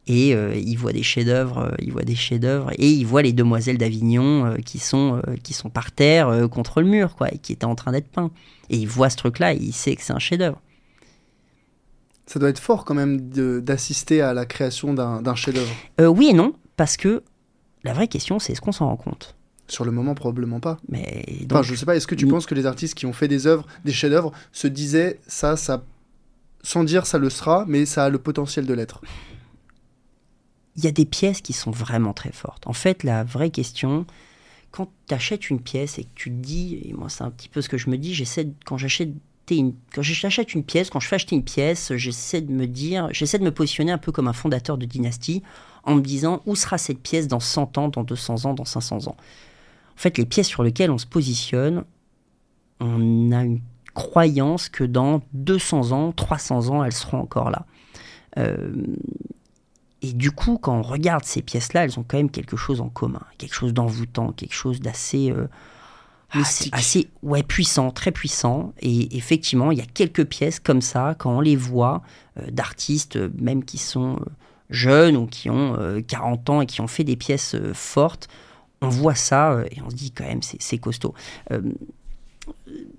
[0.06, 3.32] et euh, il voit des chefs-d'œuvre, euh, il voit des chefs-d'œuvre et il voit les
[3.32, 7.52] demoiselles d'Avignon euh, qui sont qui sont par terre contre le mur quoi et qui
[7.52, 8.30] étaient en train d'être peints.
[8.70, 10.60] Et il voit ce truc-là et il sait que c'est un chef-d'œuvre.
[12.26, 13.20] Ça doit être fort quand même
[13.60, 15.72] d'assister à la création d'un chef-d'œuvre.
[15.98, 17.22] oui et non parce que
[17.84, 19.36] la vraie question c'est est-ce qu'on s'en rend compte?
[19.68, 20.78] Sur le moment, probablement pas.
[20.88, 23.28] Mais donc, je sais pas, est-ce que tu penses que les artistes qui ont fait
[23.28, 25.84] des œuvres, des chefs-d'œuvre, se disaient ça, ça,
[26.64, 29.00] sans dire ça le sera, mais ça a le potentiel de l'être?
[30.80, 32.66] Il y a des pièces qui sont vraiment très fortes.
[32.66, 34.06] En fait, la vraie question,
[34.70, 37.60] quand tu achètes une pièce et que tu dis, et moi c'est un petit peu
[37.60, 39.10] ce que je me dis, j'essaie quand j'achète
[39.50, 43.08] une, quand j'achète une pièce, quand je fais acheter une pièce, j'essaie de me dire,
[43.10, 45.42] j'essaie de me positionner un peu comme un fondateur de dynastie
[45.84, 49.08] en me disant où sera cette pièce dans 100 ans, dans 200 ans, dans 500
[49.08, 49.16] ans?
[49.18, 51.84] En fait, les pièces sur lesquelles on se positionne,
[52.80, 53.60] on a une
[53.92, 57.66] croyance que dans 200 ans, 300 ans, elles seront encore là.
[58.38, 58.72] Euh,
[60.02, 62.88] et du coup, quand on regarde ces pièces-là, elles ont quand même quelque chose en
[62.88, 65.46] commun, quelque chose d'envoûtant, quelque chose d'assez euh,
[66.72, 68.72] assez, ouais, puissant, très puissant.
[68.80, 72.02] Et effectivement, il y a quelques pièces comme ça, quand on les voit,
[72.38, 74.18] euh, d'artistes euh, même qui sont
[74.70, 75.76] jeunes ou qui ont
[76.06, 78.28] 40 ans et qui ont fait des pièces fortes,
[78.80, 81.12] on voit ça et on se dit quand même, c'est costaud.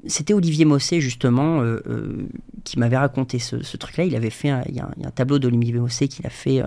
[0.07, 1.63] C'était Olivier Mossé, justement,
[2.63, 4.05] qui m'avait raconté ce, truc-là.
[4.05, 6.61] Il avait fait un, y a un, tableau d'Olivier Mossé qu'il a fait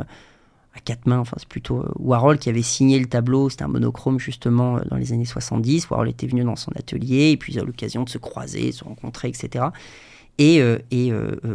[0.75, 1.18] à quatre mains.
[1.18, 3.49] Enfin, c'est plutôt euh, Warhol qui avait signé le tableau.
[3.49, 5.89] C'était un monochrome, justement, euh, dans les années 70.
[5.91, 8.85] Warhol était venu dans son atelier et puis il a l'occasion de se croiser, se
[8.85, 9.66] rencontrer, etc.
[10.39, 10.79] Et, euh,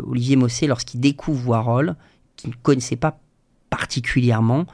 [0.08, 1.96] Olivier Mossé, lorsqu'il découvre Warhol,
[2.36, 3.20] qu'il ne connaissait pas
[3.70, 4.66] particulièrement,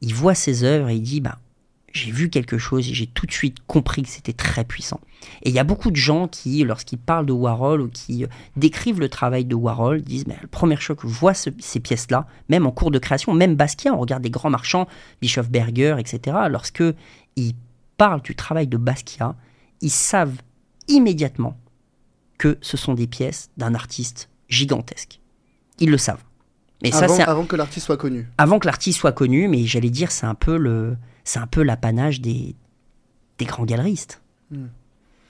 [0.00, 1.38] il voit ses œuvres et il dit bah,
[1.92, 5.00] j'ai vu quelque chose et j'ai tout de suite compris que c'était très puissant.
[5.42, 8.28] Et il y a beaucoup de gens qui, lorsqu'ils parlent de Warhol ou qui euh,
[8.56, 12.66] décrivent le travail de Warhol, disent mais le premier choc, je vois ces pièces-là, même
[12.66, 14.86] en cours de création, même Basquiat, on regarde des grands marchands,
[15.50, 16.36] Berger, etc.
[16.48, 16.84] Lorsque
[17.36, 17.54] ils
[17.96, 19.34] parlent du travail de Basquiat,
[19.80, 20.40] ils savent
[20.88, 21.56] immédiatement
[22.38, 25.20] que ce sont des pièces d'un artiste gigantesque.
[25.78, 26.22] Ils le savent.
[26.82, 28.26] Mais avant, ça, avant que l'artiste soit connu.
[28.38, 31.62] Avant que l'artiste soit connu, mais j'allais dire, c'est un peu le, c'est un peu
[31.62, 32.54] l'apanage des,
[33.38, 34.20] des grands galeristes.
[34.50, 34.66] Hmm.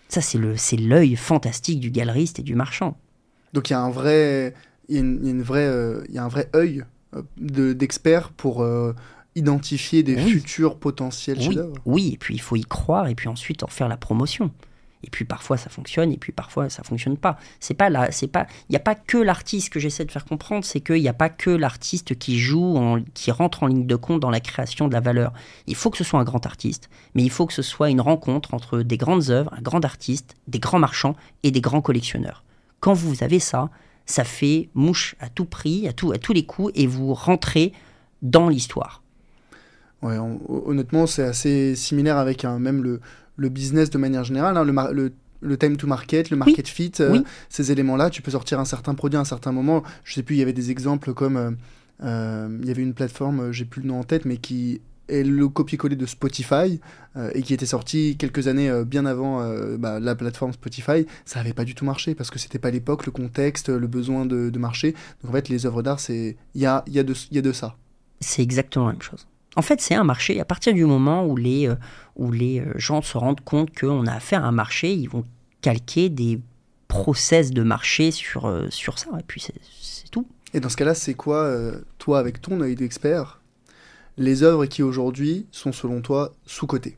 [0.09, 2.99] Ça, c'est le, c'est l'œil fantastique du galeriste et du marchand.
[3.53, 4.55] Donc il y a un vrai,
[4.89, 6.85] il y a une, vraie, euh, il y a un vrai œil
[7.15, 8.95] euh, de, d'expert pour euh,
[9.35, 11.59] identifier des futurs potentiels oui.
[11.85, 14.51] Oui, et puis il faut y croire et puis ensuite en faire la promotion.
[15.03, 17.39] Et puis parfois ça fonctionne, et puis parfois ça fonctionne pas.
[17.59, 20.25] C'est pas là, c'est pas, il n'y a pas que l'artiste que j'essaie de faire
[20.25, 23.97] comprendre, c'est qu'il n'y a pas que l'artiste qui joue, qui rentre en ligne de
[23.97, 25.33] compte dans la création de la valeur.
[25.67, 28.01] Il faut que ce soit un grand artiste, mais il faut que ce soit une
[28.01, 32.45] rencontre entre des grandes œuvres, un grand artiste, des grands marchands et des grands collectionneurs.
[32.81, 33.71] Quand vous avez ça,
[34.07, 37.73] ça fait mouche à tout prix, à, tout, à tous les coups, et vous rentrez
[38.23, 39.03] dans l'histoire.
[40.03, 40.17] Ouais,
[40.49, 43.01] honnêtement, c'est assez similaire avec même le,
[43.41, 47.23] le business de manière générale, hein, le, le, time to market, le market fit, euh,
[47.49, 49.83] ces éléments-là, tu peux sortir un certain produit à un certain moment.
[50.05, 51.51] Je sais plus, il y avait des exemples comme euh,
[52.05, 55.23] euh, il y avait une plateforme, j'ai plus le nom en tête, mais qui est
[55.23, 56.79] le copier-coller de Spotify
[57.35, 59.43] et qui était sorti quelques années bien avant
[59.77, 63.07] bah, la plateforme Spotify, ça n'avait pas du tout marché parce que c'était pas l'époque,
[63.07, 64.95] le contexte, le besoin de, de, marcher.
[65.21, 67.43] Donc en fait, les œuvres d'art, c'est il y a, y, a de, y a
[67.43, 67.77] de ça.
[68.21, 69.27] C'est exactement la même chose.
[69.57, 70.41] En fait, c'est un marché.
[70.41, 71.75] À partir du moment où les, euh,
[72.17, 75.25] où les euh, gens se rendent compte qu'on a affaire à un marché, ils vont
[75.61, 76.41] calquer des
[76.89, 79.11] process de marché sur, euh, sur ça.
[79.19, 80.27] Et puis, c'est tout.
[80.55, 81.53] Et dans ce cas-là, c'est quoi,
[81.99, 83.41] toi, avec ton œil d'expert,
[84.17, 86.97] les œuvres qui aujourd'hui sont, selon toi, sous-cotées?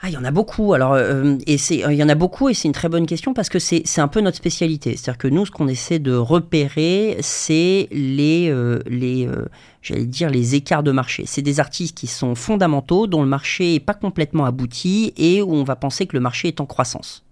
[0.00, 0.74] Ah, il y en a beaucoup.
[0.74, 3.32] Alors, euh, et c'est, il y en a beaucoup, et c'est une très bonne question
[3.32, 4.90] parce que c'est, un peu notre spécialité.
[4.90, 9.46] C'est-à-dire que nous, ce qu'on essaie de repérer, c'est les, euh, les, euh,
[9.80, 11.24] j'allais dire, les écarts de marché.
[11.26, 15.54] C'est des artistes qui sont fondamentaux, dont le marché est pas complètement abouti et où
[15.54, 17.22] on va penser que le marché est en croissance.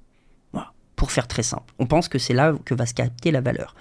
[0.96, 1.74] Pour faire très simple.
[1.80, 3.74] On pense que c'est là que va se capter la valeur.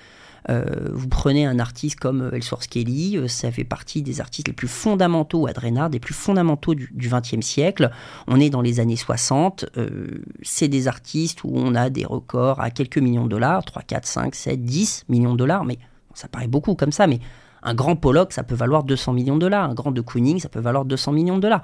[0.49, 4.53] Euh, vous prenez un artiste comme Elsworth Kelly, euh, ça fait partie des artistes les
[4.53, 7.91] plus fondamentaux à Drenard, des plus fondamentaux du XXe siècle.
[8.27, 9.65] On est dans les années 60.
[9.77, 13.83] Euh, c'est des artistes où on a des records à quelques millions de dollars, 3,
[13.83, 15.79] 4, 5, 7, 10 millions de dollars, mais
[16.13, 17.19] ça paraît beaucoup comme ça, mais
[17.63, 19.69] un grand Pollock, ça peut valoir 200 millions de dollars.
[19.69, 21.63] Un grand de Kooning, ça peut valoir 200 millions de dollars.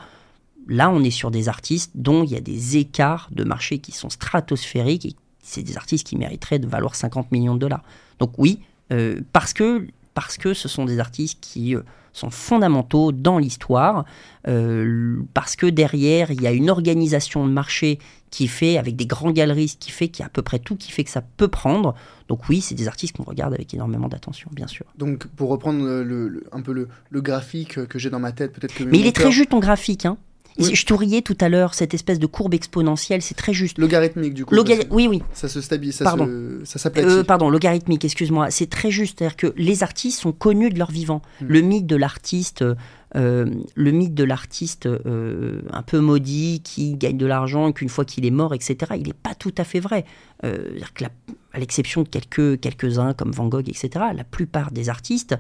[0.68, 3.92] Là, on est sur des artistes dont il y a des écarts de marché qui
[3.92, 7.84] sont stratosphériques et c'est des artistes qui mériteraient de valoir 50 millions de dollars.
[8.20, 8.62] Donc oui,
[8.92, 11.82] euh, parce, que, parce que ce sont des artistes qui euh,
[12.14, 14.06] sont fondamentaux dans l'histoire,
[14.48, 18.00] euh, parce que derrière, il y a une organisation de marché
[18.32, 20.76] qui fait, avec des grands galeristes, qui fait qu'il y a à peu près tout
[20.76, 21.96] qui fait que ça peut prendre.
[22.28, 24.86] Donc oui, c'est des artistes qu'on regarde avec énormément d'attention, bien sûr.
[24.98, 28.84] Donc pour reprendre le, un peu le, graphique que j'ai dans ma tête, peut-être que...
[28.84, 30.18] Mais il est très juste ton graphique, hein
[30.58, 33.78] je te riais tout à l'heure, cette espèce de courbe exponentielle, c'est très juste.
[33.78, 34.56] Logarithmique, du coup.
[34.92, 35.22] oui, oui.
[35.34, 36.30] Ça se stabilise, ça pardon.
[36.64, 37.08] ça s'aplatit.
[37.08, 38.52] Euh, pardon, logarithmique, excuse-moi.
[38.52, 39.20] C'est très juste.
[39.20, 41.22] C'est-à-dire que les artistes sont connus de leur vivant.
[41.42, 41.46] Hmm.
[41.48, 42.64] Le mythe de l'artiste,
[43.16, 43.46] euh,
[43.76, 48.06] le mythe de l'artiste euh, un peu maudit qui gagne de l'argent et qu'une fois
[48.06, 50.06] qu'il est mort, etc., il n'est pas tout à fait vrai.
[50.42, 51.06] Que
[51.52, 55.36] à l'exception de quelques, quelques-uns comme Van Gogh, etc., la plupart des artistes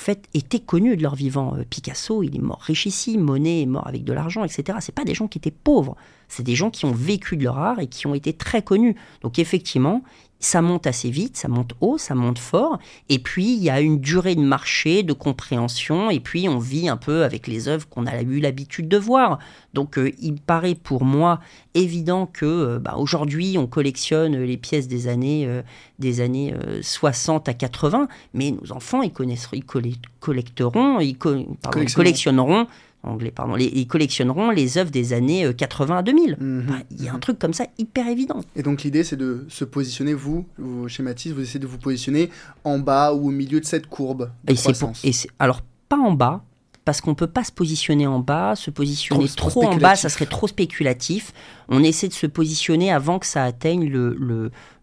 [0.00, 1.54] en fait, étaient connus de leur vivant.
[1.58, 4.78] Euh, Picasso, il est mort richissime, Monet est mort avec de l'argent, etc.
[4.80, 5.94] C'est pas des gens qui étaient pauvres,
[6.26, 8.96] c'est des gens qui ont vécu de leur art et qui ont été très connus.
[9.20, 10.02] Donc effectivement,
[10.40, 12.78] ça monte assez vite, ça monte haut, ça monte fort,
[13.10, 16.88] et puis il y a une durée de marché, de compréhension, et puis on vit
[16.88, 19.38] un peu avec les œuvres qu'on a eu l'habitude de voir.
[19.74, 21.40] Donc euh, il paraît pour moi
[21.74, 25.62] évident que euh, bah, aujourd'hui on collectionne les pièces des années, euh,
[25.98, 32.66] des années 60 à 80, mais nos enfants ils, connaissent, ils collecteront, ils collectionneront
[33.02, 36.36] anglais, pardon, les, ils collectionneront les œuvres des années 80 euh, à 2000.
[36.38, 36.82] Mhm.
[36.90, 38.40] Il y a un truc comme ça hyper évident.
[38.56, 42.30] Et donc l'idée, c'est de se positionner, vous, vous schématisez, vous essayez de vous positionner
[42.64, 46.44] en bas ou au milieu de cette courbe de et et alors, pas en bas,
[46.84, 50.08] parce qu'on ne peut pas se positionner en bas, se positionner trop, en bas, ça
[50.08, 51.32] serait trop spéculatif.
[51.68, 54.14] On essaie de se positionner avant que ça atteigne le,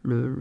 [0.03, 0.38] le,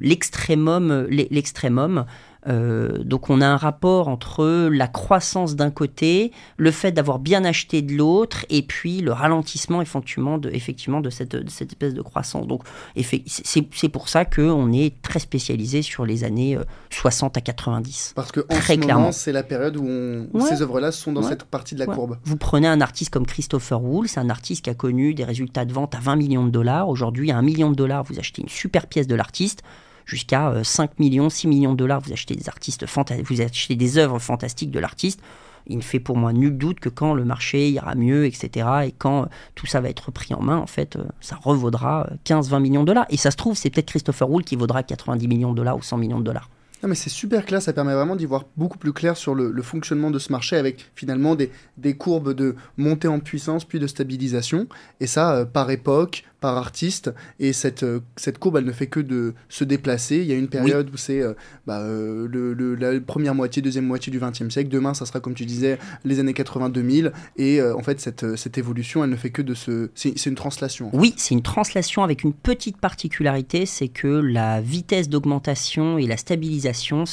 [0.00, 2.06] l'extrémum, l'extrémum
[2.48, 7.44] euh, donc on a un rapport entre la croissance d'un côté, le fait d'avoir bien
[7.44, 12.02] acheté de l'autre, et puis le ralentissement effectivement de, effectivement de, cette, cette espèce de
[12.02, 12.46] croissance.
[12.46, 12.62] Donc
[12.96, 16.58] c'est pour ça qu'on est très spécialisé sur les années
[16.90, 18.12] 60 euh, à 90.
[18.16, 21.74] Parce que en ce moment, c'est la période où ces œuvres-là sont dans cette partie
[21.74, 22.16] de la courbe.
[22.24, 25.64] Vous prenez un artiste comme Christopher Wool, c'est un artiste qui a connu des résultats
[25.64, 26.88] de vente à 20 millions de dollars.
[26.88, 29.62] Aujourd'hui, à 1 million de dollars, vous achetez une super pièce de l'artiste
[30.10, 32.84] jusqu'à 5 euh, millions, 6 millions de dollars, vous achetez des artistes
[33.24, 35.20] vous achetez des œuvres fantastiques de l'artiste.
[35.66, 38.92] Il ne fait pour moi nul doute que quand le marché ira mieux, etc., et
[38.92, 42.60] quand euh, tout ça va être pris en main, en fait, euh, ça revaudra 15-20
[42.60, 43.06] millions de dollars.
[43.10, 45.82] Et ça se trouve, c'est peut-être Christopher Wool qui vaudra 90 millions de dollars ou
[45.82, 46.50] 100 millions de dollars.
[46.82, 49.62] Non, mais c'est super clair, ça permet vraiment d'y voir beaucoup plus clair sur le,
[49.62, 53.86] fonctionnement de ce marché avec finalement des, des, courbes de montée en puissance puis de
[53.86, 54.66] stabilisation.
[54.98, 57.12] Et ça, par époque, par artiste.
[57.38, 60.16] Et cette, euh, cette courbe, elle ne fait que de se déplacer.
[60.16, 61.34] Il y a une période où c'est euh,
[61.66, 64.68] bah, le, la première moitié, deuxième moitié du XXe siècle.
[64.70, 67.12] Demain, ça sera, comme tu disais, les années 80-2000.
[67.36, 69.90] Et en fait, cette, cette évolution, elle ne fait que de se...
[69.94, 70.90] C'est une translation.
[70.92, 76.16] Oui, c'est une translation avec une petite particularité, c'est que la vitesse d'augmentation et la
[76.16, 77.04] stabilisation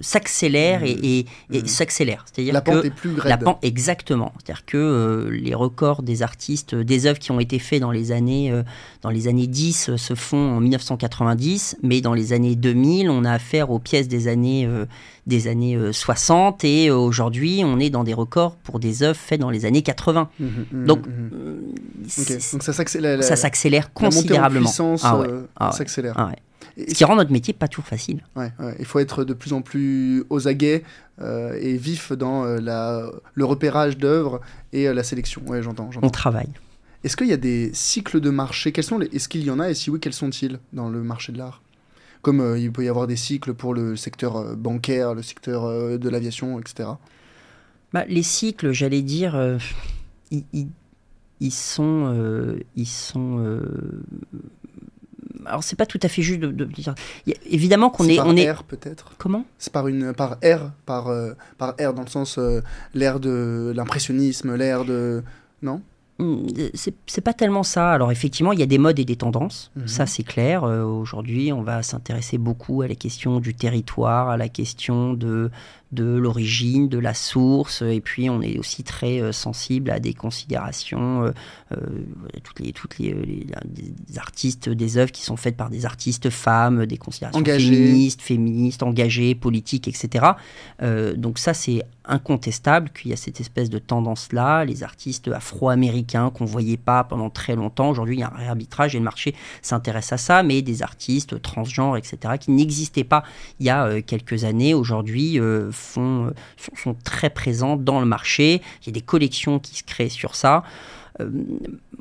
[0.00, 1.66] s'accélère et, mmh.
[1.66, 2.24] s'accélère.
[2.26, 4.32] C'est-à-dire la pente est plus La pente, exactement.
[4.38, 8.12] C'est-à-dire que euh, les records des artistes, des œuvres qui ont été faites dans les
[8.12, 8.62] années, euh,
[9.02, 13.24] dans les années 10 euh, se font en 1990, mais dans les années 2000, on
[13.24, 14.68] a affaire aux pièces des années,
[15.26, 19.50] des années 60 et aujourd'hui, on est dans des records pour des œuvres faites dans
[19.50, 20.30] les années 80.
[20.38, 24.62] Mmh, mmh, Donc, Donc ça s'accélère, ça s'accélère considérablement.
[24.62, 25.04] En puissance
[25.56, 26.14] ah s'accélère.
[26.16, 26.32] Ah
[26.76, 28.22] ce qui rend notre métier pas toujours facile.
[28.36, 30.82] Ouais, il faut être de plus en plus aux aguets
[31.20, 34.40] euh, et vif dans euh, la, le repérage d'œuvres
[34.72, 35.42] et euh, la sélection.
[35.46, 36.48] Ouais, j'entends, On travaille.
[37.04, 38.72] Est-ce qu'il y a des cycles de marché?
[38.72, 39.06] Quels sont les...
[39.14, 39.70] Est-ce qu'il y en a?
[39.70, 41.62] Et si oui, quels sont-ils dans le marché de l'art?
[42.22, 46.60] Comme il peut y avoir des cycles pour le secteur bancaire, le secteur de l'aviation,
[46.60, 46.90] etc.
[47.92, 49.58] Bah, les cycles, j'allais dire,
[50.30, 50.44] ils,
[51.40, 53.60] ils, sont, ils sont
[55.46, 56.94] alors c'est pas tout à fait juste de, dire.
[57.46, 58.54] évidemment qu'on est, par on est.
[58.64, 59.12] peut-être?
[59.18, 59.44] Comment?
[59.58, 62.60] C'est par une par R, par euh, par R dans le sens euh,
[62.94, 65.22] l'ère de l'impressionnisme, l'ère de
[65.62, 65.82] non?
[66.74, 67.92] C'est pas tellement ça.
[67.92, 69.70] Alors effectivement, il y a des modes et des tendances.
[69.76, 69.88] Mhm.
[69.88, 70.64] Ça, c'est clair.
[70.64, 75.50] Euh, aujourd'hui, on va s'intéresser beaucoup à la question du territoire, à la question de
[75.92, 80.14] de l'origine, de la source, et puis on est aussi très euh, sensible à des
[80.14, 81.30] considérations, euh,
[81.72, 81.76] euh,
[82.42, 83.46] toutes les, toutes les,
[84.16, 89.34] artistes, des œuvres qui sont faites par des artistes femmes, des considérations féministes, féministes, engagées,
[89.34, 90.26] politiques, etc.
[91.16, 94.64] donc ça c'est incontestable qu'il y a cette espèce de tendance-là.
[94.64, 98.94] Les artistes afro-américains qu'on voyait pas pendant très longtemps, aujourd'hui il y a un réarbitrage
[98.94, 103.22] et le marché s'intéresse à ça, mais des artistes transgenres, etc., qui n'existaient pas
[103.60, 105.38] il y a quelques années, aujourd'hui
[105.82, 108.62] font, sont, très présents dans le marché.
[108.82, 110.62] Il y a des collections qui se créent sur ça.
[111.20, 111.30] Euh,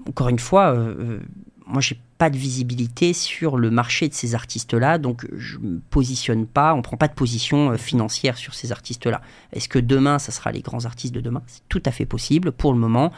[0.08, 1.20] encore une fois, euh, euh,
[1.68, 6.46] moi, j'ai pas de visibilité sur le marché de ces artistes-là, donc je me positionne
[6.46, 9.22] pas, on prend pas de position financière sur ces artistes-là.
[9.54, 11.42] Est-ce que demain, ça sera les grands artistes de demain?
[11.48, 12.52] C'est tout à fait possible.
[12.52, 13.12] Pour le moment,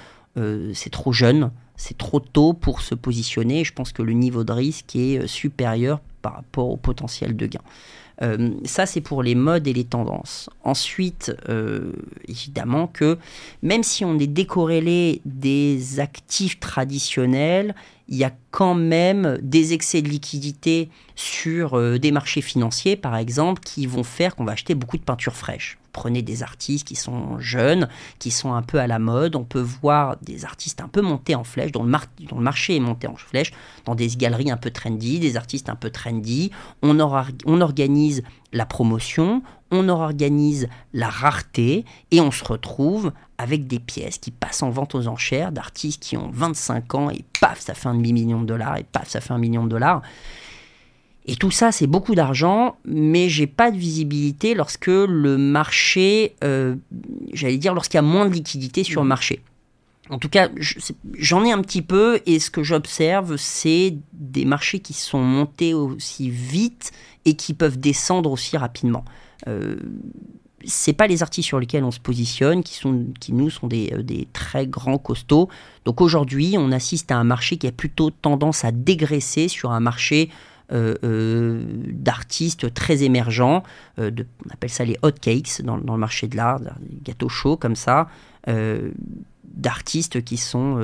[0.73, 3.64] c'est trop jeune, c'est trop tôt pour se positionner.
[3.65, 7.61] Je pense que le niveau de risque est supérieur par rapport au potentiel de gain.
[8.22, 10.49] Euh, ça, c'est pour les modes et les tendances.
[10.64, 11.94] Ensuite, euh,
[12.27, 13.18] évidemment que
[13.61, 17.76] même si on est décorrélé des actifs traditionnels,
[18.07, 23.15] il y a quand même des excès de liquidité sur euh, des marchés financiers, par
[23.15, 26.95] exemple, qui vont faire qu'on va acheter beaucoup de peintures fraîches prenez des artistes qui
[26.95, 27.88] sont jeunes,
[28.20, 29.36] qui sont un peu à la mode.
[29.38, 31.91] On peut voir des artistes un peu montés en flèche, dont le,
[32.36, 33.53] marché est monté en flèche,
[33.86, 36.52] dans des galeries un peu trendy, des artistes un peu trendy.
[36.82, 39.41] On, on organise la promotion,
[39.72, 44.95] on organise la rareté et on se retrouve avec des pièces qui passent en vente
[44.95, 48.78] aux enchères d'artistes qui ont 25 ans et paf, ça fait un demi-million de dollars
[48.78, 50.02] et paf, ça fait un million de dollars.
[51.25, 56.75] Et tout ça, c'est beaucoup d'argent, mais j'ai pas de visibilité lorsque le marché, euh,
[57.31, 59.09] j'allais dire, lorsqu'il y a moins de liquidité sur le mmh.
[59.09, 59.41] marché.
[60.09, 60.49] En tout cas,
[61.17, 65.73] j'en ai un petit peu, et ce que j'observe, c'est des marchés qui sont montés
[65.73, 66.91] aussi vite
[67.23, 69.05] et qui peuvent descendre aussi rapidement.
[69.47, 69.77] Euh,
[70.65, 73.91] c'est pas les artistes sur lesquels on se positionne qui sont qui nous sont des,
[73.93, 75.49] euh, des très grands costauds.
[75.85, 79.79] Donc aujourd'hui, on assiste à un marché qui a plutôt tendance à dégraisser sur un
[79.79, 80.29] marché
[80.73, 83.63] d'artistes très émergents,
[83.99, 84.11] euh,
[84.45, 86.69] on appelle ça les hot cakes dans, le marché de l'art, des
[87.03, 88.09] gâteaux chauds comme ça,
[89.43, 90.79] d'artistes qui sont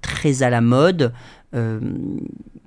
[0.00, 1.12] très à la mode,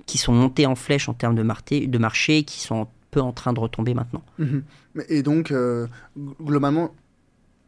[0.06, 3.58] qui sont montés en flèche en termes de, marché, qui sont peu en train de
[3.58, 4.22] retomber maintenant.
[4.38, 4.62] Mhm.
[5.08, 5.52] Et donc,
[6.40, 6.92] globalement,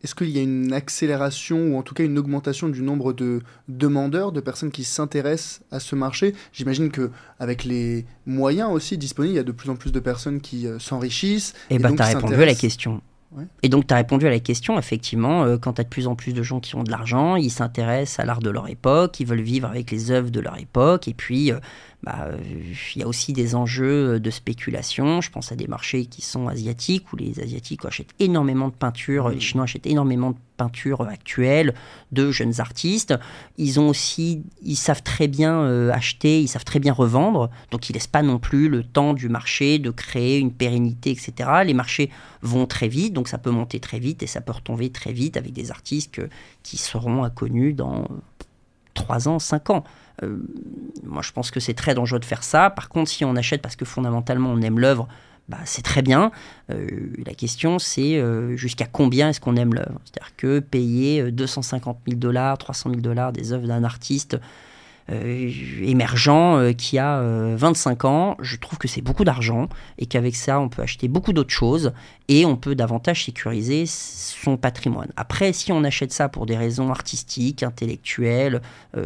[0.03, 3.41] est-ce qu'il y a une accélération ou en tout cas une augmentation du nombre de
[3.69, 6.35] demandeurs, de personnes qui s'intéressent à ce marché?
[6.53, 10.01] J'imagine que avec les moyens aussi disponibles, il y a de plus en plus de
[10.01, 11.55] personnes qui euh, s'enrichissent.
[11.71, 13.01] Eh ben, et, bah, tu as répondu à la question.
[13.63, 16.07] Et donc, tu as répondu à la question, effectivement, euh, quand tu as de plus
[16.07, 19.21] en plus de gens qui ont de l'argent, ils s'intéressent à l'art de leur époque,
[19.21, 21.59] ils veulent vivre avec les œuvres de leur époque, et puis euh,
[22.03, 22.29] bah,
[22.95, 25.21] il y a aussi des enjeux de spéculation.
[25.21, 29.29] Je pense à des marchés qui sont asiatiques, où les Asiatiques achètent énormément de peinture,
[29.29, 31.75] les Chinois achètent énormément de peinture actuelle
[32.13, 33.15] de jeunes artistes.
[33.59, 37.91] Ils ont aussi, ils savent très bien euh, acheter, ils savent très bien revendre, donc
[37.91, 41.51] ils laissent pas non plus le temps du marché de créer une pérennité, etc.
[41.65, 42.11] Les marchés
[42.43, 45.37] vont très vite, donc ça peut monter très vite et ça peut retomber très vite
[45.37, 46.21] avec des artistes
[46.63, 48.07] qui seront inconnus dans
[48.95, 49.85] 3 ans, 5 ans.
[50.23, 50.39] Euh,
[51.03, 52.71] moi, je pense que c'est très dangereux de faire ça.
[52.71, 55.09] Par contre, si on achète parce que fondamentalement on aime l'œuvre,
[55.49, 56.31] bah, c'est très bien.
[56.71, 56.87] Euh,
[57.27, 60.01] la question, c'est euh, jusqu'à combien est-ce qu'on aime l'œuvre?
[60.05, 64.39] C'est-à-dire que payer 250 000 dollars, 300 000 dollars des œuvres d'un artiste
[65.83, 67.21] émergent qui a
[67.57, 71.35] 25 ans, je trouve que c'est beaucoup d'argent et qu'avec ça, on peut acheter beaucoup
[71.35, 71.93] d'autres choses
[72.29, 75.13] et on peut davantage sécuriser son patrimoine.
[75.17, 78.63] Après, si on achète ça pour des raisons artistiques, intellectuelles,
[78.97, 79.01] en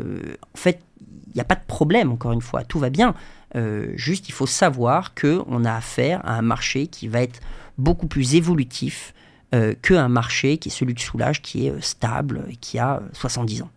[0.54, 3.14] fait, il n'y a pas de problème, encore une fois, tout va bien.
[3.56, 7.40] Euh, juste, il faut savoir qu'on a affaire à un marché qui va être
[7.78, 9.14] beaucoup plus évolutif
[9.54, 13.02] euh, qu'un marché qui est celui de Soulage, qui est euh, stable et qui a
[13.12, 13.70] 70 ans.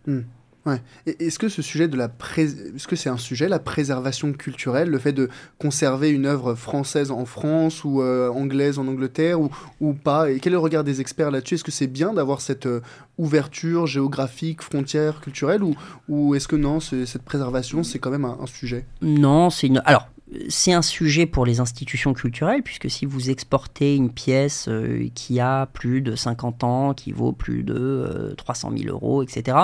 [0.66, 0.76] Hmm.
[1.06, 4.98] Est-ce que ce sujet de la est-ce que c'est un sujet la préservation culturelle, le
[4.98, 9.50] fait de conserver une œuvre française en France ou euh, anglaise en Angleterre ou,
[9.80, 10.30] ou pas?
[10.30, 11.54] Et quel est le regard des experts là-dessus?
[11.54, 12.80] Est-ce que c'est bien d'avoir cette euh,
[13.16, 15.74] ouverture géographique, frontière culturelle ou,
[16.08, 18.84] ou est-ce que non, cette préservation c'est quand même un, un sujet?
[19.00, 20.08] Non, c'est une alors
[20.48, 25.40] c'est un sujet pour les institutions culturelles, puisque si vous exportez une pièce euh, qui
[25.40, 29.56] a plus de 50 ans, qui vaut plus de 300 000 euros, etc.,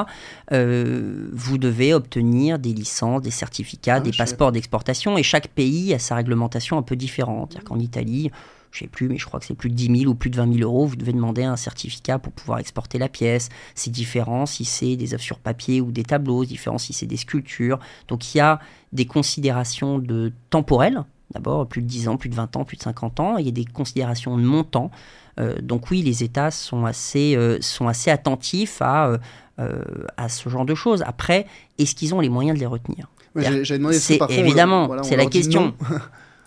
[0.53, 5.95] euh, vous devez obtenir des licences, des certificats, ah, des passeports d'exportation, et chaque pays
[5.95, 7.53] a sa réglementation un peu différente.
[7.53, 8.31] C'est-à-dire qu'en Italie,
[8.71, 10.37] je sais plus, mais je crois que c'est plus de 10 000 ou plus de
[10.37, 13.49] 20 000 euros, vous devez demander un certificat pour pouvoir exporter la pièce.
[13.75, 17.07] C'est différent si c'est des œuvres sur papier ou des tableaux, c'est différent si c'est
[17.07, 17.79] des sculptures.
[18.09, 18.61] Donc il y a
[18.93, 22.83] des considérations de temporelles, d'abord plus de 10 ans, plus de 20 ans, plus de
[22.83, 24.91] 50 ans, il y a des considérations de montant.
[25.39, 29.19] Euh, donc oui, les États sont assez, euh, sont assez attentifs à,
[29.59, 29.83] euh,
[30.17, 31.03] à ce genre de choses.
[31.07, 31.47] Après,
[31.79, 33.09] est-ce qu'ils ont les moyens de les retenir?
[33.35, 35.75] J'ai demandé c'est évidemment, c'est la question.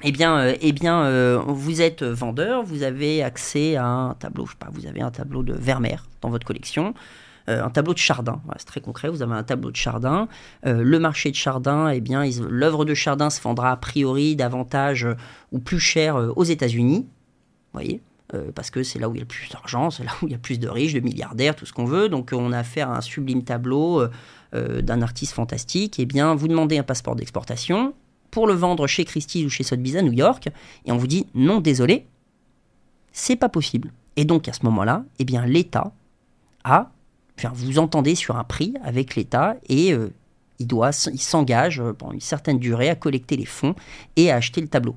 [0.03, 4.45] eh bien, euh, eh bien euh, vous êtes vendeur, vous avez accès à un tableau,
[4.45, 6.93] je sais pas, vous avez un tableau de Vermeer dans votre collection,
[7.49, 10.27] euh, un tableau de Chardin, c'est très concret, vous avez un tableau de Chardin.
[10.63, 15.07] le marché de Chardin, eh bien, l'œuvre de Chardin se vendra a priori davantage
[15.51, 17.07] ou plus cher aux États-Unis,
[17.73, 18.01] voyez
[18.53, 20.31] parce que c'est là où il y a le plus d'argent, c'est là où il
[20.31, 22.09] y a plus de riches, de milliardaires, tout ce qu'on veut.
[22.09, 24.03] Donc on a affaire à un sublime tableau
[24.53, 25.97] d'un artiste fantastique.
[25.97, 27.95] Eh bien, vous demandez un passeport d'exportation,
[28.31, 30.49] pour le vendre chez Christie's ou chez Sotheby's à New York,
[30.85, 32.05] et on vous dit non, désolé,
[33.11, 33.91] c'est pas possible.
[34.15, 35.91] Et donc à ce moment-là, eh bien l'État
[36.63, 36.91] a,
[37.53, 40.09] vous entendez sur un prix avec l'État et euh,
[40.59, 43.75] il doit, il s'engage euh, pendant une certaine durée à collecter les fonds
[44.17, 44.95] et à acheter le tableau.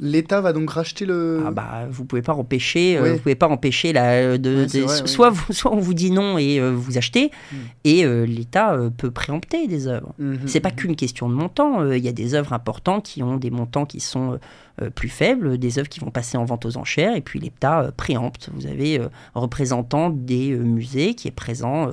[0.00, 1.44] L'État va donc racheter le.
[1.46, 4.38] Ah bah, vous pouvez pas empêcher, euh, vous pouvez pas empêcher la.
[4.38, 4.66] De,
[5.06, 7.56] soit, vous, soit on vous dit non et euh, vous achetez, hmm.
[7.84, 10.12] et euh, l'État peut préempter des œuvres.
[10.18, 11.92] Hmm, C'est pas qu'une question de montant.
[11.92, 14.38] Il y a des œuvres importantes qui ont des montants qui sont
[14.82, 17.82] euh, plus faibles, des œuvres qui vont passer en vente aux enchères, et puis l'État
[17.82, 18.50] euh, préempte.
[18.52, 21.92] Vous avez un euh, représentant des musées qui est présent,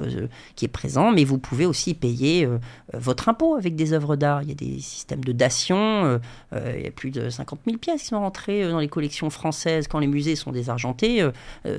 [0.55, 2.47] qui est présent, mais vous pouvez aussi payer
[2.93, 4.41] votre impôt avec des œuvres d'art.
[4.41, 6.19] Il y a des systèmes de dation.
[6.53, 9.87] il y a plus de 50 000 pièces qui sont rentrées dans les collections françaises
[9.87, 11.27] quand les musées sont désargentés.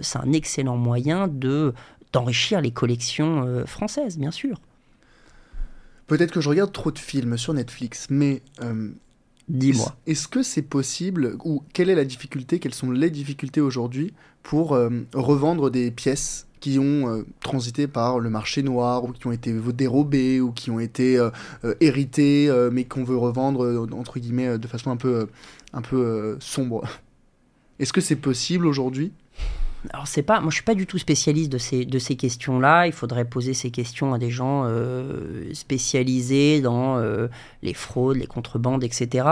[0.03, 1.73] c'est un excellent moyen de
[2.13, 4.61] d'enrichir les collections françaises, bien sûr.
[6.07, 8.43] Peut-être que je regarde trop de films sur Netflix, mais
[9.49, 9.97] Dis-moi.
[10.07, 14.13] Est-ce que c'est possible, ou quelle est la difficulté, quelles sont les difficultés aujourd'hui
[14.43, 19.27] pour euh, revendre des pièces qui ont euh, transité par le marché noir, ou qui
[19.27, 21.31] ont été dérobées, ou qui ont été euh,
[21.81, 25.29] héritées, mais qu'on veut revendre, entre guillemets, de façon un peu,
[25.73, 26.85] un peu sombre
[27.79, 29.13] Est-ce que c'est possible aujourd'hui?
[29.91, 32.87] Alors c'est pas, moi je suis pas du tout spécialiste de ces, de ces questions-là.
[32.87, 37.27] Il faudrait poser ces questions à des gens euh, spécialisés dans euh,
[37.63, 39.27] les fraudes, les contrebandes, etc.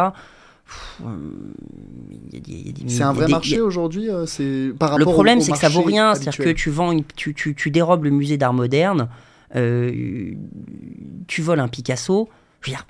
[2.87, 6.15] C'est un vrai marché aujourd'hui euh, c'est par Le problème, c'est que ça vaut rien.
[6.15, 9.09] C'est-à-dire que tu, vends tu, tu, tu, dérobes le musée d'art moderne,
[9.55, 12.29] tu voles un Picasso.
[12.61, 12.87] Je veux dire,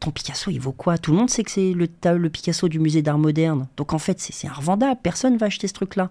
[0.00, 0.98] ton Picasso, il vaut quoi?
[0.98, 3.66] Tout le monde sait que c'est le, le Picasso du musée d'art moderne.
[3.76, 5.00] Donc en fait, c'est revendable.
[5.02, 6.10] Personne va acheter ce truc-là.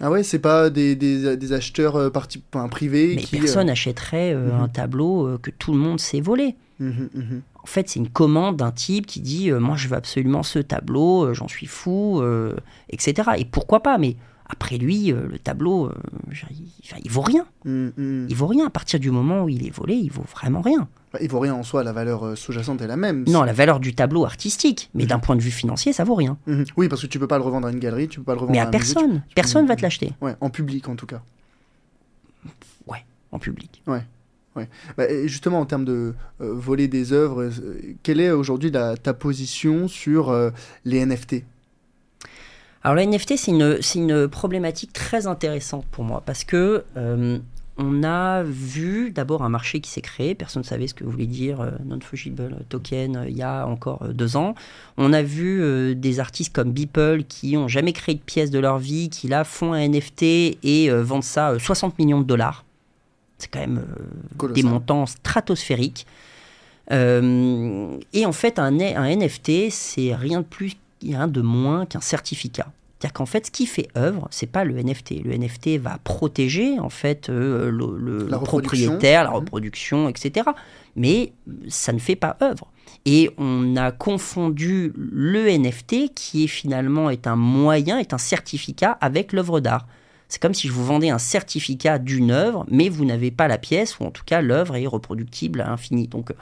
[0.00, 4.60] Ah ouais, c'est pas des, des, acheteurs euh, parti, privés Mais personne n'achèterait euh, mhm.
[4.60, 6.54] un tableau euh, que tout le monde sait voler.
[6.80, 7.42] Mhm, mhm.
[7.62, 11.32] En fait, c'est une commande d'un type qui dit Moi, je veux absolument ce tableau,
[11.34, 12.22] j'en suis fou,
[12.90, 13.30] etc.
[13.38, 13.98] Et pourquoi pas?
[13.98, 14.16] Mais
[14.48, 15.90] après lui, le tableau,
[16.30, 16.68] il,
[17.04, 17.46] il, vaut rien.
[17.64, 18.66] Il vaut rien.
[18.66, 20.88] À partir du moment où il est volé, il vaut vraiment rien.
[21.20, 23.24] Il vaut rien en soi, la valeur euh, sous-jacente est la même.
[23.28, 25.08] Non, la valeur du tableau artistique, mais mhm.
[25.10, 26.36] d'un point de vue financier, ça vaut rien.
[26.46, 26.64] Mhm.
[26.76, 28.40] Oui, parce que tu peux pas le revendre à une galerie, tu peux pas le
[28.40, 29.22] revendre mais à, personne.
[29.34, 30.12] personne va te l'acheter.
[30.20, 31.22] Ouais, en public en tout cas.
[33.32, 33.82] en public.
[33.86, 34.02] Ouais.
[34.54, 34.68] Ouais.
[34.96, 37.50] Bah, justement, en termes de voler des œuvres,
[38.02, 40.34] quelle est aujourd'hui ta position sur
[40.86, 41.44] les NFT
[42.86, 46.84] alors la NFT, c'est une, une, problématique très intéressante pour moi parce que
[47.78, 51.26] on a vu d'abord un marché qui s'est créé, personne ne savait ce que voulait
[51.26, 54.54] dire euh, non-fungible token euh, il y a encore euh, deux ans.
[54.96, 58.78] On a vu des artistes comme Beeple qui n'ont jamais créé de pièce de leur
[58.78, 60.22] vie, qui là font un NFT
[60.62, 62.64] et vendent ça 60 millions de dollars.
[63.38, 63.84] C'est quand même
[64.54, 66.06] des montants stratosphériques.
[66.90, 66.94] et
[68.26, 72.68] en fait, un, un NFT, c'est rien de plus, rien de moins qu'un certificat.
[72.98, 75.22] C'est-à-dire qu'en fait, ce qui fait œuvre, c'est pas le NFT.
[75.22, 79.36] Le NFT va protéger en fait euh, le, propriétaire, la mhm.
[79.36, 80.48] reproduction, etc.
[80.94, 81.32] Mais
[81.68, 82.68] ça ne fait pas œuvre.
[83.04, 88.96] Et on a confondu le NFT, qui est finalement est un moyen, est un certificat
[89.02, 89.86] avec l'œuvre d'art.
[90.28, 93.58] C'est comme si je vous vendais un certificat d'une œuvre, mais vous n'avez pas la
[93.58, 96.08] pièce, ou en tout cas l'œuvre est reproductible à l'infini.
[96.08, 96.32] Donc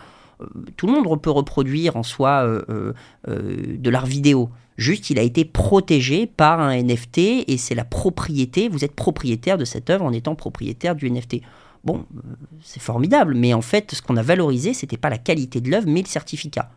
[0.40, 2.92] euh, tout le monde peut reproduire en soi euh,
[3.26, 4.50] de l'art vidéo.
[4.76, 8.68] Juste, il a été protégé par un NFT et c'est la propriété.
[8.68, 11.42] Vous êtes propriétaire de cette œuvre en étant propriétaire du NFT.
[11.84, 12.20] Bon, euh,
[12.62, 15.86] c'est formidable, mais en fait, ce qu'on a valorisé, c'était pas la qualité de l'œuvre,
[15.86, 16.70] mais le certificat.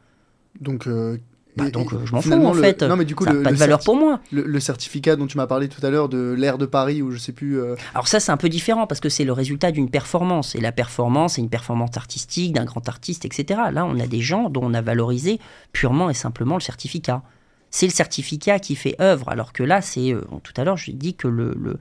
[0.59, 1.17] Donc, euh,
[1.57, 2.83] bah, donc je m'en fous en fait.
[2.83, 4.19] Non, mais du coup, ça n'a pas de valeur pour moi.
[4.31, 7.17] Le, certificat dont tu m'as parlé tout à l'heure de l'air de Paris ou je
[7.17, 7.59] sais plus.
[7.59, 10.59] Euh, Alors ça, c'est un peu différent parce que c'est le résultat d'une performance et
[10.59, 13.59] la performance, c'est une performance artistique d'un grand artiste, etc.
[13.71, 15.39] Là, on a des gens dont on a valorisé
[15.71, 17.23] purement et simplement le certificat
[17.69, 19.29] c'est le certificat qui fait œuvre.
[19.29, 21.77] Alors que là, c'est euh, tout à l'heure, j'ai dit que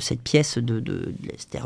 [0.00, 1.14] cette pièce de, de,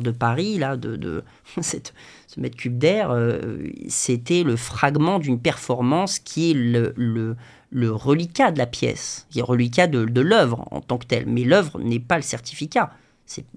[0.03, 1.23] de Paris, là, de,
[1.61, 3.59] ce mètre cube d'air, euh,
[3.89, 7.37] c'était le fragment d'une performance qui est le,
[7.75, 11.27] reliquat de la pièce, qui est reliquat de, de l'œuvre en tant que telle.
[11.27, 12.91] Mais l'œuvre n'est pas le certificat.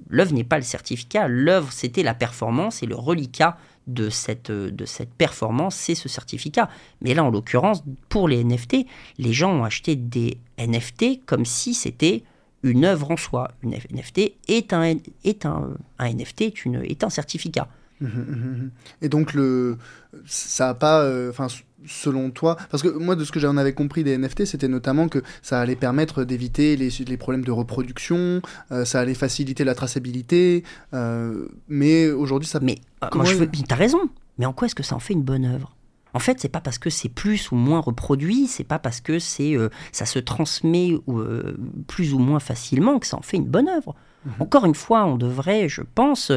[0.09, 3.57] L'œuvre n'est pas le certificat, l'œuvre c'était la performance et le reliquat
[3.87, 6.69] de cette, de cette performance, c'est ce certificat.
[7.01, 8.85] Mais là, en l'occurrence, pour les NFT,
[9.17, 12.23] les gens ont acheté des NFT comme si c'était
[12.63, 13.51] une œuvre en soi.
[13.61, 17.67] Une NFT est un, est un, un NFT est, une, est un certificat.
[18.01, 18.71] Mmh, mmh, mmh,
[19.03, 19.77] Et donc, le,
[20.25, 21.01] ça n'a pas.
[21.01, 21.31] Euh,
[21.87, 25.07] selon toi Parce que moi, de ce que j'en avais compris des NFT, c'était notamment
[25.07, 28.41] que ça allait permettre d'éviter les, les, problèmes de reproduction,
[28.71, 30.63] euh, ça allait faciliter la traçabilité,
[30.93, 32.59] euh, mais aujourd'hui, ça...
[32.61, 33.49] Mais euh, moi, je veux...
[33.67, 33.99] t'as raison,
[34.37, 35.75] mais en quoi est-ce que ça en fait une bonne œuvre?
[36.13, 39.19] En fait, c'est pas parce que c'est plus ou moins reproduit, c'est pas parce que
[39.19, 39.57] c'est
[39.91, 40.97] ça se transmet
[41.87, 43.95] plus ou moins facilement que ça en fait une bonne œuvre.
[44.25, 44.33] Mhm.
[44.39, 46.31] Encore une fois, on devrait, je pense,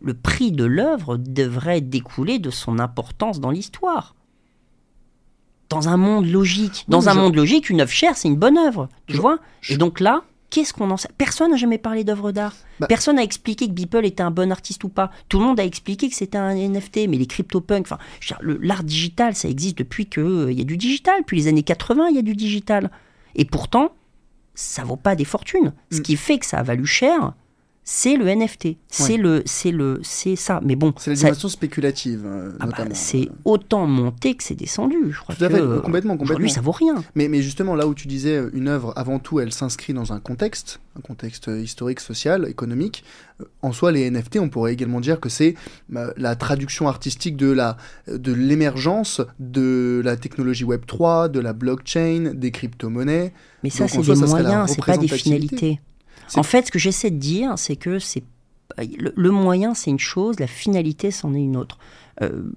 [0.00, 4.14] le prix de l'œuvre devrait découler de son importance dans l'histoire.
[5.68, 8.88] Dans un monde logique, dans un monde logique, une œuvre chère, c'est une bonne œuvre,
[9.06, 9.38] tu vois.
[9.68, 11.10] Et donc là, qu'est-ce qu'on en sait?
[11.18, 12.54] Personne n'a jamais parlé d'œuvre d'art.
[12.80, 15.10] Bah Personne n'a expliqué que Beeple était un bon artiste ou pas.
[15.28, 17.98] Tout le monde a expliqué que c'était un NFT, mais les CryptoPunk, enfin,
[18.40, 21.20] l'art digital, ça existe depuis qu'il euh, y a du digital.
[21.20, 22.90] Depuis les années 80, il y a du digital.
[23.34, 23.92] Et pourtant,
[24.54, 25.72] ça vaut pas des fortunes.
[25.92, 26.02] Ce mm.
[26.02, 27.34] qui fait que ça a valu cher,
[27.90, 28.76] c'est le NFT.
[28.90, 30.60] C'est le, c'est le, c'est ça.
[30.62, 32.22] Mais bon, c'est la dimension spéculative.
[32.26, 34.96] Euh, ah bah, c'est autant monté que c'est descendu.
[35.10, 36.48] Je crois Tout que, complètement, complètement.
[36.48, 37.02] Ça vaut rien.
[37.14, 40.12] Mais, mais justement, là où tu disais euh, une œuvre, avant tout, elle s'inscrit dans
[40.12, 43.04] un contexte, un contexte euh, historique, social, économique.
[43.62, 45.54] En soi, les NFT, on pourrait également dire que c'est
[45.88, 52.32] la traduction artistique de la, de l'émergence de la technologie Web 3, de la blockchain,
[52.34, 53.32] des crypto-monnaies.
[53.62, 55.80] Mais ça, c'est des moyens, c'est pas des finalités.
[56.36, 58.22] En fait, ce que j'essaie de dire, c'est que c'est
[58.76, 61.78] le, moyen, c'est une chose, la finalité, c'en est une autre.
[62.22, 62.50] Euh,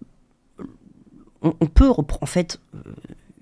[1.42, 2.80] on, peut, en fait, euh,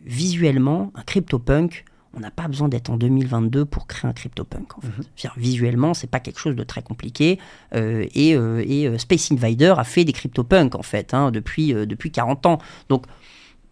[0.06, 1.84] visuellement, un CryptoPunk,
[2.14, 4.77] on n'a pas besoin d'être en 2022 pour créer un CryptoPunk.
[4.77, 5.27] En fait.
[5.27, 5.31] Mm-hmm.
[5.38, 7.39] Visuellement, c'est pas quelque chose de très compliqué.
[7.76, 12.60] Euh, et, Space Invader a fait des CryptoPunk, en fait, hein, depuis, depuis 40 ans.
[12.88, 13.06] Donc,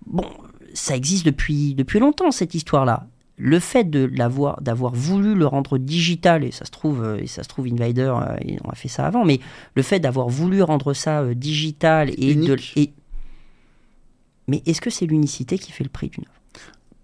[0.05, 0.25] bon,
[0.73, 3.07] ça existe depuis, depuis longtemps, cette histoire-là
[3.37, 7.27] le fait de l'avoir, d'avoir voulu le rendre digital, et ça se trouve, euh, et
[7.27, 9.39] ça se trouve Invader, euh, on a fait ça avant, mais
[9.75, 12.57] le fait d'avoir voulu rendre ça euh, digital et de,
[14.47, 16.41] mais est-ce que c'est l'unicité qui fait le prix d'une œuvre?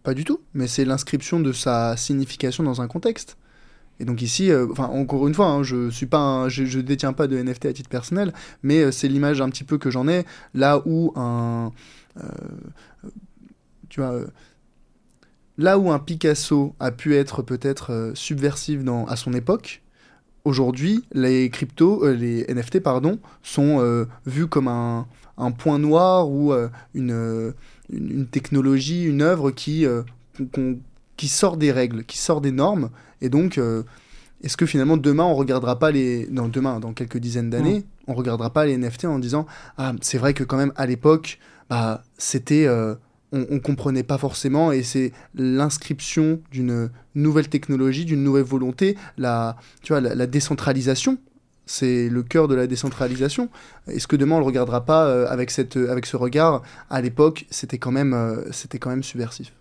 [0.01, 3.37] Pas du tout, mais c'est l'inscription de sa signification dans un contexte.
[3.99, 7.37] Et donc ici, enfin encore une fois, hein, je suis pas, je, détiens pas de
[7.37, 8.33] NFT à titre personnel,
[8.63, 11.71] mais c'est l'image un petit peu que j'en ai là où un,
[13.89, 14.25] tu vois
[15.57, 19.81] là où un Picasso a pu être peut-être euh, subversif dans, à son époque,
[20.45, 25.05] aujourd'hui, les cryptos, euh, les NFT, pardon, sont euh, vus comme un,
[25.57, 26.53] point noir ou
[26.93, 27.53] une,
[27.91, 29.85] une, technologie, une œuvre qui,
[31.17, 32.91] qui sort des règles, qui sort des normes.
[33.19, 33.59] Et donc,
[34.43, 38.11] est-ce que finalement demain on regardera pas les non demain dans quelques dizaines d'années mm.
[38.11, 39.47] on regardera pas les NFT en disant
[39.77, 41.39] ah c'est vrai que quand même à l'époque
[41.69, 42.67] bah c'était
[43.33, 49.57] on, on, comprenait pas forcément et c'est l'inscription d'une nouvelle technologie d'une nouvelle volonté la
[49.81, 51.17] tu vois la, décentralisation
[51.65, 53.49] c'est le cœur de la décentralisation.
[53.87, 56.61] Est-ce que demain on le regardera pas euh, avec, cette, avec ce regard?
[56.89, 59.53] À l'époque, c'était quand, même, euh, c'était quand même subversif.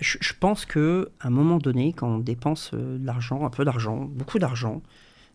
[0.00, 3.64] je, pense que à un moment donné, quand on dépense euh, de l'argent, un peu
[3.64, 4.82] d'argent, beaucoup d'argent,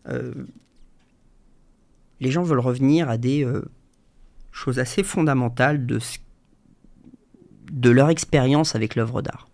[0.08, 0.32] euh,
[2.20, 3.46] les gens veulent revenir à des
[4.52, 5.98] euh, choses assez fondamentales de,
[7.72, 9.48] de leur expérience avec l'œuvre d'art.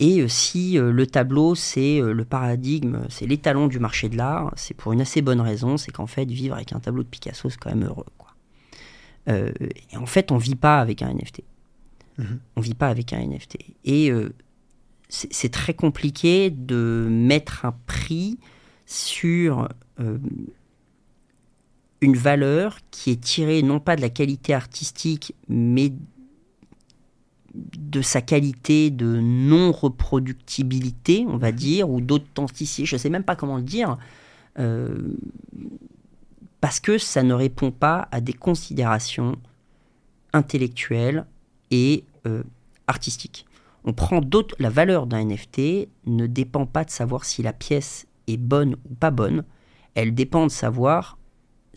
[0.00, 4.92] Et si le tableau, c'est le paradigme, c'est l'étalon du marché de l'art, c'est pour
[4.92, 7.70] une assez bonne raison, c'est qu'en fait, vivre avec un tableau de Picasso, c'est quand
[7.70, 8.06] même heureux.
[8.16, 8.32] Quoi.
[9.26, 11.42] et en fait, on ne vit pas avec un NFT.
[12.18, 12.40] Mhm.
[12.56, 13.56] On ne vit pas avec un NFT.
[13.84, 14.34] Et euh,
[15.08, 18.38] c'est très compliqué de mettre un prix
[18.84, 19.68] sur
[20.00, 20.18] euh,
[22.00, 25.92] une valeur qui est tirée non pas de la qualité artistique, mais
[27.54, 33.36] de sa qualité de non-reproductibilité, on va dire, ou d'authenticité, je ne sais même pas
[33.36, 33.96] comment le dire,
[34.58, 35.16] euh,
[36.60, 39.36] parce que ça ne répond pas à des considérations
[40.32, 41.26] intellectuelles
[41.70, 42.42] et euh,
[42.86, 43.46] artistique.
[43.84, 44.54] On prend d'autres.
[44.58, 48.94] La valeur d'un NFT ne dépend pas de savoir si la pièce est bonne ou
[48.94, 49.44] pas bonne.
[49.94, 51.18] Elle dépend de savoir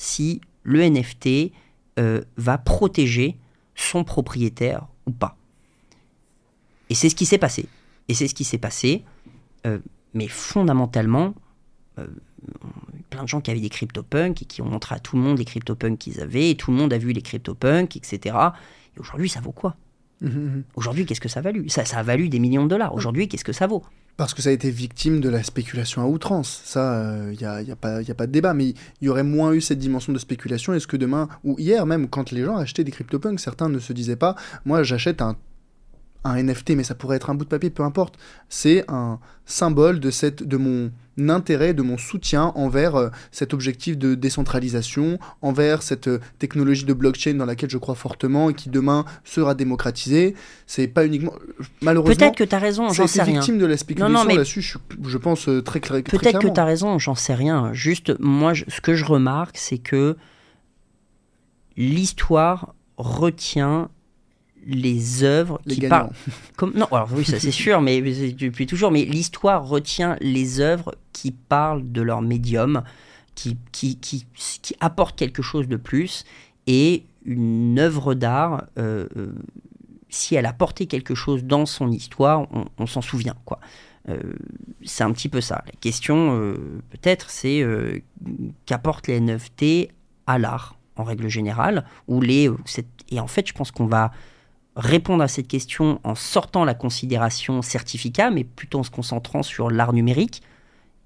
[0.01, 1.51] si le NFT
[1.99, 3.37] euh, va protéger
[3.75, 5.37] son propriétaire ou pas.
[6.89, 7.67] Et c'est ce qui s'est passé.
[8.07, 9.03] Et c'est ce qui s'est passé.
[9.65, 9.79] Euh,
[10.13, 11.33] mais fondamentalement,
[13.09, 15.37] plein de gens qui avaient des CryptoPunks et qui ont montré à tout le monde
[15.37, 18.35] les CryptoPunks qu'ils avaient, et tout le monde a vu les CryptoPunks, etc.
[18.95, 19.75] Et aujourd'hui, ça vaut quoi?
[20.21, 20.63] Mhm.
[20.75, 22.93] Aujourd'hui, qu'est-ce que ça a valu ça, ça a valu des millions de dollars.
[22.93, 23.83] Aujourd'hui, qu'est-ce que ça vaut?
[24.21, 26.61] Parce que ça a été victime de la spéculation à outrance.
[26.63, 28.53] Ça, il euh, n'y a, a, pas, a pas de débat.
[28.53, 30.75] Mais il y aurait moins eu cette dimension de spéculation.
[30.75, 33.93] Est-ce que demain, ou hier même, quand les gens achetaient des CryptoPunks, certains ne se
[33.93, 35.37] disaient pas Moi, j'achète un
[36.23, 38.19] un NFT, mais ça pourrait être un bout de papier, peu importe.
[38.47, 40.91] C'est un symbole de, cette, de mon
[41.29, 46.93] intérêt, de mon soutien envers euh, cet objectif de décentralisation, envers cette euh, technologie de
[46.93, 50.35] blockchain dans laquelle je crois fortement et qui demain sera démocratisée.
[50.67, 51.33] C'est pas uniquement.
[51.81, 52.15] Malheureusement.
[52.15, 53.35] Peut-être que tu as raison, j'en sais rien.
[53.35, 56.21] victime de la spéculation là-dessus, je, je, pense euh, très, très, clairement.
[56.21, 57.73] Peut-être que tu as raison, j'en sais rien.
[57.73, 60.17] Juste, moi, ce que je remarque, c'est que
[61.77, 63.89] l'histoire retient
[64.65, 66.11] les œuvres qui parlent.
[66.55, 70.95] Comme, non, alors oui, ça c'est sûr, mais depuis toujours, mais l'histoire retient les œuvres
[71.13, 72.83] qui parlent de leur médium,
[73.35, 74.25] qui, qui, qui,
[74.61, 76.25] qui apportent quelque chose de plus.
[76.67, 79.33] Et une œuvre d'art, euh, euh,
[80.09, 82.47] si elle a porté quelque chose dans son histoire,
[82.77, 83.35] on, s'en souvient.
[83.45, 83.59] quoi.
[84.09, 84.19] Euh,
[84.83, 85.63] c'est un petit peu ça.
[85.65, 86.55] La question,
[86.89, 87.63] peut-être, c'est
[88.65, 89.91] qu'apportent les NFT
[90.27, 92.49] à l'art, en règle générale, ou les,
[93.09, 94.11] et en fait, je pense qu'on va
[94.75, 99.69] répondre à cette question en sortant la considération certificat, mais plutôt en se concentrant sur
[99.69, 100.41] l'art numérique.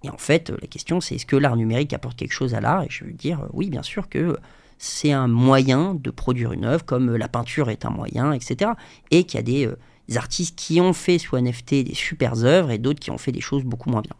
[0.03, 2.83] Et en fait, la question, c'est est-ce que l'art numérique apporte quelque chose à l'art?
[2.83, 4.37] Et je veux dire, euh, oui, bien sûr que
[4.77, 8.71] c'est un moyen de produire une œuvre, comme la peinture est un moyen, etc.
[9.09, 9.77] Et qu'il y a des, euh,
[10.15, 13.41] artistes qui ont fait sous NFT des super œuvres et d'autres qui ont fait des
[13.41, 14.15] choses beaucoup moins bien.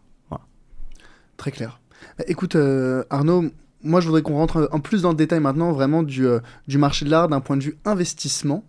[1.36, 1.80] Très clair.
[2.26, 3.44] Écoute, euh, Arnaud,
[3.82, 6.40] moi je voudrais qu'on rentre en plus dans le détail maintenant vraiment du
[6.70, 8.64] marché de l'art d'un point de vue investissement.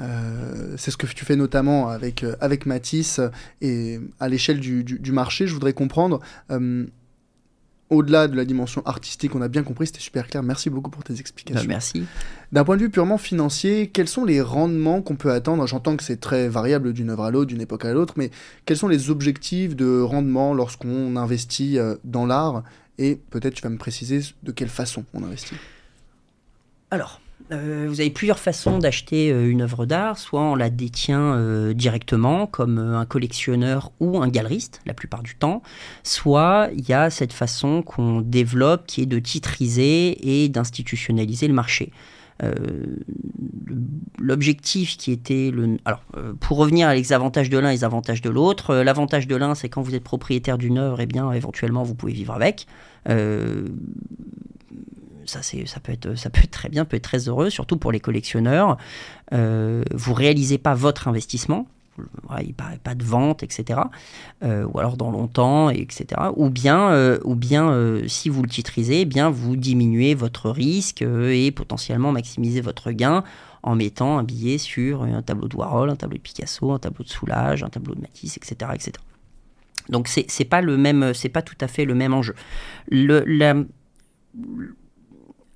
[0.00, 3.20] Euh, c'est ce que tu fais notamment avec, euh, avec Matisse
[3.60, 5.46] et à l'échelle du, du, marché.
[5.46, 6.20] Je voudrais comprendre,
[6.50, 6.86] euh,
[7.90, 10.42] au-delà de la dimension artistique, on a bien compris, c'était super clair.
[10.42, 11.62] Merci beaucoup pour tes explications.
[11.62, 12.04] Bah, merci.
[12.52, 15.66] D'un point de vue purement financier, quels sont les rendements qu'on peut attendre?
[15.66, 18.30] J'entends que c'est très variable d'une œuvre à l'autre, d'une époque à l'autre, mais
[18.66, 22.62] quels sont les objectifs de rendement lorsqu'on investit dans l'art?
[22.98, 25.54] Et peut-être tu vas me préciser de quelle façon on investit.
[26.90, 27.20] Alors,
[27.50, 30.18] euh, vous avez plusieurs façons d'acheter euh, une œuvre d'art.
[30.18, 35.34] Soit on la détient euh, directement comme un collectionneur ou un galeriste, la plupart du
[35.34, 35.62] temps.
[36.02, 41.54] Soit il y a cette façon qu'on développe qui est de titriser et d'institutionnaliser le
[41.54, 41.92] marché.
[44.20, 45.76] L'objectif qui était le.
[45.84, 46.02] Alors,
[46.38, 49.56] pour revenir à les avantages de l'un et les avantages de l'autre, l'avantage de l'un,
[49.56, 52.68] c'est quand vous êtes propriétaire d'une œuvre, et eh bien, éventuellement, vous pouvez vivre avec
[55.28, 58.00] ça, ça, peut être, ça peut très bien, peut être très heureux, surtout pour les
[58.00, 58.76] collectionneurs.
[59.32, 61.66] Euh, vous réalisez pas votre investissement,
[62.40, 63.80] il n'y pas de vente, etc.
[64.42, 66.06] Euh, ou alors dans longtemps, etc.
[66.36, 70.50] Ou bien, euh, ou bien euh, si vous le titrisez, eh bien vous diminuez votre
[70.50, 73.24] risque et potentiellement maximisez votre gain
[73.62, 77.04] en mettant un billet sur un tableau de Warhol, un tableau de Picasso, un tableau
[77.04, 78.92] de Soulage, un tableau de Matisse, etc., etc.
[79.88, 82.34] Donc c'est pas le même, c'est pas tout à fait le même enjeu.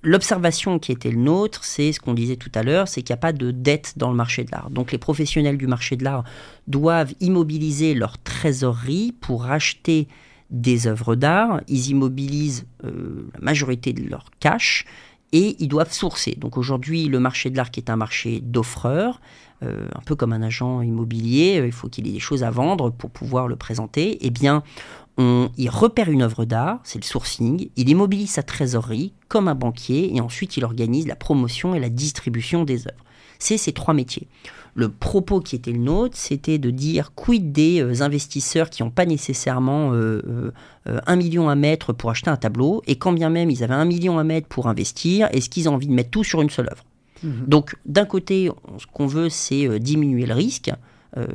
[0.03, 3.19] L'observation qui était le nôtre, c'est ce qu'on disait tout à l'heure, c'est qu'il n'y
[3.19, 4.69] a pas de dette dans le marché de l'art.
[4.69, 6.25] Donc les professionnels du marché de l'art
[6.67, 10.09] doivent immobiliser leur trésorerie pour acheter
[10.49, 11.61] des œuvres d'art.
[11.69, 14.85] Ils immobilisent euh, la majorité de leur cash
[15.31, 16.35] et ils doivent sourcer.
[16.37, 19.21] Donc aujourd'hui, le marché de l'art qui est un marché d'offreurs,
[19.63, 22.51] euh, un peu comme un agent immobilier, euh, il faut qu'il ait des choses à
[22.51, 24.17] vendre pour pouvoir le présenter.
[24.21, 24.63] Eh bien,
[25.17, 29.55] on, il repère une œuvre d'art, c'est le sourcing, il immobilise sa trésorerie comme un
[29.55, 33.03] banquier et ensuite il organise la promotion et la distribution des œuvres.
[33.39, 34.27] C'est ces trois métiers.
[34.75, 38.89] Le propos qui était le nôtre, c'était de dire quid des euh, investisseurs qui n'ont
[38.89, 40.51] pas nécessairement euh,
[40.87, 43.75] euh, un million à mettre pour acheter un tableau, et quand bien même ils avaient
[43.75, 46.49] un million à mettre pour investir, est-ce qu'ils ont envie de mettre tout sur une
[46.49, 46.83] seule œuvre?
[47.21, 47.45] Mhm.
[47.47, 50.71] Donc d'un côté, on- ce qu'on veut, c'est diminuer le risque.
[51.17, 51.25] Euh,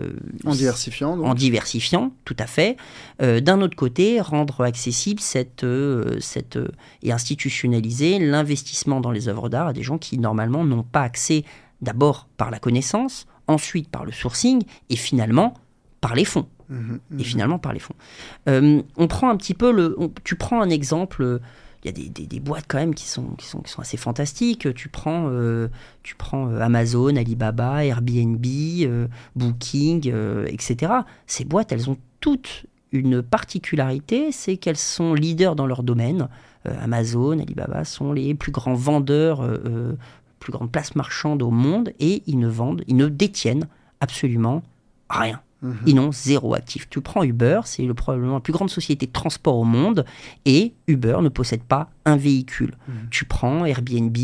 [0.44, 1.16] En diversifiant.
[1.16, 1.26] donc.
[1.26, 2.76] en diversifiant, tout à fait.
[3.22, 6.58] Euh, D'un autre côté, rendre accessible cette, euh, cette,
[7.02, 11.44] et institutionnaliser l'investissement dans les œuvres d'art à des gens qui normalement n'ont pas accès
[11.80, 15.54] d'abord par la connaissance, ensuite par le sourcing et finalement
[16.00, 16.46] par les fonds.
[16.68, 17.20] Mhm, mhm.
[17.20, 17.94] Et finalement par les fonds.
[18.46, 19.94] On prend un petit peu le.
[19.98, 21.40] on- tu prends un exemple.
[21.84, 23.96] Il y a des, des- boîtes quand même qui sont, qui sont, qui sont assez
[23.96, 24.74] fantastiques.
[24.74, 25.68] Tu prends, euh,
[26.02, 29.06] tu prends euh, Amazon, Alibaba, Airbnb, euh,
[29.36, 30.12] Booking,
[30.46, 30.92] etc.
[31.26, 36.28] Ces boîtes, elles ont toutes une particularité, c'est qu'elles sont leaders dans leur domaine.
[36.64, 39.46] Amazon, Alibaba sont les plus grands vendeurs,
[40.40, 43.68] plus grandes places marchandes au monde et ils ne vendent, ils ne détiennent
[44.00, 44.62] absolument
[45.10, 45.40] rien.
[45.60, 45.76] Mhm.
[45.86, 46.88] Ils n'ont zéro actif.
[46.88, 50.04] Tu prends Uber, c'est le, probablement la plus grande société de transport au monde,
[50.44, 52.76] et Uber ne possède pas un véhicule.
[52.86, 52.94] Mhm.
[53.10, 54.16] Tu prends Airbnb,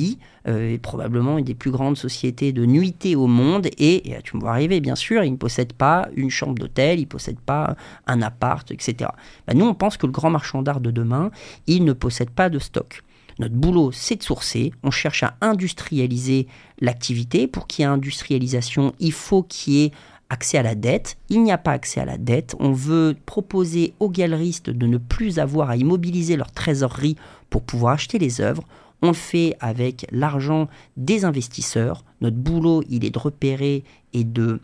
[0.46, 4.42] euh, probablement une des plus grandes sociétés de nuitée au monde, et, et tu me
[4.42, 7.76] vois arriver, bien sûr, ils ne possèdent pas une chambre d'hôtel, ils ne possèdent pas
[8.06, 9.10] un appart, etc.
[9.46, 11.30] Bah, nous, on pense que le grand marchand d'art de demain,
[11.66, 13.02] il ne possède pas de stock.
[13.40, 14.72] Notre boulot, c'est de sourcer.
[14.82, 16.46] On cherche à industrialiser
[16.80, 17.46] l'activité.
[17.48, 19.92] Pour qu'il y ait industrialisation, il faut qu'il y ait
[20.30, 21.16] accès à la dette.
[21.28, 22.54] Il n'y a pas accès à la dette.
[22.58, 27.16] On veut proposer aux galeristes de ne plus avoir à immobiliser leur trésorerie
[27.50, 28.64] pour pouvoir acheter les œuvres.
[29.02, 32.04] On le fait avec l'argent des investisseurs.
[32.20, 34.60] Notre boulot, il est de repérer et de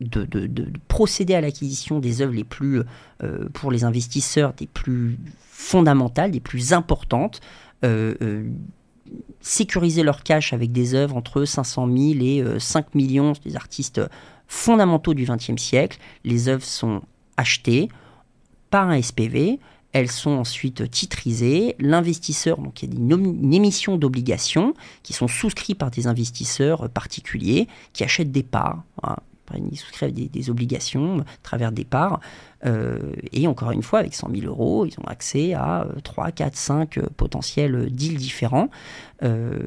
[0.00, 2.80] de, de- de- de procéder à l'acquisition des œuvres les plus,
[3.22, 5.18] euh, pour les investisseurs, des plus
[5.50, 7.42] fondamentales, des plus importantes,
[7.84, 8.48] euh, euh,
[9.40, 14.00] sécuriser leur cash avec des œuvres entre 500 000 et euh, 5 millions, des artistes
[14.50, 15.98] fondamentaux du XXe siècle.
[16.24, 17.02] Les œuvres sont
[17.36, 17.88] achetées
[18.68, 19.58] par un SPV,
[19.92, 21.76] elles sont ensuite titrisées.
[21.78, 26.88] L'investisseur, donc il y a une, émission d'obligations qui sont souscrits par des investisseurs euh,
[26.88, 28.82] particuliers qui achètent des parts.
[29.02, 29.20] Voilà.
[29.70, 32.20] Ils souscrivent des, obligations à travers des parts.
[32.66, 32.98] Euh,
[33.32, 36.56] et encore une fois, avec 100 000 euros, ils ont accès à euh, 3, 4,
[36.56, 38.68] 5 euh, potentiels euh, deals différents.
[39.22, 39.58] Euh,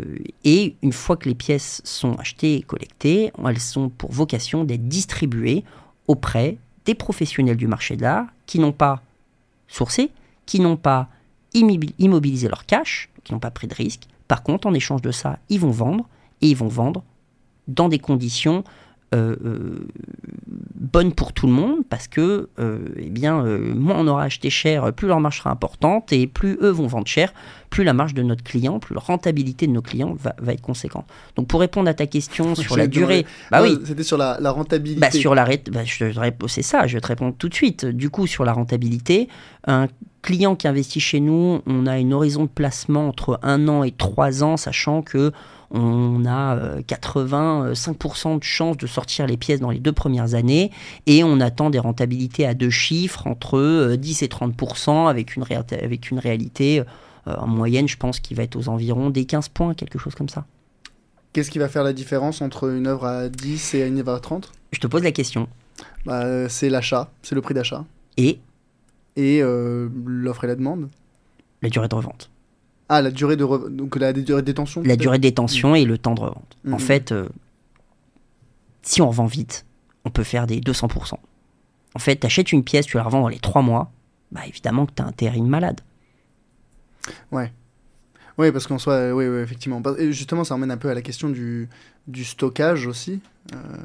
[0.43, 4.87] et une fois que les pièces sont achetées et collectées, elles sont pour vocation d'être
[4.87, 5.63] distribuées
[6.07, 9.01] auprès des professionnels du marché de l'art qui n'ont pas
[9.67, 10.11] sourcé,
[10.45, 11.09] qui n'ont pas
[11.53, 14.03] immobi- immobilisé leur cash, qui n'ont pas pris de risque.
[14.27, 16.07] Par contre, en échange de ça, ils vont vendre
[16.41, 17.03] et ils vont vendre
[17.67, 18.63] dans des conditions
[19.13, 19.87] euh, euh,
[20.47, 24.91] bonnes pour tout le monde parce que euh, eh bien, moins on aura acheté cher,
[24.93, 27.33] plus leur marge sera importante et plus eux vont vendre cher,
[27.69, 30.61] plus la marge de notre client, plus la rentabilité de nos clients va, va être
[30.61, 31.05] conséquente.
[31.35, 34.37] Donc pour répondre à ta question sur la durée, bah Non, oui, C'était sur la,
[34.39, 34.99] la rentabilité.
[34.99, 35.81] bah, sur la bah,
[36.47, 37.85] c'est ça, je vais te répondre tout de suite.
[37.85, 39.29] Du coup, sur la rentabilité,
[39.65, 39.87] un
[40.21, 43.91] client qui investit chez nous, on a une horizon de placement entre un an et
[43.91, 45.31] trois ans, sachant que
[45.73, 50.71] on a euh, 85% de chances de sortir les pièces dans les deux premières années
[51.07, 55.43] et on attend des rentabilités à deux chiffres entre euh, 10 et 30% avec une,
[55.43, 56.79] réa- avec une réalité
[57.27, 60.13] euh, en moyenne, je pense, qui va être aux environs des 15 points, quelque chose
[60.15, 60.45] comme ça.
[61.33, 64.19] Qu'est-ce qui va faire la différence entre une œuvre à 10 et une œuvre à
[64.19, 65.47] 30 Je te pose la question.
[66.05, 67.83] bah, euh, C'est l'achat, c'est le prix d'achat.
[68.17, 68.39] Et?
[69.15, 70.89] Et euh, l'offre et la demande?
[71.63, 72.29] la durée de revente.
[72.89, 75.85] Ah, la durée de, re- donc la durée de détention la durée de détention et
[75.85, 76.57] le temps de revente.
[76.67, 76.79] En Mhm.
[76.79, 77.27] fait, euh,
[78.81, 79.65] si on revend vite,
[80.05, 81.17] on peut faire des 200%.
[81.95, 83.91] En fait, tu achètes une pièce, tu la revends dans les 3 mois,
[84.31, 85.79] bah évidemment que tu as un terrine malade.
[88.39, 89.79] Oui, parce qu'en soi, euh, oui, oui, effectivement.
[89.99, 91.69] Et justement, ça emmène un peu à la question du,
[92.07, 93.19] du stockage aussi.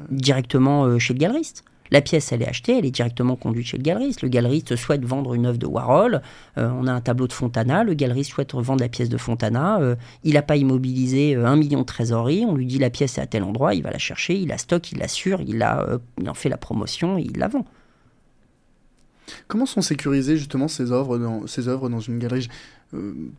[0.09, 1.63] Directement euh, chez le galeriste.
[1.91, 4.21] La pièce, elle est achetée, elle est directement conduite chez le galeriste.
[4.21, 6.21] Le galeriste souhaite vendre une œuvre de Warhol.
[6.57, 7.83] Euh, on a un tableau de Fontana.
[7.83, 9.79] Le galeriste souhaite vendre la pièce de Fontana.
[9.79, 12.45] Euh, il n'a pas immobilisé un million de trésorerie.
[12.47, 13.73] On lui dit la pièce est à tel endroit.
[13.73, 14.35] Il va la chercher.
[14.35, 15.41] Il la stocke, il l'assure.
[15.41, 15.67] Il,
[16.19, 17.65] il en fait la promotion et il la vend.
[19.47, 22.47] Comment sont sécurisées justement ces œuvres dans une galerie?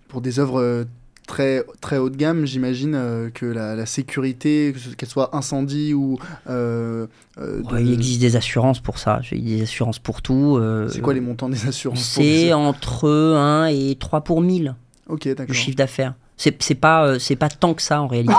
[0.06, 0.86] Pour des œuvres
[1.30, 6.18] très, très haut de gamme, j'imagine euh, que la, sécurité, qu'elle soit incendie ou...
[6.48, 7.06] Euh,
[7.38, 10.60] euh, il existe des assurances pour ça, il y a des assurances pour tout.
[10.88, 14.74] c'est quoi les montants des assurances C'est entre 1 et 3 pour 1000
[15.08, 15.46] Ok, d'accord.
[15.48, 16.14] Le chiffre d'affaires.
[16.36, 18.34] C'est, pas, c'est pas tant que ça en réalité.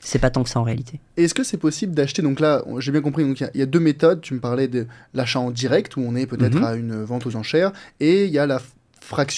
[0.00, 1.00] C'est pas tant que ça en réalité.
[1.16, 4.20] Est-ce que c'est possible d'acheter Donc là, j'ai bien compris, il y, a deux méthodes.
[4.22, 6.64] Tu me parlais de l'achat en direct, où on est peut-être mhm.
[6.64, 8.60] à une vente aux enchères, et il y a la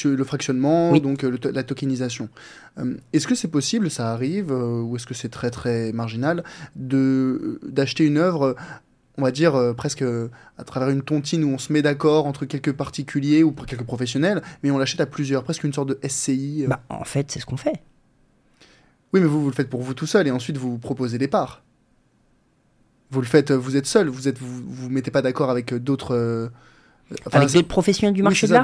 [0.04, 2.28] le fractionnement, donc euh, la tokenisation.
[2.78, 6.44] Euh, est-ce que c'est possible, ça arrive, euh, ou est-ce que c'est très très marginal,
[6.76, 8.56] de d'acheter une œuvre
[9.18, 10.02] on va dire presque
[10.56, 14.40] à travers une tontine où on se met d'accord entre quelques particuliers ou quelques professionnels,
[14.62, 16.64] mais on l'achète à plusieurs, presque une sorte de SCI.
[16.66, 17.82] Bah, en fait, c'est ce qu'on fait.
[19.12, 21.28] Oui, mais vous, vous le faites pour vous tout seul et ensuite vous proposez des
[21.28, 21.62] parts.
[23.10, 26.50] Vous le faites, vous êtes seul, vous êtes, vous, vous mettez pas d'accord avec d'autres
[27.32, 28.62] avec d'autres professionnels du marché de l'art.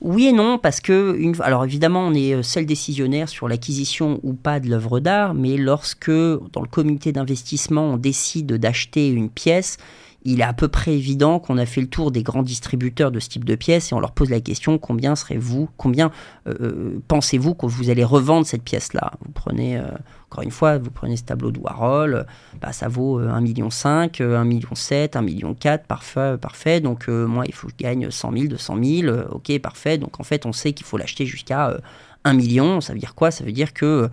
[0.00, 1.34] Oui et non, parce que, une...
[1.40, 5.56] alors évidemment, on est euh, seul décisionnaire sur l'acquisition ou pas de l'œuvre d'art, mais
[5.56, 9.78] lorsque, dans le comité d'investissement, on décide d'acheter une pièce,
[10.24, 13.18] il est à peu près évident qu'on a fait le tour des grands distributeurs de
[13.20, 16.10] ce type de pièces et on leur pose la question combien serez-vous, combien
[16.46, 19.12] euh, euh, pensez-vous que vous allez revendre cette pièce-là?
[19.24, 19.86] Vous prenez, euh,
[20.30, 22.26] encore une fois, vous prenez ce tableau de Warhol,
[22.60, 25.56] bah, ça vaut 1,5 million, 1,7 million, 1,4 million,
[25.88, 26.80] parfait, parfait.
[26.80, 29.98] Donc moi, il faut que je gagne 100 000, 200 000, ok, parfait.
[29.98, 31.76] Donc en fait, on sait qu'il faut l'acheter jusqu'à
[32.24, 33.30] 1 million, ça veut dire quoi?
[33.30, 34.08] Ça veut dire que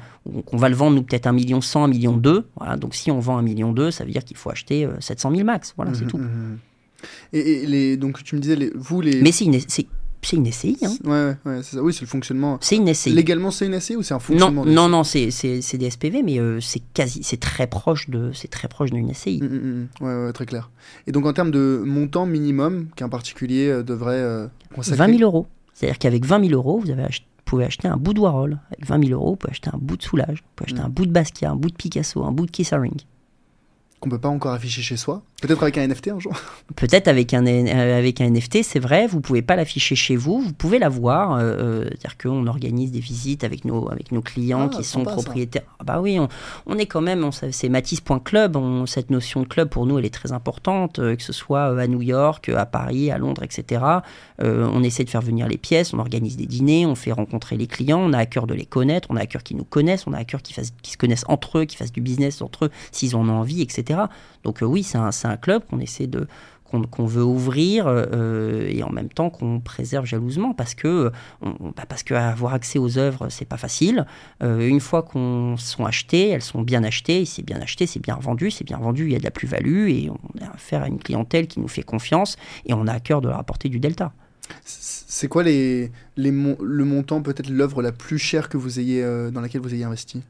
[0.45, 2.47] qu'on va le vendre nous peut-être 1 million 100, 1 million 2.
[2.57, 5.31] Voilà, donc si on vend 1 million 2, ça veut dire qu'il faut acheter 700
[5.31, 5.73] 000 max.
[5.75, 6.17] Voilà, c'est mmh, tout.
[6.17, 6.57] Mmh, mmh.
[7.33, 9.21] Et, les, donc tu me disais, les, vous les...
[9.21, 9.59] Mais c'est une,
[10.21, 10.77] c'est une SCI.
[10.83, 10.93] Hein.
[11.03, 11.83] Ouais, ouais, c'est ça.
[11.83, 12.57] Oui, c'est le fonctionnement.
[12.61, 13.11] C'est une SCI.
[13.11, 16.39] Légalement, c'est une SCI ou c'est un fonctionnement Non, non, non, c'est des SPV, mais
[16.39, 19.41] euh, c'est quasi, c'est très proche de, c'est très proche d'une SCI.
[20.01, 20.69] ouais, ouais, très clair.
[21.07, 25.23] Et donc en termes de montant minimum qu'un particulier euh, devrait euh, consacrer 20 000
[25.23, 25.47] euros.
[25.73, 28.59] C'est-à-dire qu'avec 20 000 euros, vous avez acheté pouvez acheter un bout de Warhol.
[28.67, 30.85] Avec 20 000 euros, vous pouvez acheter un bout de Soulage, vous pouvez acheter mm.
[30.85, 33.01] un bout de Basquiat, un bout de Picasso, un bout de Kissering
[33.99, 35.21] qu'on peut pas encore afficher chez soi.
[35.41, 36.33] Peut-être avec un NFT un jour.
[36.75, 39.07] Peut-être avec un euh, avec un NFT, c'est vrai.
[39.07, 40.41] Vous pouvez pas l'afficher chez vous.
[40.41, 41.33] Vous pouvez l'avoir.
[41.33, 45.03] Euh, euh, C'est-à-dire qu'on organise des visites avec nos avec nos clients ah, qui sont
[45.03, 45.63] propriétaires.
[45.79, 46.19] Ah bah oui,
[46.65, 47.29] on, est quand même.
[47.31, 48.57] C'est Matisse.club.
[48.85, 50.99] Cette notion de club pour nous, elle est très importante.
[50.99, 53.83] Euh, que ce soit à New York, à Paris, à Londres, etc.
[54.39, 55.93] on essaie de faire venir les pièces.
[55.93, 56.85] On organise des dîners.
[56.85, 57.99] On fait rencontrer les clients.
[57.99, 59.07] On a à cœur de les connaître.
[59.11, 60.05] On a à cœur qu'ils nous connaissent.
[60.07, 62.71] On a à cœur qu'ils se connaissent entre eux, qu'ils fassent du business entre eux,
[62.91, 63.88] s'ils en ont envie, etc.
[64.43, 66.27] Donc euh, oui, c'est un, club qu'on essaie de
[66.91, 71.11] qu'on veut ouvrir euh, et en même temps qu'on préserve jalousement parce que
[71.41, 74.05] bah, parce que avoir accès aux œuvres c'est pas facile.
[74.43, 78.17] Euh, une fois qu'on sont achetées elles sont bien achetées c'est bien acheté c'est bien
[78.21, 80.87] vendu c'est bien vendu il y a de la plus-value et on a affaire à
[80.87, 82.37] une clientèle qui nous fait confiance
[82.67, 84.13] et on a à cœur de leur apporter du delta
[84.63, 89.31] c'est quoi les, les le montant, peut-être l'œuvre la plus chère que vous ayez, euh,
[89.31, 90.21] dans laquelle vous ayez investi?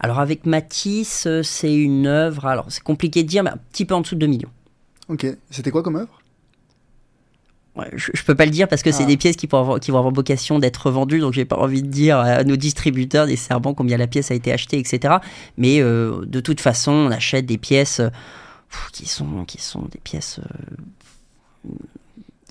[0.00, 3.84] Alors avec Matisse, euh, c'est une œuvre, alors c'est compliqué de dire, mais un petit
[3.84, 4.50] peu en dessous de 2 millions.
[5.08, 6.20] Ok, c'était quoi comme œuvre?
[7.96, 9.06] Je, ne peux pas le dire parce que c'est ah.
[9.06, 11.82] des pièces qui, vont avoir, qui vont avoir vocation d'être vendues, donc j'ai pas envie
[11.82, 15.16] de dire à nos distributeurs nécessairement combien la pièce a été achetée, etc.
[15.58, 18.00] Mais euh, de toute façon, on achète des pièces
[18.92, 20.40] qui, sont, qui sont des pièces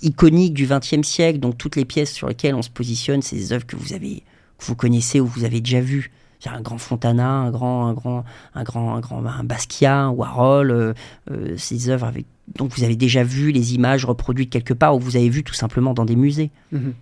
[0.03, 3.53] iconiques du XXe siècle, donc toutes les pièces sur lesquelles on se positionne, c'est des
[3.53, 4.23] œuvres que vous avez,
[4.57, 6.11] que vous connaissez ou vous avez déjà vues.
[6.45, 10.71] Un grand Fontana, un grand, un grand, un grand, un grand, un Basquiat, un Warhol,
[10.71, 10.93] euh,
[11.31, 12.25] euh, ces œuvres avec,
[12.59, 15.93] vous avez déjà vu les images reproduites quelque part ou vous avez vu tout simplement
[15.93, 16.51] dans des musées.
[16.73, 16.93] Mhm.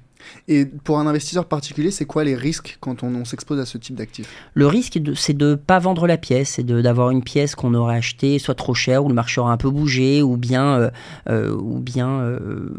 [0.47, 3.95] Et pour un investisseur particulier, c'est quoi les risques quand on, s'expose à ce type
[3.95, 7.73] d'actifs Le risque, c'est de ne pas vendre la pièce, c'est d'avoir une pièce qu'on
[7.73, 10.89] aurait achetée soit trop chère, ou le marché aura un peu bougé, ou bien, euh,
[11.29, 12.69] euh, ou bien euh,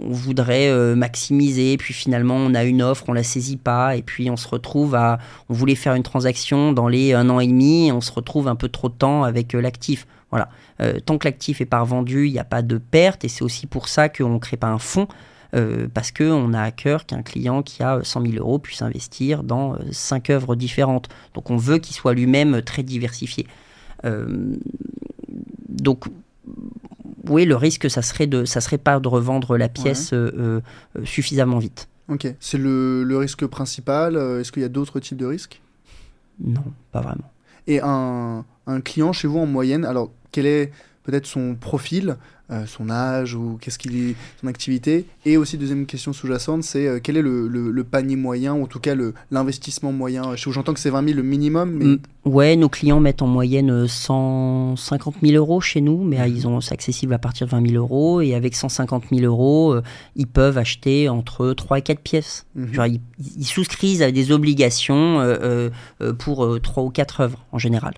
[0.00, 4.30] on voudrait maximiser, puis finalement on a une offre, on la saisit pas, et puis
[4.30, 5.18] on se retrouve à...
[5.48, 8.48] On voulait faire une transaction dans les un an et demi, et on se retrouve
[8.48, 10.06] un peu trop de temps avec l'actif.
[10.30, 10.48] Voilà.
[11.06, 13.66] tant que l'actif est pas vendu, il n'y a pas de perte, et c'est aussi
[13.66, 15.06] pour ça qu'on ne crée pas un fonds.
[15.54, 19.44] Euh, parce qu'on a à cœur qu'un client qui a 100 000 euros puisse investir
[19.44, 21.08] dans euh, cinq œuvres différentes.
[21.34, 23.46] Donc on veut qu'il soit lui-même très diversifié.
[24.04, 24.56] Euh,
[25.68, 26.06] donc
[27.28, 30.12] oui, le risque, ça serait, de, ça serait pas de revendre la pièce
[31.04, 31.88] suffisamment vite.
[32.08, 34.16] Ok, c'est le, le, risque principal.
[34.16, 35.62] Est-ce qu'il y a d'autres types de risques?
[36.38, 37.30] Non, pas vraiment.
[37.66, 40.70] Et un, un, client chez vous en moyenne, alors quel est
[41.04, 42.16] peut-être son profil,
[42.50, 45.06] euh, son âge ou qu'est-ce qu'il est, son activité.
[45.24, 48.66] Et aussi, deuxième question sous-jacente, c'est euh, quel est le, le, panier moyen, ou en
[48.66, 48.94] tout cas
[49.30, 50.36] l'investissement moyen?
[50.36, 51.70] J'entends que c'est 20 000 le minimum.
[51.70, 51.84] Mais...
[51.86, 51.98] Mm.
[52.26, 56.74] Ouais, nos clients mettent en moyenne 150 000 euros chez nous, mais ils ont, c'est
[56.74, 58.20] accessible à partir de 20 000 euros.
[58.20, 59.76] Et avec 150 000 euros,
[60.14, 62.44] ils peuvent acheter entre 3 et 4 pièces.
[62.56, 62.74] Mhm.
[62.74, 63.00] Genre, ils,
[63.38, 65.18] ils, souscrivent à des obligations
[66.18, 67.94] pour 3 ou 4 œuvres en général.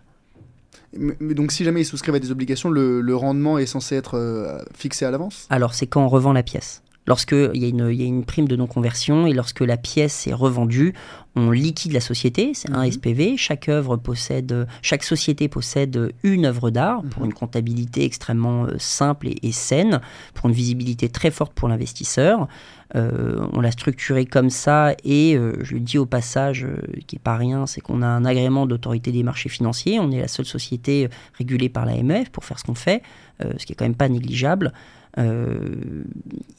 [0.92, 4.58] Mais donc, si jamais ils souscrivent à des obligations, le, rendement est censé être euh,
[4.74, 5.46] fixé à l'avance?
[5.50, 6.82] Alors, c'est quand on revend la pièce.
[7.06, 10.92] Lorsqu'il y, y, a une prime de non-conversion et lorsque la pièce est revendue,
[11.36, 12.92] on liquide la société, c'est un mhm.
[12.92, 13.36] SPV.
[13.36, 17.26] Chaque œuvre possède, chaque société possède une œuvre d'art pour mhm.
[17.26, 20.00] une comptabilité extrêmement euh, simple et, saine,
[20.34, 22.48] pour une visibilité très forte pour l'investisseur.
[22.94, 26.66] Euh, on l'a structuré comme ça et euh, je dis au passage,
[27.06, 29.98] qui n'est pas rien, c'est qu'on a un agrément d'autorité des marchés financiers.
[29.98, 33.02] On est la seule société régulée par l'AMF pour faire ce qu'on fait,
[33.40, 34.72] ce qui est quand même pas négligeable.
[35.18, 36.04] Euh,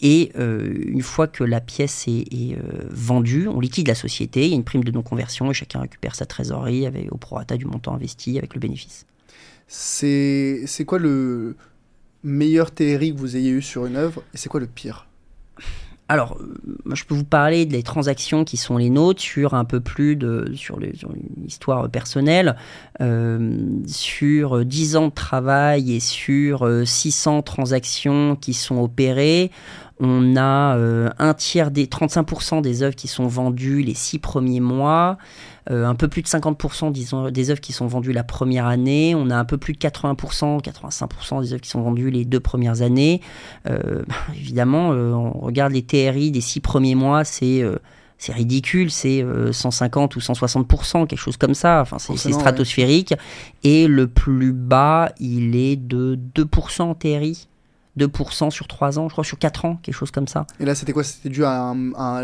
[0.01, 4.49] et euh, une fois que la pièce est, euh, vendue, on liquide la société, il
[4.49, 7.65] y a une prime de non-conversion et chacun récupère sa trésorerie avec, au prorata du
[7.65, 9.05] montant investi avec le bénéfice.
[9.67, 11.55] C'est quoi le
[12.23, 15.07] meilleur TRI que vous ayez eu sur une œuvre et c'est quoi le pire?
[16.09, 16.37] Alors,
[16.85, 20.15] moi, je peux vous parler des transactions qui sont les nôtres sur un peu plus
[20.15, 22.55] de sur, les, une histoire personnelle,
[23.01, 23.57] euh,
[23.87, 29.51] sur 10 ans de travail et sur 600 transactions qui sont opérées.
[29.99, 34.59] On a euh, un tiers des 35% des œuvres qui sont vendues les six premiers
[34.59, 35.17] mois.
[35.69, 39.15] Euh, un peu plus de 50% disons, des œuvres qui sont vendues la première année.
[39.15, 42.39] On a un peu plus de 80%, 85% des œuvres qui sont vendues les deux
[42.39, 43.21] premières années.
[43.67, 44.03] Euh,
[44.35, 47.63] évidemment, on regarde les TRI des six premiers mois, c'est
[48.19, 51.81] c'est ridicule, c'est 150 ou 160%, quelque chose comme ça.
[51.81, 53.13] Enfin, c'est stratosphérique.
[53.63, 57.47] Et le plus bas, il est de 2% TRI.
[57.97, 60.45] 2% sur 3 ans, je crois, sur 4 ans, quelque chose comme ça.
[60.59, 61.03] Et là, c'était quoi?
[61.03, 61.73] C'était dû à,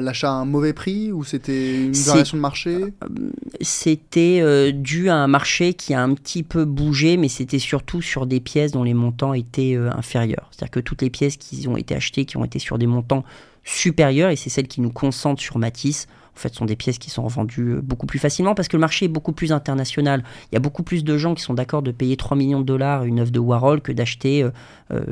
[0.01, 2.75] l'achat à un mauvais prix ou c'était une variation de marché?
[2.75, 3.31] euh,
[3.61, 8.01] C'était euh, dû à un marché qui a un petit peu bougé, mais c'était surtout
[8.01, 10.49] sur des pièces dont les montants étaient euh, inférieurs.
[10.51, 13.23] C'est-à-dire que toutes les pièces qui ont été achetées, qui ont été sur des montants
[13.63, 17.09] supérieurs, et c'est celles qui nous concentrent sur Matisse, en fait, sont des pièces qui
[17.09, 20.23] sont vendues euh, beaucoup plus facilement parce que le marché est beaucoup plus international.
[20.51, 22.65] Il y a beaucoup plus de gens qui sont d'accord de payer 3 millions de
[22.65, 24.51] dollars une œuvre de Warhol que d'acheter 20
[24.95, 25.05] euh,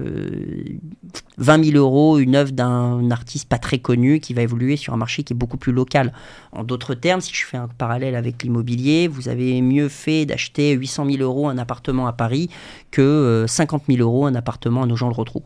[1.38, 4.98] 000 euh, euros une œuvre d'un artiste pas très connu qui va évoluer sur un
[4.98, 6.12] marché qui est beaucoup plus local.
[6.52, 10.72] En d'autres termes, si je fais un parallèle avec l'immobilier, vous avez mieux fait d'acheter
[10.72, 12.50] 800 000 euros un appartement à Paris
[12.90, 15.44] que 50 000 euros un appartement à nos gens le retrouvent.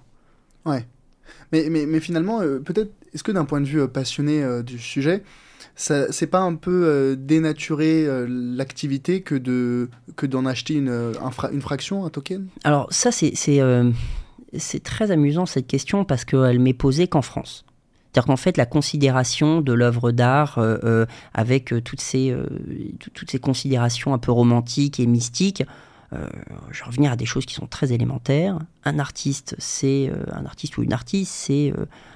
[0.65, 0.85] Ouais.
[1.52, 5.23] Mais, mais, mais finalement, peut-être, est-ce que d'un point de vue passionné du sujet,
[5.76, 11.14] c'est pas un peu euh, dénaturer euh, l'activité que de que d'en acheter une, euh,
[11.60, 12.47] fraction, un token?
[12.64, 13.34] Alors ça c'est
[14.57, 17.65] c'est très amusant cette question parce qu'elle m'est posée qu'en France.
[18.14, 20.57] C'est-à-dire qu'en fait, la considération de l'œuvre d'art,
[21.34, 22.34] avec toutes ces,
[23.41, 25.64] considérations un peu romantiques et mystiques,
[26.14, 28.57] je vais revenir à des choses qui sont très élémentaires.
[28.85, 31.73] Un artiste, un artiste ou une artiste, c'est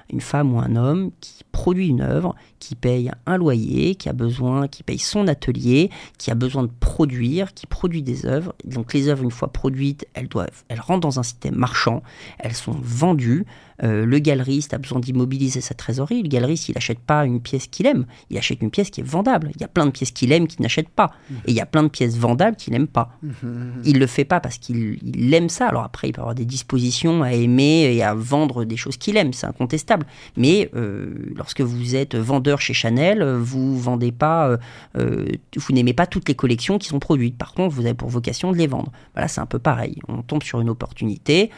[0.08, 4.12] une femme ou un homme qui produit une œuvre, qui paye un loyer, qui a
[4.12, 8.54] besoin, qui paye son atelier, qui a besoin de produire, qui produit des œuvres.
[8.64, 12.02] Donc les œuvres, une fois produites, elles doivent, elles rentrent dans un système marchand,
[12.38, 13.46] elles sont vendues.
[13.82, 16.22] Euh, le galeriste a besoin d'immobiliser sa trésorerie.
[16.22, 19.06] Le galeriste, il n'achète pas une pièce qu'il aime, il achète une pièce qui est
[19.06, 19.50] vendable.
[19.54, 21.06] Il y a plein de pièces qu'il aime qu'il n'achète pas.
[21.06, 21.34] Mmh.
[21.46, 23.16] Et il y a plein de pièces vendables qu'il n'aime pas.
[23.22, 25.68] Mmh, mmh, il ne le fait pas parce qu'il aime ça.
[25.68, 29.16] Alors après, il peut avoir des dispositions à aimer et à vendre des choses qu'il
[29.16, 30.06] aime, c'est incontestable.
[30.36, 34.58] Mais euh, lorsque vous êtes vendeur chez Chanel, vous vendez pas,
[34.96, 35.26] euh,
[35.56, 37.36] vous n'aimez pas toutes les collections qui sont produites.
[37.36, 38.92] Par contre, vous avez pour vocation de les vendre.
[39.14, 39.98] Voilà, c'est un peu pareil.
[40.06, 41.50] On tombe sur une opportunité.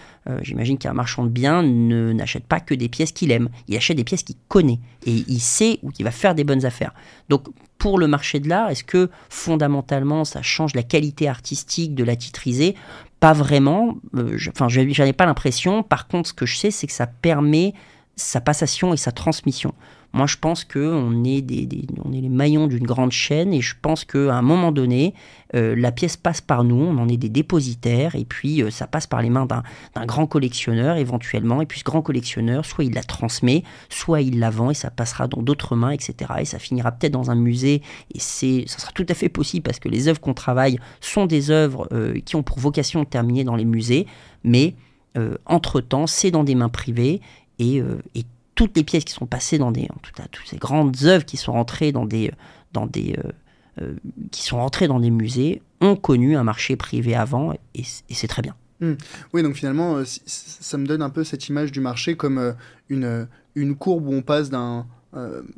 [0.42, 3.96] J'imagine qu'un marchand de biens ne n'achète pas que des pièces qu'il aime, il achète
[3.96, 6.94] des pièces qu'il connaît et il sait où il va faire des bonnes affaires.
[7.28, 7.48] Donc
[7.82, 12.14] pour le marché de l'art, est-ce que fondamentalement ça change la qualité artistique de la
[12.14, 12.76] titrisée
[13.18, 15.82] Pas vraiment, euh, enfin je n'en ai pas l'impression.
[15.82, 17.74] Par contre, ce que je sais, c'est que ça permet
[18.16, 19.74] sa passation et sa transmission.
[20.14, 23.74] Moi, je pense qu'on est, des, on est les maillons d'une grande chaîne et je
[23.80, 25.14] pense qu'à un moment donné,
[25.54, 28.86] euh, la pièce passe par nous, on en est des dépositaires et puis euh, ça
[28.86, 31.62] passe par les mains d'un grand collectionneur éventuellement.
[31.62, 34.90] Et puis ce grand collectionneur, soit il la transmet, soit il la vend et ça
[34.90, 36.14] passera dans d'autres mains, etc.
[36.40, 37.80] Et ça finira peut-être dans un musée
[38.14, 41.24] et c'est, ça sera tout à fait possible parce que les œuvres qu'on travaille sont
[41.24, 44.06] des œuvres euh, qui ont pour vocation de terminer dans les musées,
[44.44, 44.74] mais
[45.44, 47.20] entre-temps, c'est dans des mains privées
[47.62, 47.82] et,
[48.14, 48.24] et
[48.54, 51.24] toutes les pièces qui sont passées dans des, en tout cas, toutes ces grandes œuvres
[51.24, 52.32] qui sont rentrées dans des,
[52.72, 53.30] dans des, euh,
[53.80, 53.94] euh,
[54.30, 58.42] qui sont rentrées dans des musées ont connu un marché privé avant et, c'est très
[58.42, 58.54] bien.
[58.80, 58.94] Hmm.
[59.32, 62.52] Oui, donc finalement, euh, ça me donne un peu cette image du marché comme euh,
[62.90, 64.86] une, une courbe où on passe d'un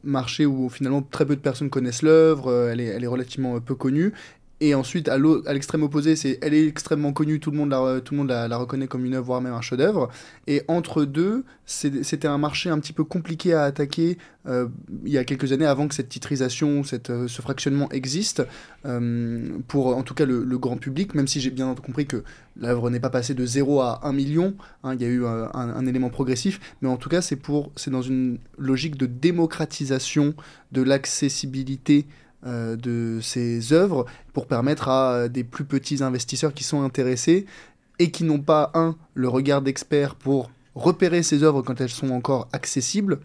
[0.02, 4.12] marché où finalement très peu de personnes connaissent l'œuvre, elle, elle est relativement peu connue,
[4.60, 5.18] et ensuite, à
[5.52, 8.86] l'extrême opposé, elle est extrêmement connue, tout le monde la, tout le monde la, reconnaît
[8.86, 10.08] comme une œuvre, voire même un chef-d'œuvre.
[10.46, 14.16] Et entre deux, c'était un marché un petit peu compliqué à attaquer
[14.46, 14.68] euh,
[15.04, 18.46] il y a quelques années, avant que cette titrisation, cette, euh, ce fractionnement existe,
[18.86, 22.22] euh, pour en tout cas le, grand public, même si j'ai bien compris que
[22.56, 24.54] l'œuvre n'est pas passée de 0 à 1 million,
[24.84, 28.02] hein, il y a eu un, un, élément progressif, mais en tout cas, c'est dans
[28.02, 30.34] une logique de démocratisation
[30.70, 32.06] de l'accessibilité
[32.46, 37.46] euh, de ces œuvres pour permettre à des plus petits investisseurs qui sont intéressés
[37.98, 42.10] et qui n'ont pas, un, le regard d'expert pour repérer ces œuvres quand elles sont
[42.10, 43.20] encore accessibles,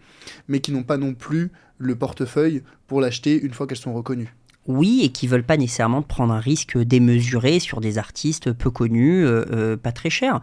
[0.48, 4.34] mais qui n'ont pas non plus le portefeuille pour l'acheter une fois qu'elles sont reconnues
[4.66, 9.24] oui, et qui veulent pas nécessairement prendre un risque démesuré sur des artistes peu connus,
[9.24, 10.40] euh, euh, pas très chers.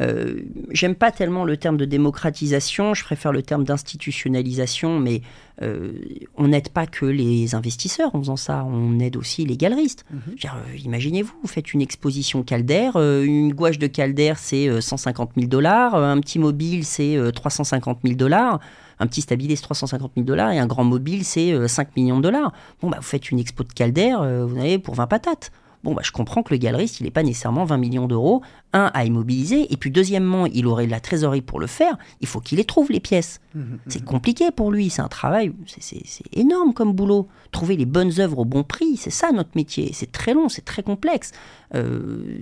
[0.00, 0.40] Euh,
[0.70, 5.22] J'aime pas tellement le terme de démocratisation, je préfère le terme d'institutionnalisation, mais
[5.60, 5.92] euh,
[6.36, 10.04] on n'aide pas que les investisseurs en faisant ça, on aide aussi les galeristes.
[10.10, 10.36] Mhm.
[10.84, 16.20] Imaginez-vous, vous faites une exposition Calder, une gouache de Calder c'est 150 000 dollars, un
[16.20, 18.60] petit mobile c'est 350 000 dollars
[19.00, 22.18] un petit stabilisé, c'est 350 000 dollars et un grand mobile, c'est 5 euh, millions
[22.18, 22.52] de dollars.
[22.80, 25.52] Bon, bah, vous faites une expo de Calder, euh, vous avez pour 20 patates.
[25.84, 28.42] Bon, bah, je comprends que le galeriste, il n'est pas nécessairement 20 millions d'euros,
[28.72, 32.40] un, à immobiliser, et puis deuxièmement, il aurait la trésorerie pour le faire, il faut
[32.40, 33.40] qu'il les trouve, les pièces.
[33.54, 33.78] Mmh, mmh, mmh.
[33.86, 36.02] C'est compliqué pour lui, c'est un travail, c'est
[36.32, 37.28] énorme comme boulot.
[37.52, 40.64] Trouver les bonnes œuvres au bon prix, c'est ça notre métier, c'est très long, c'est
[40.64, 41.30] très complexe.
[41.74, 42.40] Euh,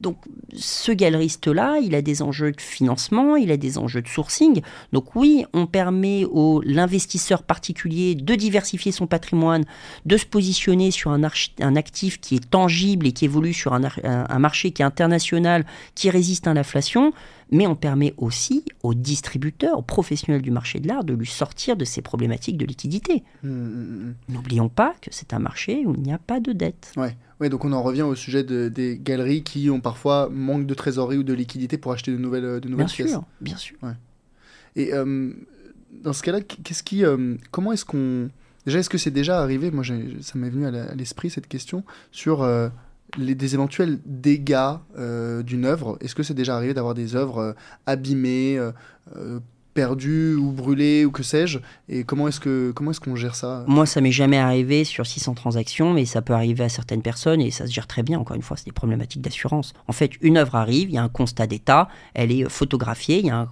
[0.00, 0.16] donc
[0.54, 4.62] ce galeriste-là, il a des enjeux de financement, il a des enjeux de sourcing.
[4.92, 9.64] Donc oui, on permet au l'investisseur particulier de diversifier son patrimoine,
[10.06, 11.22] de se positionner sur un,
[11.60, 15.66] un actif qui est tangible et qui évolue sur un, un marché qui est international,
[15.94, 17.12] qui résiste à l'inflation
[17.50, 21.76] mais on permet aussi aux distributeurs, aux professionnels du marché de l'art de lui sortir
[21.76, 23.22] de ces problématiques de liquidité.
[23.42, 26.52] Mmh, mmh, mmh, N'oublions pas que c'est un marché où il n'y a pas de
[26.52, 26.92] dette.
[26.96, 27.16] Ouais.
[27.40, 31.18] Ouais, donc on en revient au sujet des galeries qui ont parfois manque de trésorerie
[31.18, 33.10] ou de liquidité pour acheter de nouvelles, de nouvelles bien pièces.
[33.10, 33.76] Sûr, bien sûr.
[33.82, 33.94] Ouais.
[34.76, 35.32] Et euh,
[35.92, 38.28] dans ce cas-là, qu'est-ce qui, euh, comment est-ce qu'on
[38.66, 39.84] Déjà, est-ce que c'est déjà arrivé Moi,
[40.20, 42.68] ça m'est venu à l'esprit cette question sur euh,
[43.16, 45.96] les, des éventuels dégâts euh, d'une œuvre?
[46.00, 47.52] Est-ce que c'est déjà arrivé d'avoir des œuvres euh,
[47.86, 49.40] abîmées, euh,
[49.74, 53.64] perdu ou brûlé ou que sais-je Et comment est-ce que comment est-ce qu'on gère ça?
[53.66, 57.40] Moi, ça m'est jamais arrivé sur 600 transactions, mais ça peut arriver à certaines personnes
[57.40, 58.18] et ça se gère très bien.
[58.18, 59.72] Encore une fois, c'est des problématiques d'assurance.
[59.88, 63.26] En fait, une œuvre arrive, il y a un constat d'état, elle est photographiée, il
[63.26, 63.48] y a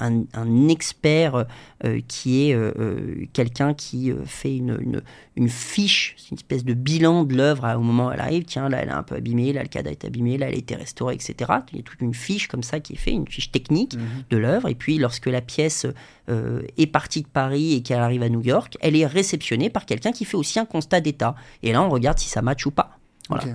[0.00, 1.46] un, expert
[1.84, 5.02] euh, qui est euh, euh, quelqu'un qui fait une,
[5.36, 8.44] une, fiche, une espèce de bilan de l'œuvre au moment où elle arrive.
[8.44, 10.58] Tiens, là, elle est un peu abîmée, là, le cadre est abîmé, là, elle a
[10.58, 11.34] été restaurée, etc.
[11.72, 14.24] Il y a toute une fiche comme ça qui est faite, une fiche technique mhm.
[14.30, 14.68] de l'œuvre.
[14.68, 15.86] Et puis, lorsque la pièce
[16.28, 19.86] euh, est partie de Paris et qu'elle arrive à New York, elle est réceptionnée par
[19.86, 21.34] quelqu'un qui fait aussi un constat d'état.
[21.62, 22.98] Et là, on regarde si ça matche ou pas.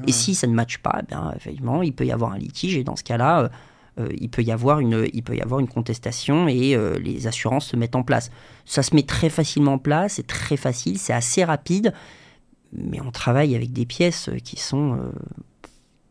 [0.07, 2.76] et si ça ne matche pas, eh bien, effectivement, il peut y avoir un litige.
[2.76, 3.49] Et dans ce cas-là, euh,
[3.99, 7.68] euh, il, peut y avoir une, il peut y avoir une contestation et les assurances
[7.68, 8.31] se mettent en place.
[8.65, 11.93] Ça se met très facilement en place, c'est très facile, c'est assez rapide,
[12.72, 14.97] mais on travaille avec des pièces qui sont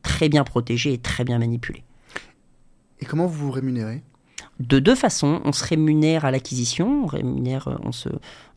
[0.02, 1.85] très bien protégées et très bien manipulées.
[3.01, 4.02] Et comment vous vous rémunérez?
[4.61, 5.41] De deux façons.
[5.45, 8.09] On se rémunère à l'acquisition, on rémunère euh, on se,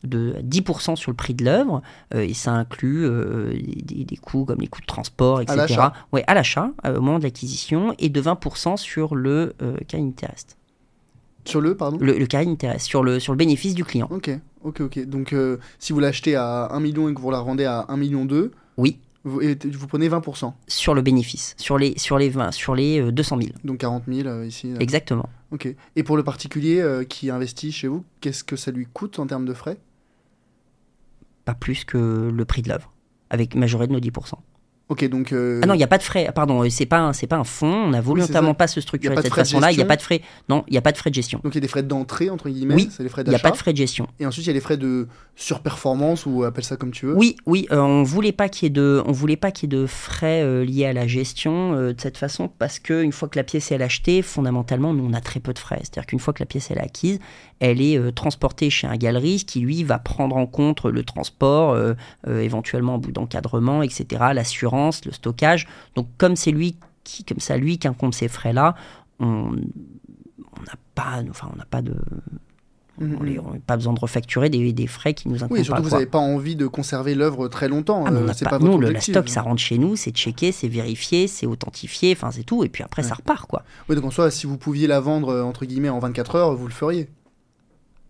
[0.04, 1.82] de 10% sur le prix de l'œuvre,
[2.14, 5.76] euh, et ça inclut euh, des, coûts comme les coûts de transport, etc.
[5.78, 9.54] À ouais, à l'achat, au moment de l'acquisition, et de 20% sur le
[9.88, 10.56] carry interest.
[11.46, 11.98] Sur le, pardon?
[12.00, 14.08] Le, le interest, sur le, sur le bénéfice du client.
[14.10, 14.30] Ok,
[14.62, 15.06] ok, ok.
[15.06, 15.34] Donc
[15.78, 18.52] si vous l'achetez à 1 million et que vous la rendez à 1 million 2,
[18.76, 18.98] oui.
[19.24, 23.38] Vous, vous prenez 20% Sur le bénéfice, sur les, sur les, 20, sur les 200
[23.40, 23.50] 000.
[23.64, 24.72] Donc 40 000 ici.
[24.78, 25.28] Exactement.
[25.50, 25.74] Ok.
[25.96, 29.26] Et pour le particulier euh, qui investit chez vous, qu'est-ce que ça lui coûte en
[29.26, 29.78] termes de frais?
[31.44, 32.92] Pas plus que le prix de l'œuvre,
[33.30, 34.34] avec majoré de nos 10%.
[34.94, 35.32] Ok, donc.
[35.32, 36.30] Euh, ah non, il n'y a pas de frais.
[36.32, 37.86] Pardon, c'est pas c'est pas un fonds.
[37.88, 39.72] On a volontairement pas se structurer de cette façon-là.
[39.72, 40.20] Il n'y a pas de frais.
[40.48, 41.40] Non, il n'y a pas de frais de gestion.
[41.42, 42.76] Donc il y a des frais d'entrée entre guillemets.
[42.76, 42.88] Oui.
[42.92, 44.06] C'est les frais Il n'y a pas de frais de gestion.
[44.20, 47.16] Et ensuite il y a les frais de surperformance ou appelle ça comme tu veux.
[47.16, 47.66] Oui, oui.
[47.72, 51.72] Euh, on voulait pas qu'il y y ait de frais euh, liés à la gestion
[51.72, 55.12] de cette façon parce que une fois que la pièce est achetée, fondamentalement, nous on
[55.12, 55.80] a très peu de frais.
[55.80, 57.18] C'est-à-dire qu'une fois que la pièce est acquise,
[57.58, 61.76] elle est transportée chez un galeriste qui lui va prendre en compte le transport,
[62.28, 67.56] éventuellement au bout d'encadrement, etc., l'assurance, le stockage donc comme c'est lui qui, comme ça,
[67.56, 68.74] lui qui incombe ces frais-là,
[69.20, 71.94] on n'a pas, enfin, on n'a pas de,
[73.00, 75.90] On n'a pas besoin de refacturer des, des frais qui nous incombent Oui, surtout vous
[75.90, 78.04] n'avez pas envie de conserver l'œuvre très longtemps.
[78.06, 80.68] Ah, euh, c'est pas, non, le la stock, ça rentre chez nous, c'est checké, c'est
[80.68, 83.62] vérifié, c'est authentifié, enfin c'est tout, et puis après ça repart quoi.
[83.88, 86.54] Oui, donc en soi, si vous pouviez la vendre euh, entre guillemets en 24 heures,
[86.54, 87.08] vous le feriez.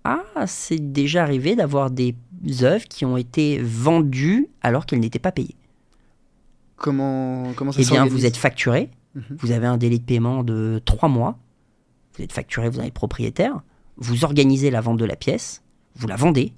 [0.05, 2.15] Ah, c'est déjà arrivé d'avoir des
[2.61, 5.57] œuvres qui ont été vendues alors qu'elles n'étaient pas payées.
[6.85, 9.39] Comment, comment ça Eh bien, vous êtes facturé, mhm.
[9.39, 11.39] vous avez un délai de paiement de 3 mois,
[12.15, 13.63] vous êtes facturé, vous êtes propriétaire,
[13.97, 15.63] vous organisez la vente de la pièce,
[15.97, 16.53] vous la vendez,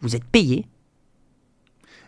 [0.00, 0.66] vous êtes payé.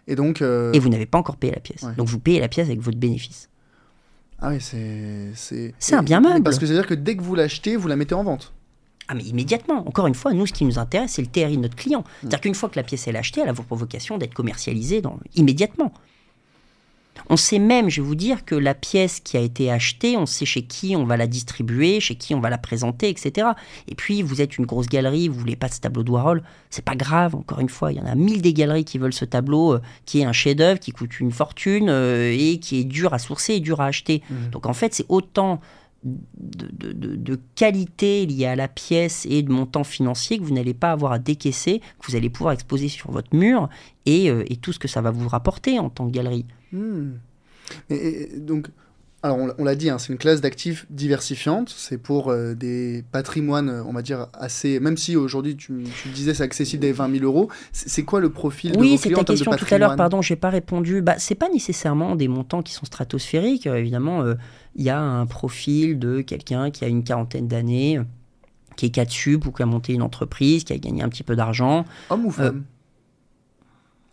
[0.08, 0.42] Et donc.
[0.42, 1.84] Euh, et vous n'avez pas encore payé la pièce.
[1.96, 3.48] Donc vous payez la pièce avec votre bénéfice.
[4.40, 5.72] Ah oui, c'est.
[5.78, 6.42] C'est un bien meuble.
[6.42, 8.52] Parce que c'est-à-dire que dès que vous l'achetez, vous la mettez en vente.
[9.06, 9.86] Ah mais immédiatement.
[9.86, 12.00] Encore une fois, nous, ce qui nous intéresse, c'est le TRI de notre client.
[12.00, 12.04] Hmm.
[12.22, 15.20] C'est-à-dire qu'une fois que la pièce est achetée, elle a pour vocation d'être commercialisée dans...
[15.36, 15.92] immédiatement.
[17.28, 20.26] On sait même, je vais vous dire, que la pièce qui a été achetée, on
[20.26, 23.48] sait chez qui on va la distribuer, chez qui on va la présenter, etc.
[23.88, 26.42] Et puis, vous êtes une grosse galerie, vous voulez pas de ce tableau de Warhol,
[26.70, 29.12] c'est pas grave, encore une fois, il y en a mille des galeries qui veulent
[29.12, 32.84] ce tableau, euh, qui est un chef-d'œuvre, qui coûte une fortune euh, et qui est
[32.84, 34.22] dur à sourcer et dur à acheter.
[34.30, 34.50] Mmh.
[34.50, 35.60] Donc en fait, c'est autant
[36.02, 41.12] de, qualité liée à la pièce et de montant financier que vous n'allez pas avoir
[41.12, 43.68] à décaisser, que vous allez pouvoir exposer sur votre mur
[44.06, 46.46] et, euh, et tout ce que ça va vous rapporter en tant que galerie.
[46.72, 47.12] Hmm.
[47.90, 48.68] Et, donc,
[49.22, 51.68] alors on, l'a dit, hein, c'est une classe d'actifs diversifiante.
[51.76, 54.80] C'est pour euh, des patrimoines, on va dire, assez.
[54.80, 57.50] Même si aujourd'hui, tu, tu, disais, c'est accessible des 20 000 euros.
[57.72, 60.48] C'est quoi le profil oui, de c'est ta question tout à l'heure, pardon, j'ai pas
[60.48, 61.02] répondu.
[61.02, 63.66] Bah, c'est pas nécessairement des montants qui sont stratosphériques.
[63.66, 64.24] Euh, évidemment,
[64.74, 68.00] il y a un profil de quelqu'un qui a une quarantaine d'années,
[68.76, 71.22] qui est 4 sub ou qui a monté une entreprise, qui a gagné un petit
[71.22, 71.84] peu d'argent.
[72.08, 72.64] Homme ou femme?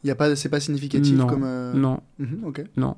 [0.03, 1.43] Il y a pas, c'est pas significatif non, comme.
[1.43, 1.99] Euh, non.
[2.19, 2.63] Mhm, ok.
[2.77, 2.95] Non.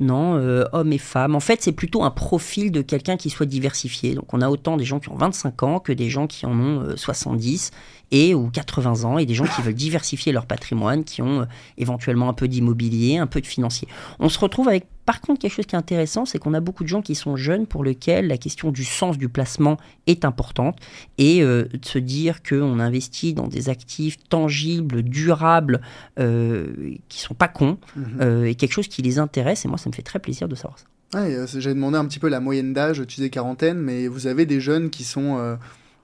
[0.00, 1.34] Non, euh, hommes et femmes.
[1.34, 4.14] En fait, c'est plutôt un profil de quelqu'un qui soit diversifié.
[4.14, 6.58] Donc, on a autant des gens qui ont 25 ans que des gens qui en
[6.58, 7.76] ont 70 euh,
[8.10, 11.44] et ou 80 ans et des gens qui veulent diversifier leur patrimoine, qui ont euh,
[11.76, 13.88] éventuellement un peu d'immobilier, un peu de financier.
[14.18, 16.84] On se retrouve avec par contre quelque chose qui est intéressant, c'est qu'on a beaucoup
[16.84, 20.78] de gens qui sont jeunes pour lesquels la question du sens du placement est importante
[21.16, 25.80] et euh, de se dire qu'on investit dans des actifs tangibles, durables,
[26.18, 28.04] euh, qui sont pas cons, mhm.
[28.20, 29.64] euh, et quelque chose qui les intéresse.
[29.64, 30.84] Et moi, ça me fait très plaisir de savoir ça.
[31.18, 34.44] Ouais, J'avais demandé un petit peu la moyenne d'âge, tu disais quarantaine, mais vous avez
[34.44, 35.56] des jeunes qui sont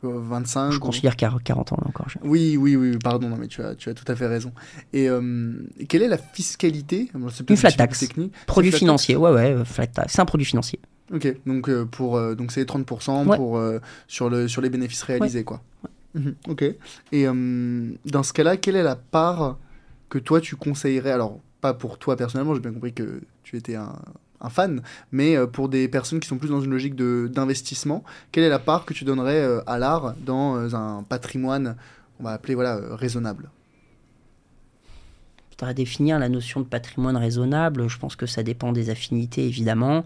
[0.09, 0.73] 25.
[0.73, 2.07] Je considère 40 ans encore.
[2.23, 4.53] Oui, oui, oui, pardon, non, mais tu as, tu as tout à fait raison.
[4.93, 5.53] Et, euh,
[5.89, 7.11] quelle est la fiscalité?
[7.15, 8.01] Une flat tax.
[8.01, 8.33] Technique.
[8.47, 10.13] Produit financier, ouais, ouais, euh, flat tax.
[10.15, 10.81] C'est un produit financier.
[11.13, 13.61] Ok, donc euh, pour donc c'est 30% pour,
[14.09, 15.63] sur, le, sur les bénéfices réalisés, quoi.
[16.15, 16.65] Mhm, ok.
[17.13, 19.59] Et dans ce cas-là, quelle est la part
[20.09, 21.11] que toi tu conseillerais?
[21.11, 23.97] Alors, pas pour toi personnellement, j'ai bien compris que tu étais un,
[24.41, 24.83] un fan,
[25.13, 28.59] mais euh, pour des personnes qui sont plus dans une logique d'investissement, quelle est la
[28.59, 31.77] part que tu donnerais euh, à l'art dans euh, un patrimoine,
[32.21, 33.51] on va appeler voilà, raisonnable?
[35.51, 37.89] Je voudrais définir la notion de patrimoine raisonnable.
[37.89, 40.05] Je pense que ça dépend des affinités, évidemment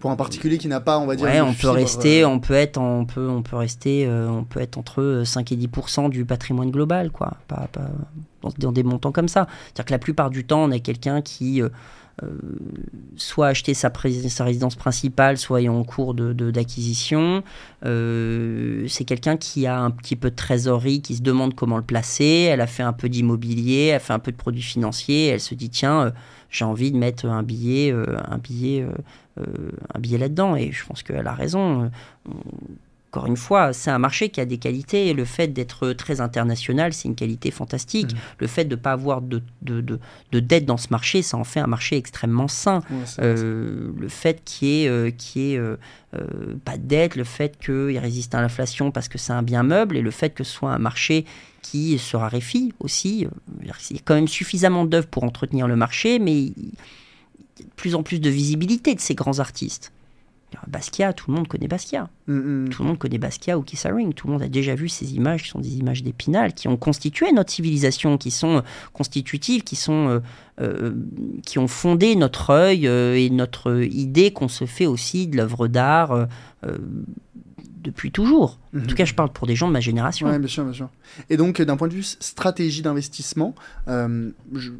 [0.00, 2.54] pour un particulier qui n'a pas, on va dire, ouais, on peut rester, on peut
[2.54, 6.70] être, on peut, on peut rester, on peut être entre 5 et 10% du patrimoine
[6.70, 7.34] global, quoi.
[7.48, 7.88] Pas, pas
[8.58, 9.46] dans, des montants comme ça.
[9.66, 11.68] C'est-à-dire que la plupart du temps, on a quelqu'un qui euh,
[12.22, 12.28] euh,
[13.16, 13.92] soit a acheté sa,
[14.28, 17.38] sa, résidence principale, soit est en cours d'acquisition.
[17.82, 21.76] De, euh, c'est quelqu'un qui a un petit peu de trésorerie, qui se demande comment
[21.76, 22.48] le placer.
[22.50, 25.28] Elle a fait un peu d'immobilier, elle a fait un peu de produits financiers.
[25.28, 26.12] Elle se dit tiens,
[26.50, 28.86] j'ai envie de mettre un billet, un billet,
[29.38, 30.56] un billet là-dedans.
[30.56, 31.90] Et je pense qu'elle a raison
[33.16, 35.14] encore une fois, c'est un marché qui a des qualités.
[35.14, 38.12] Le fait d'être très international, c'est une qualité fantastique.
[38.12, 38.18] Mmh.
[38.40, 41.44] Le fait de ne pas avoir de, de, de, dette dans ce marché, ça en
[41.44, 42.82] fait un marché extrêmement sain.
[43.18, 45.76] Euh, le fait qu'il n'y ait, euh,
[46.14, 49.62] euh, pas de dette, le fait qu'il résiste à l'inflation parce que c'est un bien
[49.62, 51.24] meuble, et le fait que ce soit un marché
[51.62, 53.26] qui se raréfie aussi.
[53.62, 56.72] Il y a quand même suffisamment d'œuvres pour entretenir le marché, mais il y
[57.58, 59.92] de plus en plus de visibilité de ces grands artistes.
[60.66, 62.08] Basquiat, tout le monde connaît Basquiat.
[62.26, 62.34] Mm,
[62.64, 62.68] mm.
[62.70, 64.12] Tout le monde connaît Basquiat ou Keith Haring.
[64.14, 66.76] Tout le monde a déjà vu ces images qui sont des images d'Épinal, qui ont
[66.76, 68.62] constitué notre civilisation, qui sont
[68.92, 70.20] constitutives, qui, sont, euh,
[70.60, 70.94] euh,
[71.44, 75.68] qui ont fondé notre œil euh, et notre idée qu'on se fait aussi de l'œuvre
[75.68, 76.26] d'art
[77.86, 78.58] depuis toujours.
[78.74, 78.94] En tout mhm.
[78.94, 80.28] cas, je parle pour des gens de ma génération.
[80.28, 80.88] Oui, bien sûr, bien sûr.
[81.30, 83.54] Et donc, d'un point de vue stratégie d'investissement,
[83.88, 84.30] euh,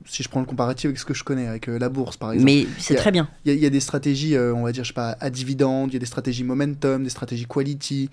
[0.05, 2.33] si je prends le comparatif avec ce que je connais, avec euh, la bourse par
[2.33, 2.45] exemple.
[2.45, 3.29] Mais c'est très bien.
[3.45, 5.95] Il y, a des stratégies, euh, on va dire, je sais pas, à dividende, il
[5.95, 8.11] y a des stratégies momentum, des stratégies quality.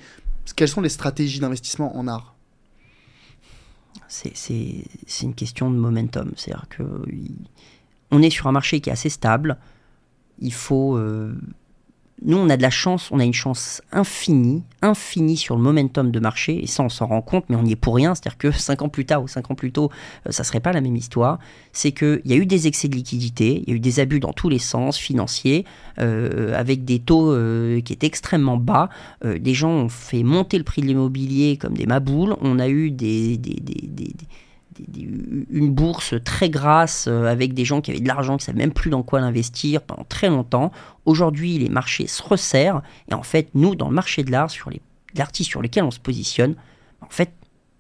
[0.56, 2.36] Quelles sont les stratégies d'investissement en art?
[4.08, 4.34] C'est
[5.24, 6.32] une question de momentum.
[6.36, 6.84] C'est-à-dire que
[8.12, 9.58] on est sur un marché qui est assez stable.
[10.40, 11.00] Il faut
[12.22, 16.12] nous, on a de la chance, on a une chance infinie, infinie sur le momentum
[16.12, 18.16] de marché, et ça, on s'en rend compte, mais on n'y est pour rien.
[18.16, 19.90] C'est-à-dire que 5 ans plus tard ou 5 ans plus tôt,
[20.28, 21.40] euh, ça serait pas la même histoire.
[21.74, 24.20] C'est qu'il y a eu des excès de liquidité, il y a eu des abus
[24.20, 25.66] dans tous les sens, financiers,
[26.00, 28.90] euh, avec des taux euh, qui étaient extrêmement bas.
[29.24, 32.36] des gens ont fait monter le prix de l'immobilier comme des maboules.
[32.42, 33.40] On a eu des
[34.98, 38.58] une bourse très grasse euh, avec des gens qui avaient de l'argent, qui ne savaient
[38.58, 40.72] même plus dans quoi l'investir pendant très longtemps.
[41.06, 44.70] Aujourd'hui, les marchés se resserrent et en fait, nous, dans le marché de l'art, sur
[44.70, 44.82] les
[45.20, 46.56] artistes sur lesquels on se positionne,
[47.02, 47.32] en fait,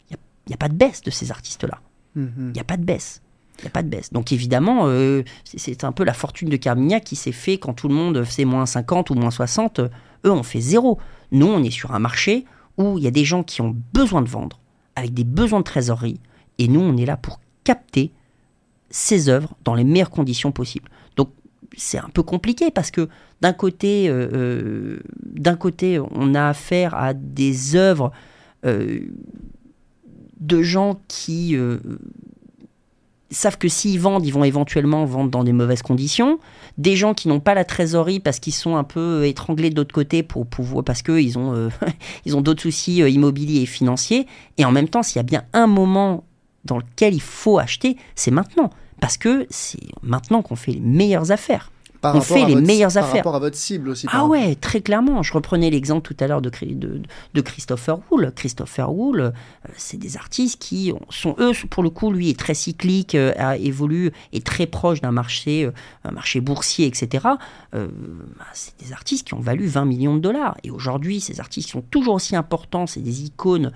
[0.09, 0.17] il
[0.49, 1.79] n'y a, pas de baisse de ces artistes-là.
[2.15, 2.31] Mhm.
[2.37, 3.21] Il n'y a pas de baisse.
[3.59, 4.11] Il n'y a pas de baisse.
[4.11, 7.87] Donc évidemment, euh, c'est un peu la fortune de Carmignac qui s'est fait quand tout
[7.87, 9.79] le monde faisait moins 50 ou moins 60.
[9.79, 10.99] Eux, on fait zéro.
[11.31, 12.45] Nous, on est sur un marché
[12.77, 14.59] où il y a des gens qui ont besoin de vendre,
[14.95, 16.19] avec des besoins de trésorerie,
[16.59, 18.11] et nous, on est là pour capter
[18.89, 20.89] ces œuvres dans les meilleures conditions possibles.
[21.15, 21.29] Donc
[21.75, 23.09] c'est un peu compliqué parce que
[23.41, 28.11] d'un côté, euh, euh, d'un côté, on a affaire à des œuvres
[28.65, 28.99] euh,
[30.39, 31.57] de gens qui
[33.31, 36.37] savent que s'ils vendent, ils vont éventuellement vendre dans des mauvaises conditions.
[36.77, 39.93] Des gens qui n'ont pas la trésorerie parce qu'ils sont un peu étranglés de l'autre
[39.93, 41.69] côté pour pouvoir, parce qu'ils ont,
[42.25, 44.27] ils ont d'autres soucis immobiliers et financiers.
[44.57, 46.25] Et en même temps, s'il y a bien un moment
[46.65, 48.69] dans lequel il faut acheter, c'est maintenant.
[49.03, 51.71] Parce que c'est maintenant qu'on fait les meilleures affaires.
[52.03, 53.23] on fait les meilleures affaires.
[53.23, 54.07] Par rapport à votre cible aussi.
[54.09, 55.21] Ah ouais, très clairement.
[55.23, 57.01] Je reprenais l'exemple tout à l'heure de, de,
[57.33, 58.31] de, Christopher Wool.
[58.33, 59.31] Christopher Wool, euh,
[59.75, 63.57] c'est des artistes qui sont, eux, pour le coup, lui est très cyclique, euh, a
[63.57, 65.71] évolue, est très proche d'un marché, euh,
[66.05, 67.27] un marché boursier, etc.
[67.73, 67.79] Bah,
[68.53, 70.55] c'est des artistes qui ont valu 20 millions de dollars.
[70.63, 73.73] Et aujourd'hui, ces artistes sont toujours aussi importants, c'est des icônes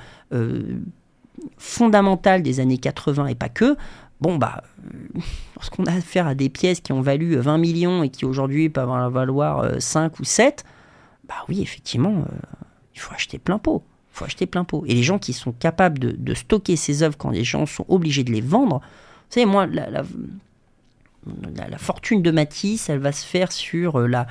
[1.58, 3.76] fondamentale des années 80 et pas que,
[4.22, 5.20] bon, bah, euh,
[5.56, 9.12] lorsqu'on a affaire à des pièces qui ont valu 20 millions et qui aujourd'hui peuvent
[9.12, 10.64] valoir 5 euh, ou 7,
[11.28, 12.36] bah oui, effectivement, euh,
[12.96, 13.84] il faut acheter plein pot.
[14.14, 14.84] Il faut acheter plein pot.
[14.88, 18.24] Et les gens qui sont capables de, stocker ces œuvres quand les gens sont obligés
[18.24, 20.04] de les vendre, vous savez, moi, la, la,
[21.68, 24.26] la fortune de Matisse, elle va se faire sur la,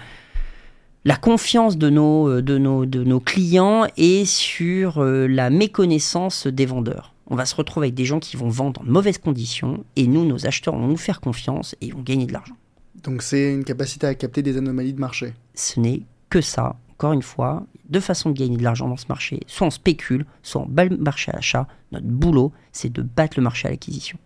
[1.06, 6.48] la confiance de nos, euh, de nos, de nos clients et sur euh, la méconnaissance
[6.48, 7.14] des vendeurs.
[7.28, 10.26] On va se retrouver avec des gens qui vont vendre en mauvaises conditions et nous,
[10.26, 12.56] nos acheteurs, vont nous faire confiance et vont gagner de l'argent.
[13.04, 15.32] Donc c'est une capacité à capter des anomalies de marché.
[15.54, 16.74] Ce n'est que ça.
[16.94, 19.38] Encore une fois, deux façons de gagner de l'argent dans ce marché.
[19.46, 21.68] Soit on spécule, soit on bat le marché à l'achat.
[21.92, 24.18] Notre boulot, c'est de battre le marché à l'acquisition.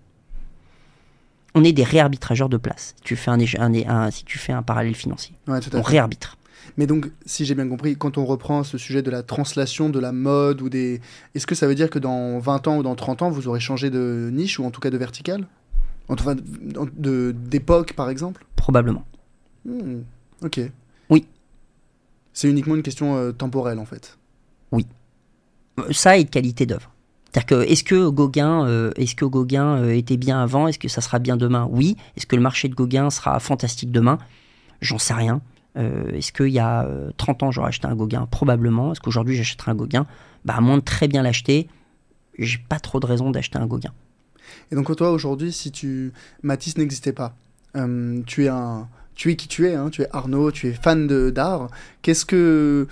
[1.55, 2.94] On est des réarbitrageurs de place.
[2.97, 6.39] Si tu fais un, si tu fais un parallèle financier, on réarbitre.
[6.81, 10.01] Mais donc, si j'ai bien compris, quand on reprend ce sujet de la translation de
[10.01, 11.02] la mode ou des...
[11.35, 13.61] Est-ce que ça veut dire que dans 20 ans ou dans 30 ans, vous aurez
[13.61, 15.47] changé de niche ou en tout cas de verticale?
[16.09, 16.36] Enfin,
[17.35, 18.47] d'époque, par exemple?
[18.57, 19.05] Probablement.
[19.66, 19.98] Hmm,
[20.43, 20.59] ok.
[21.11, 21.27] Oui.
[22.32, 24.16] C'est uniquement une question euh, temporelle, en fait.
[24.73, 24.86] Oui.
[25.81, 26.90] Euh, ça et de qualité d'œuvre.
[27.27, 30.66] C'est-à-dire que est-ce que Gauguin, euh, est-ce que Gauguin était bien avant?
[30.66, 31.69] Est-ce que ça sera bien demain?
[31.70, 31.98] Oui.
[32.16, 34.16] Est-ce que le marché de Gauguin sera fantastique demain?
[34.81, 35.43] J'en sais rien.
[35.76, 38.26] Euh, est-ce qu'il y a 30 euh, ans, j'aurais acheté un Gauguin?
[38.30, 38.92] Probablement.
[38.92, 40.06] Est-ce qu'aujourd'hui, j'achèterai un Gauguin?
[40.44, 41.68] Bah, À moins de très bien l'acheter,
[42.38, 43.92] j'ai pas trop de raison d'acheter un Gauguin.
[44.72, 47.34] Et donc, toi, aujourd'hui, si tu Matisse n'existait pas,
[47.76, 50.72] euh, tu es un, tu es qui tu es, hein, tu es Arnaud, tu es
[50.72, 51.68] fan d'art.
[52.02, 52.88] Qu'est-ce que,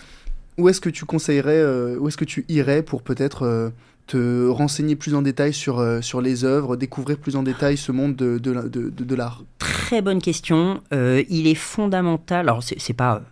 [0.57, 3.73] où est-ce que tu conseillerais, où est-ce que tu irais pour peut-être
[4.09, 7.93] te renseigner plus en détail sur, euh, sur les œuvres, découvrir plus en détail ce
[7.93, 10.83] monde de, de, de, de l'art Très bonne question.
[10.93, 13.23] Euh, il est fondamental, alors c'est pas...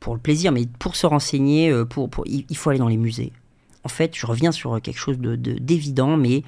[0.00, 2.98] Pour le plaisir, mais pour se renseigner, euh, pour, pour, il faut aller dans les
[2.98, 3.32] musées.
[3.84, 6.42] En fait, je reviens sur quelque chose d'évident, mais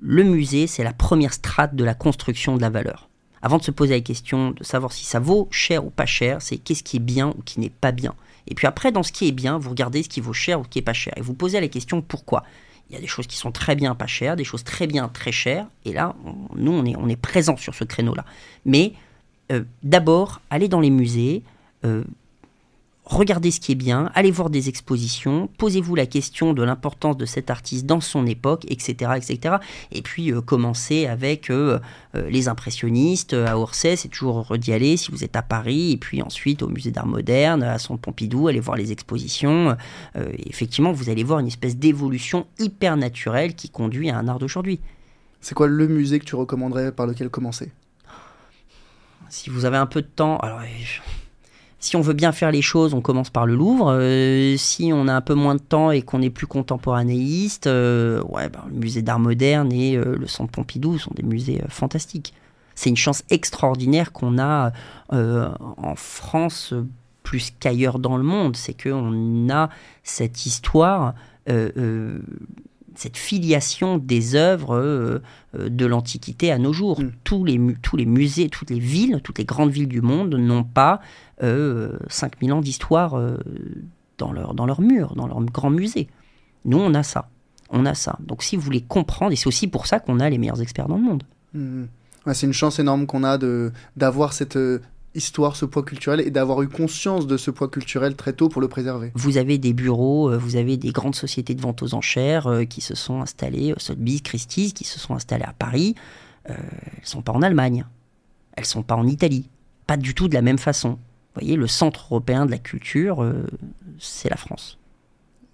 [0.00, 3.08] le musée, c'est la première strate de la construction de la valeur.
[3.42, 6.40] Avant de se poser la question de savoir si ça vaut cher ou pas cher,
[6.40, 8.14] c'est qu'est-ce qui est bien ou qui n'est pas bien.
[8.48, 10.62] Et puis après, dans ce qui est bien, vous regardez ce qui vaut cher ou
[10.64, 11.14] qui est pas cher.
[11.16, 12.44] Et vous posez la question pourquoi?
[12.90, 15.08] Il y a des choses qui sont très bien pas chères, des choses très bien
[15.08, 15.66] très chères.
[15.84, 16.14] Et là,
[16.54, 18.24] nous, on est, on présent sur ce créneau-là.
[18.66, 18.92] Mais
[19.52, 21.42] euh, d'abord, allez dans les musées,
[21.84, 22.04] euh,
[23.04, 27.26] regardez ce qui est bien, allez voir des expositions, posez-vous la question de l'importance de
[27.26, 29.12] cet artiste dans son époque, etc.
[29.16, 29.56] etc.
[29.92, 31.78] Et puis euh, commencez avec euh,
[32.14, 35.96] euh, les impressionnistes à Orsay, c'est toujours d'y aller si vous êtes à Paris, et
[35.96, 39.76] puis ensuite au musée d'art moderne, à Centre Pompidou, allez voir les expositions.
[40.46, 44.80] effectivement, vous allez voir une espèce d'évolution hyper naturelle qui conduit à un art d'aujourd'hui.
[45.40, 47.70] C'est quoi le musée que tu recommanderais par lequel commencer?
[49.28, 50.60] Si vous avez un peu de temps, alors
[51.84, 53.94] si on veut bien faire les choses, on commence par le Louvre.
[53.94, 58.22] Euh, si on a un peu moins de temps et qu'on est plus contemporanéiste, euh,
[58.22, 62.32] ouais, ben, le musée d'art moderne et euh, le centre Pompidou sont des musées fantastiques.
[62.74, 64.72] C'est une chance extraordinaire qu'on a
[65.10, 66.72] en France
[67.22, 68.56] plus qu'ailleurs dans le monde.
[68.56, 69.68] C'est qu'on a
[70.02, 71.14] cette histoire,
[71.46, 75.20] cette filiation des œuvres
[75.56, 77.00] de l'Antiquité à nos jours.
[77.00, 77.12] Mm.
[77.22, 80.64] Tous, les, tous les musées, toutes les villes, toutes les grandes villes du monde n'ont
[80.64, 81.00] pas
[81.40, 83.20] 5000 ans d'histoire
[84.18, 86.08] dans, leur, dans leurs murs, dans leurs grands musées.
[86.64, 87.28] Nous, on a ça.
[87.70, 88.16] On a ça.
[88.20, 90.88] Donc si vous voulez comprendre, et c'est aussi pour ça qu'on a les meilleurs experts
[90.88, 91.24] dans le monde.
[92.26, 94.80] Ouais, c'est une chance énorme qu'on a de d'avoir cette euh,
[95.14, 98.60] histoire, ce poids culturel et d'avoir eu conscience de ce poids culturel très tôt pour
[98.60, 99.12] le préserver.
[99.14, 102.64] Vous avez des bureaux, euh, vous avez des grandes sociétés de vente aux enchères euh,
[102.64, 105.94] qui se sont installées, Sotheby's, Christie's, qui se sont installées à Paris.
[106.44, 106.56] elles
[107.02, 107.84] sont pas en Allemagne,
[108.56, 109.48] elles sont pas en Italie,
[109.86, 110.98] pas du tout de la même façon.
[111.34, 113.24] Vous voyez, le centre européen de la culture,
[113.98, 114.78] c'est la France.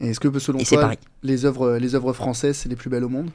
[0.00, 0.92] Et est-ce que selon Et toi,
[1.22, 3.30] les œuvres, les œuvres françaises, c'est les plus belles au monde?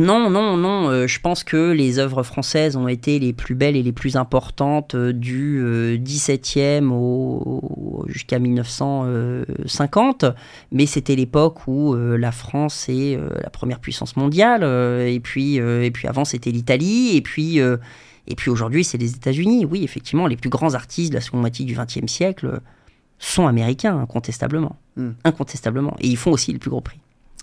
[0.00, 0.88] Non, non, non.
[0.90, 4.16] euh, je pense que les œuvres françaises ont été les plus belles et les plus
[4.16, 10.24] importantes euh, du euh, 17e au, au- jusqu'à 1950.
[10.72, 14.62] Mais c'était l'époque où euh, la France est euh, la première puissance mondiale.
[14.64, 17.16] euh, et, puis, euh, et puis avant, c'était l'Italie.
[17.16, 17.76] Et puis, euh,
[18.30, 19.64] et puis aujourd'hui, c'est les États-Unis.
[19.64, 22.60] Oui, effectivement, les plus grands artistes de la seconde moitié du XXe siècle
[23.18, 24.76] sont américains, incontestablement.
[24.96, 25.10] Hmm.
[25.24, 25.96] Incontestablement.
[26.00, 27.00] Et ils font aussi les plus gros prix.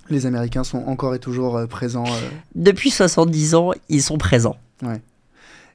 [0.10, 2.06] Les Américains sont encore et toujours euh, présents.
[2.08, 2.30] euh.
[2.56, 4.56] Depuis 70 ans, ils sont présents.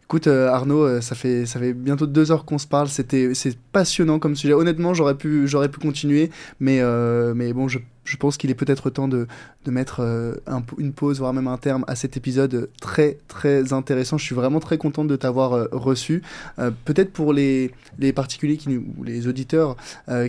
[0.04, 2.88] Écoute, euh, Arnaud, euh, ça fait, ça fait bientôt deux heures qu'on se parle.
[2.88, 4.52] C'était, c'est passionnant comme sujet.
[4.52, 6.30] Honnêtement, j'aurais pu, j'aurais pu continuer,
[6.60, 9.26] mais, euh, mais bon, je, je pense qu'il est peut-être temps de,
[9.64, 13.72] de mettre euh, un une pause, voire même un terme à cet épisode très, très
[13.72, 14.18] intéressant.
[14.18, 16.22] Je suis vraiment très contente de t'avoir euh, reçu.
[16.58, 19.76] Euh, peut-être pour les, les particuliers qui, nous- ou les auditeurs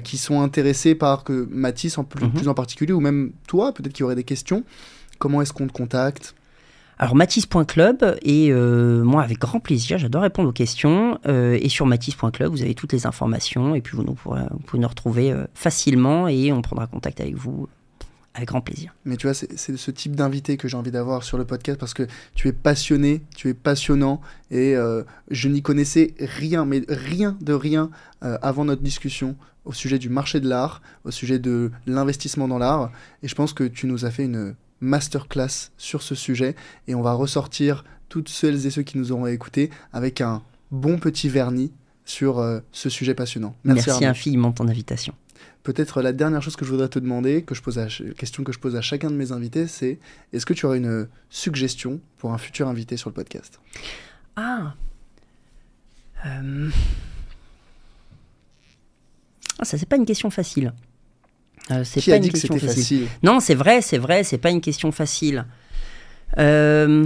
[0.03, 2.31] qui sont intéressés par que Mathis en plus, Mhm.
[2.33, 4.63] plus en particulier, ou même toi, peut-être qu'il y aurait des questions.
[5.19, 6.35] Comment est-ce qu'on te contacte?
[6.99, 11.85] Alors matisse.club et euh, moi avec grand plaisir, j'adore répondre aux questions euh, et sur
[11.85, 15.45] matisse.club vous avez toutes les informations et puis vous, nous pourrez- pouvez nous retrouver euh,
[15.53, 17.67] facilement et on prendra contact avec vous
[18.35, 18.95] avec grand plaisir.
[19.05, 21.93] Mais tu vois, c'est ce type d'invité que j'ai envie d'avoir sur le podcast parce
[21.93, 24.73] que tu es passionné, tu es passionnant et
[25.29, 27.91] je n'y connaissais rien, mais rien de rien
[28.21, 32.91] avant notre discussion au sujet du marché de l'art, au sujet de l'investissement dans l'art.
[33.21, 36.55] Et je pense que tu nous as fait une masterclass sur ce sujet
[36.87, 40.99] et on va ressortir toutes celles et ceux qui nous auront écoutés avec un bon
[40.99, 41.71] petit vernis
[42.05, 43.55] sur euh, ce sujet passionnant.
[43.63, 44.07] Merci, Arnaud.
[44.07, 45.15] infiniment de ton invitation.
[45.63, 47.87] Peut-être la dernière chose que je voudrais te demander, que je pose à,
[48.17, 49.97] question que je pose à chacun de mes invités, c'est
[50.33, 53.59] est-ce que tu aurais une suggestion pour un futur invité sur le podcast?
[54.35, 54.73] Ah
[56.25, 56.69] Euh,
[59.59, 60.73] Ah, ça c'est pas une question facile.
[61.71, 64.49] Euh, c'est pas a une dit question facile Non, c'est vrai, c'est vrai, c'est pas
[64.51, 65.45] une question facile.
[66.37, 67.05] Euh,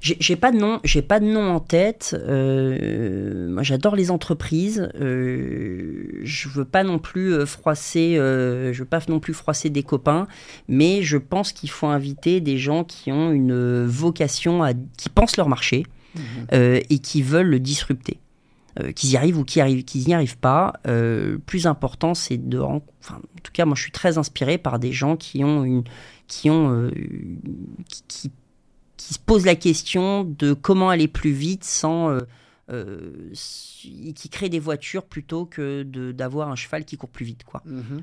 [0.00, 2.14] J'ai pas de nom, j'ai pas de nom en tête.
[2.16, 4.88] Euh, moi, j'adore les entreprises.
[5.00, 9.82] Euh, je veux pas non plus froisser, euh, je veux pas non plus froisser des
[9.82, 10.28] copains,
[10.68, 15.36] mais je pense qu'il faut inviter des gens qui ont une vocation, à, qui pensent
[15.36, 15.84] leur marché
[16.14, 16.80] Mhm.
[16.88, 18.18] et qui veulent le disrupter.
[18.78, 22.60] Euh, qu'ils y arrivent ou qu'ils n'y arrivent pas, euh, plus important, c'est de...
[22.60, 25.82] Enfin, en tout cas, moi, je suis très inspiré par des gens qui ont une...
[26.28, 26.70] qui ont...
[26.72, 26.90] euh,
[27.88, 28.32] qui, qui-
[28.98, 32.10] qui se posent la question de comment aller plus vite sans...
[32.70, 33.30] euh,
[34.14, 35.82] qui créent des voitures plutôt que
[36.12, 37.62] d'avoir un cheval qui court plus vite, quoi.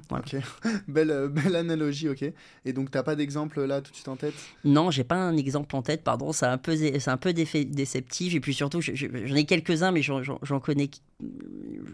[0.09, 0.23] Voilà.
[0.25, 0.41] ok.
[0.87, 2.23] belle, euh, belle analogie, ok.
[2.65, 4.33] Et donc, t'as pas d'exemple là tout de suite en tête?
[4.63, 8.33] Non, j'ai pas un exemple en tête, pardon, c'est un peu, c'est un peu déceptif.
[8.35, 10.21] Et puis surtout, je- je- j'en ai quelques-uns, mais j'en-
[10.61, 10.89] connais.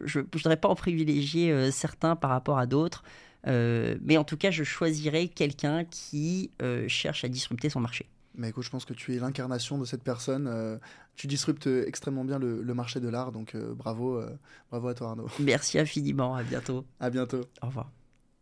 [0.06, 3.04] Je ne voudrais pas en privilégier euh, certains par rapport à d'autres.
[3.48, 6.52] Euh, mais en tout cas, je choisirais quelqu'un qui
[6.88, 8.06] cherche à disrupter son marché.
[8.36, 10.48] Mais écoute, je pense que tu es l'incarnation de cette personne.
[10.48, 10.78] euh,
[11.20, 14.30] tu disruptes extrêmement bien le, le marché de l'art, donc euh, bravo, euh,
[14.72, 15.28] bravo à toi Arnaud.
[15.42, 16.86] Merci infiniment, à bientôt.
[17.02, 17.42] À bientôt.
[17.62, 17.92] Au revoir.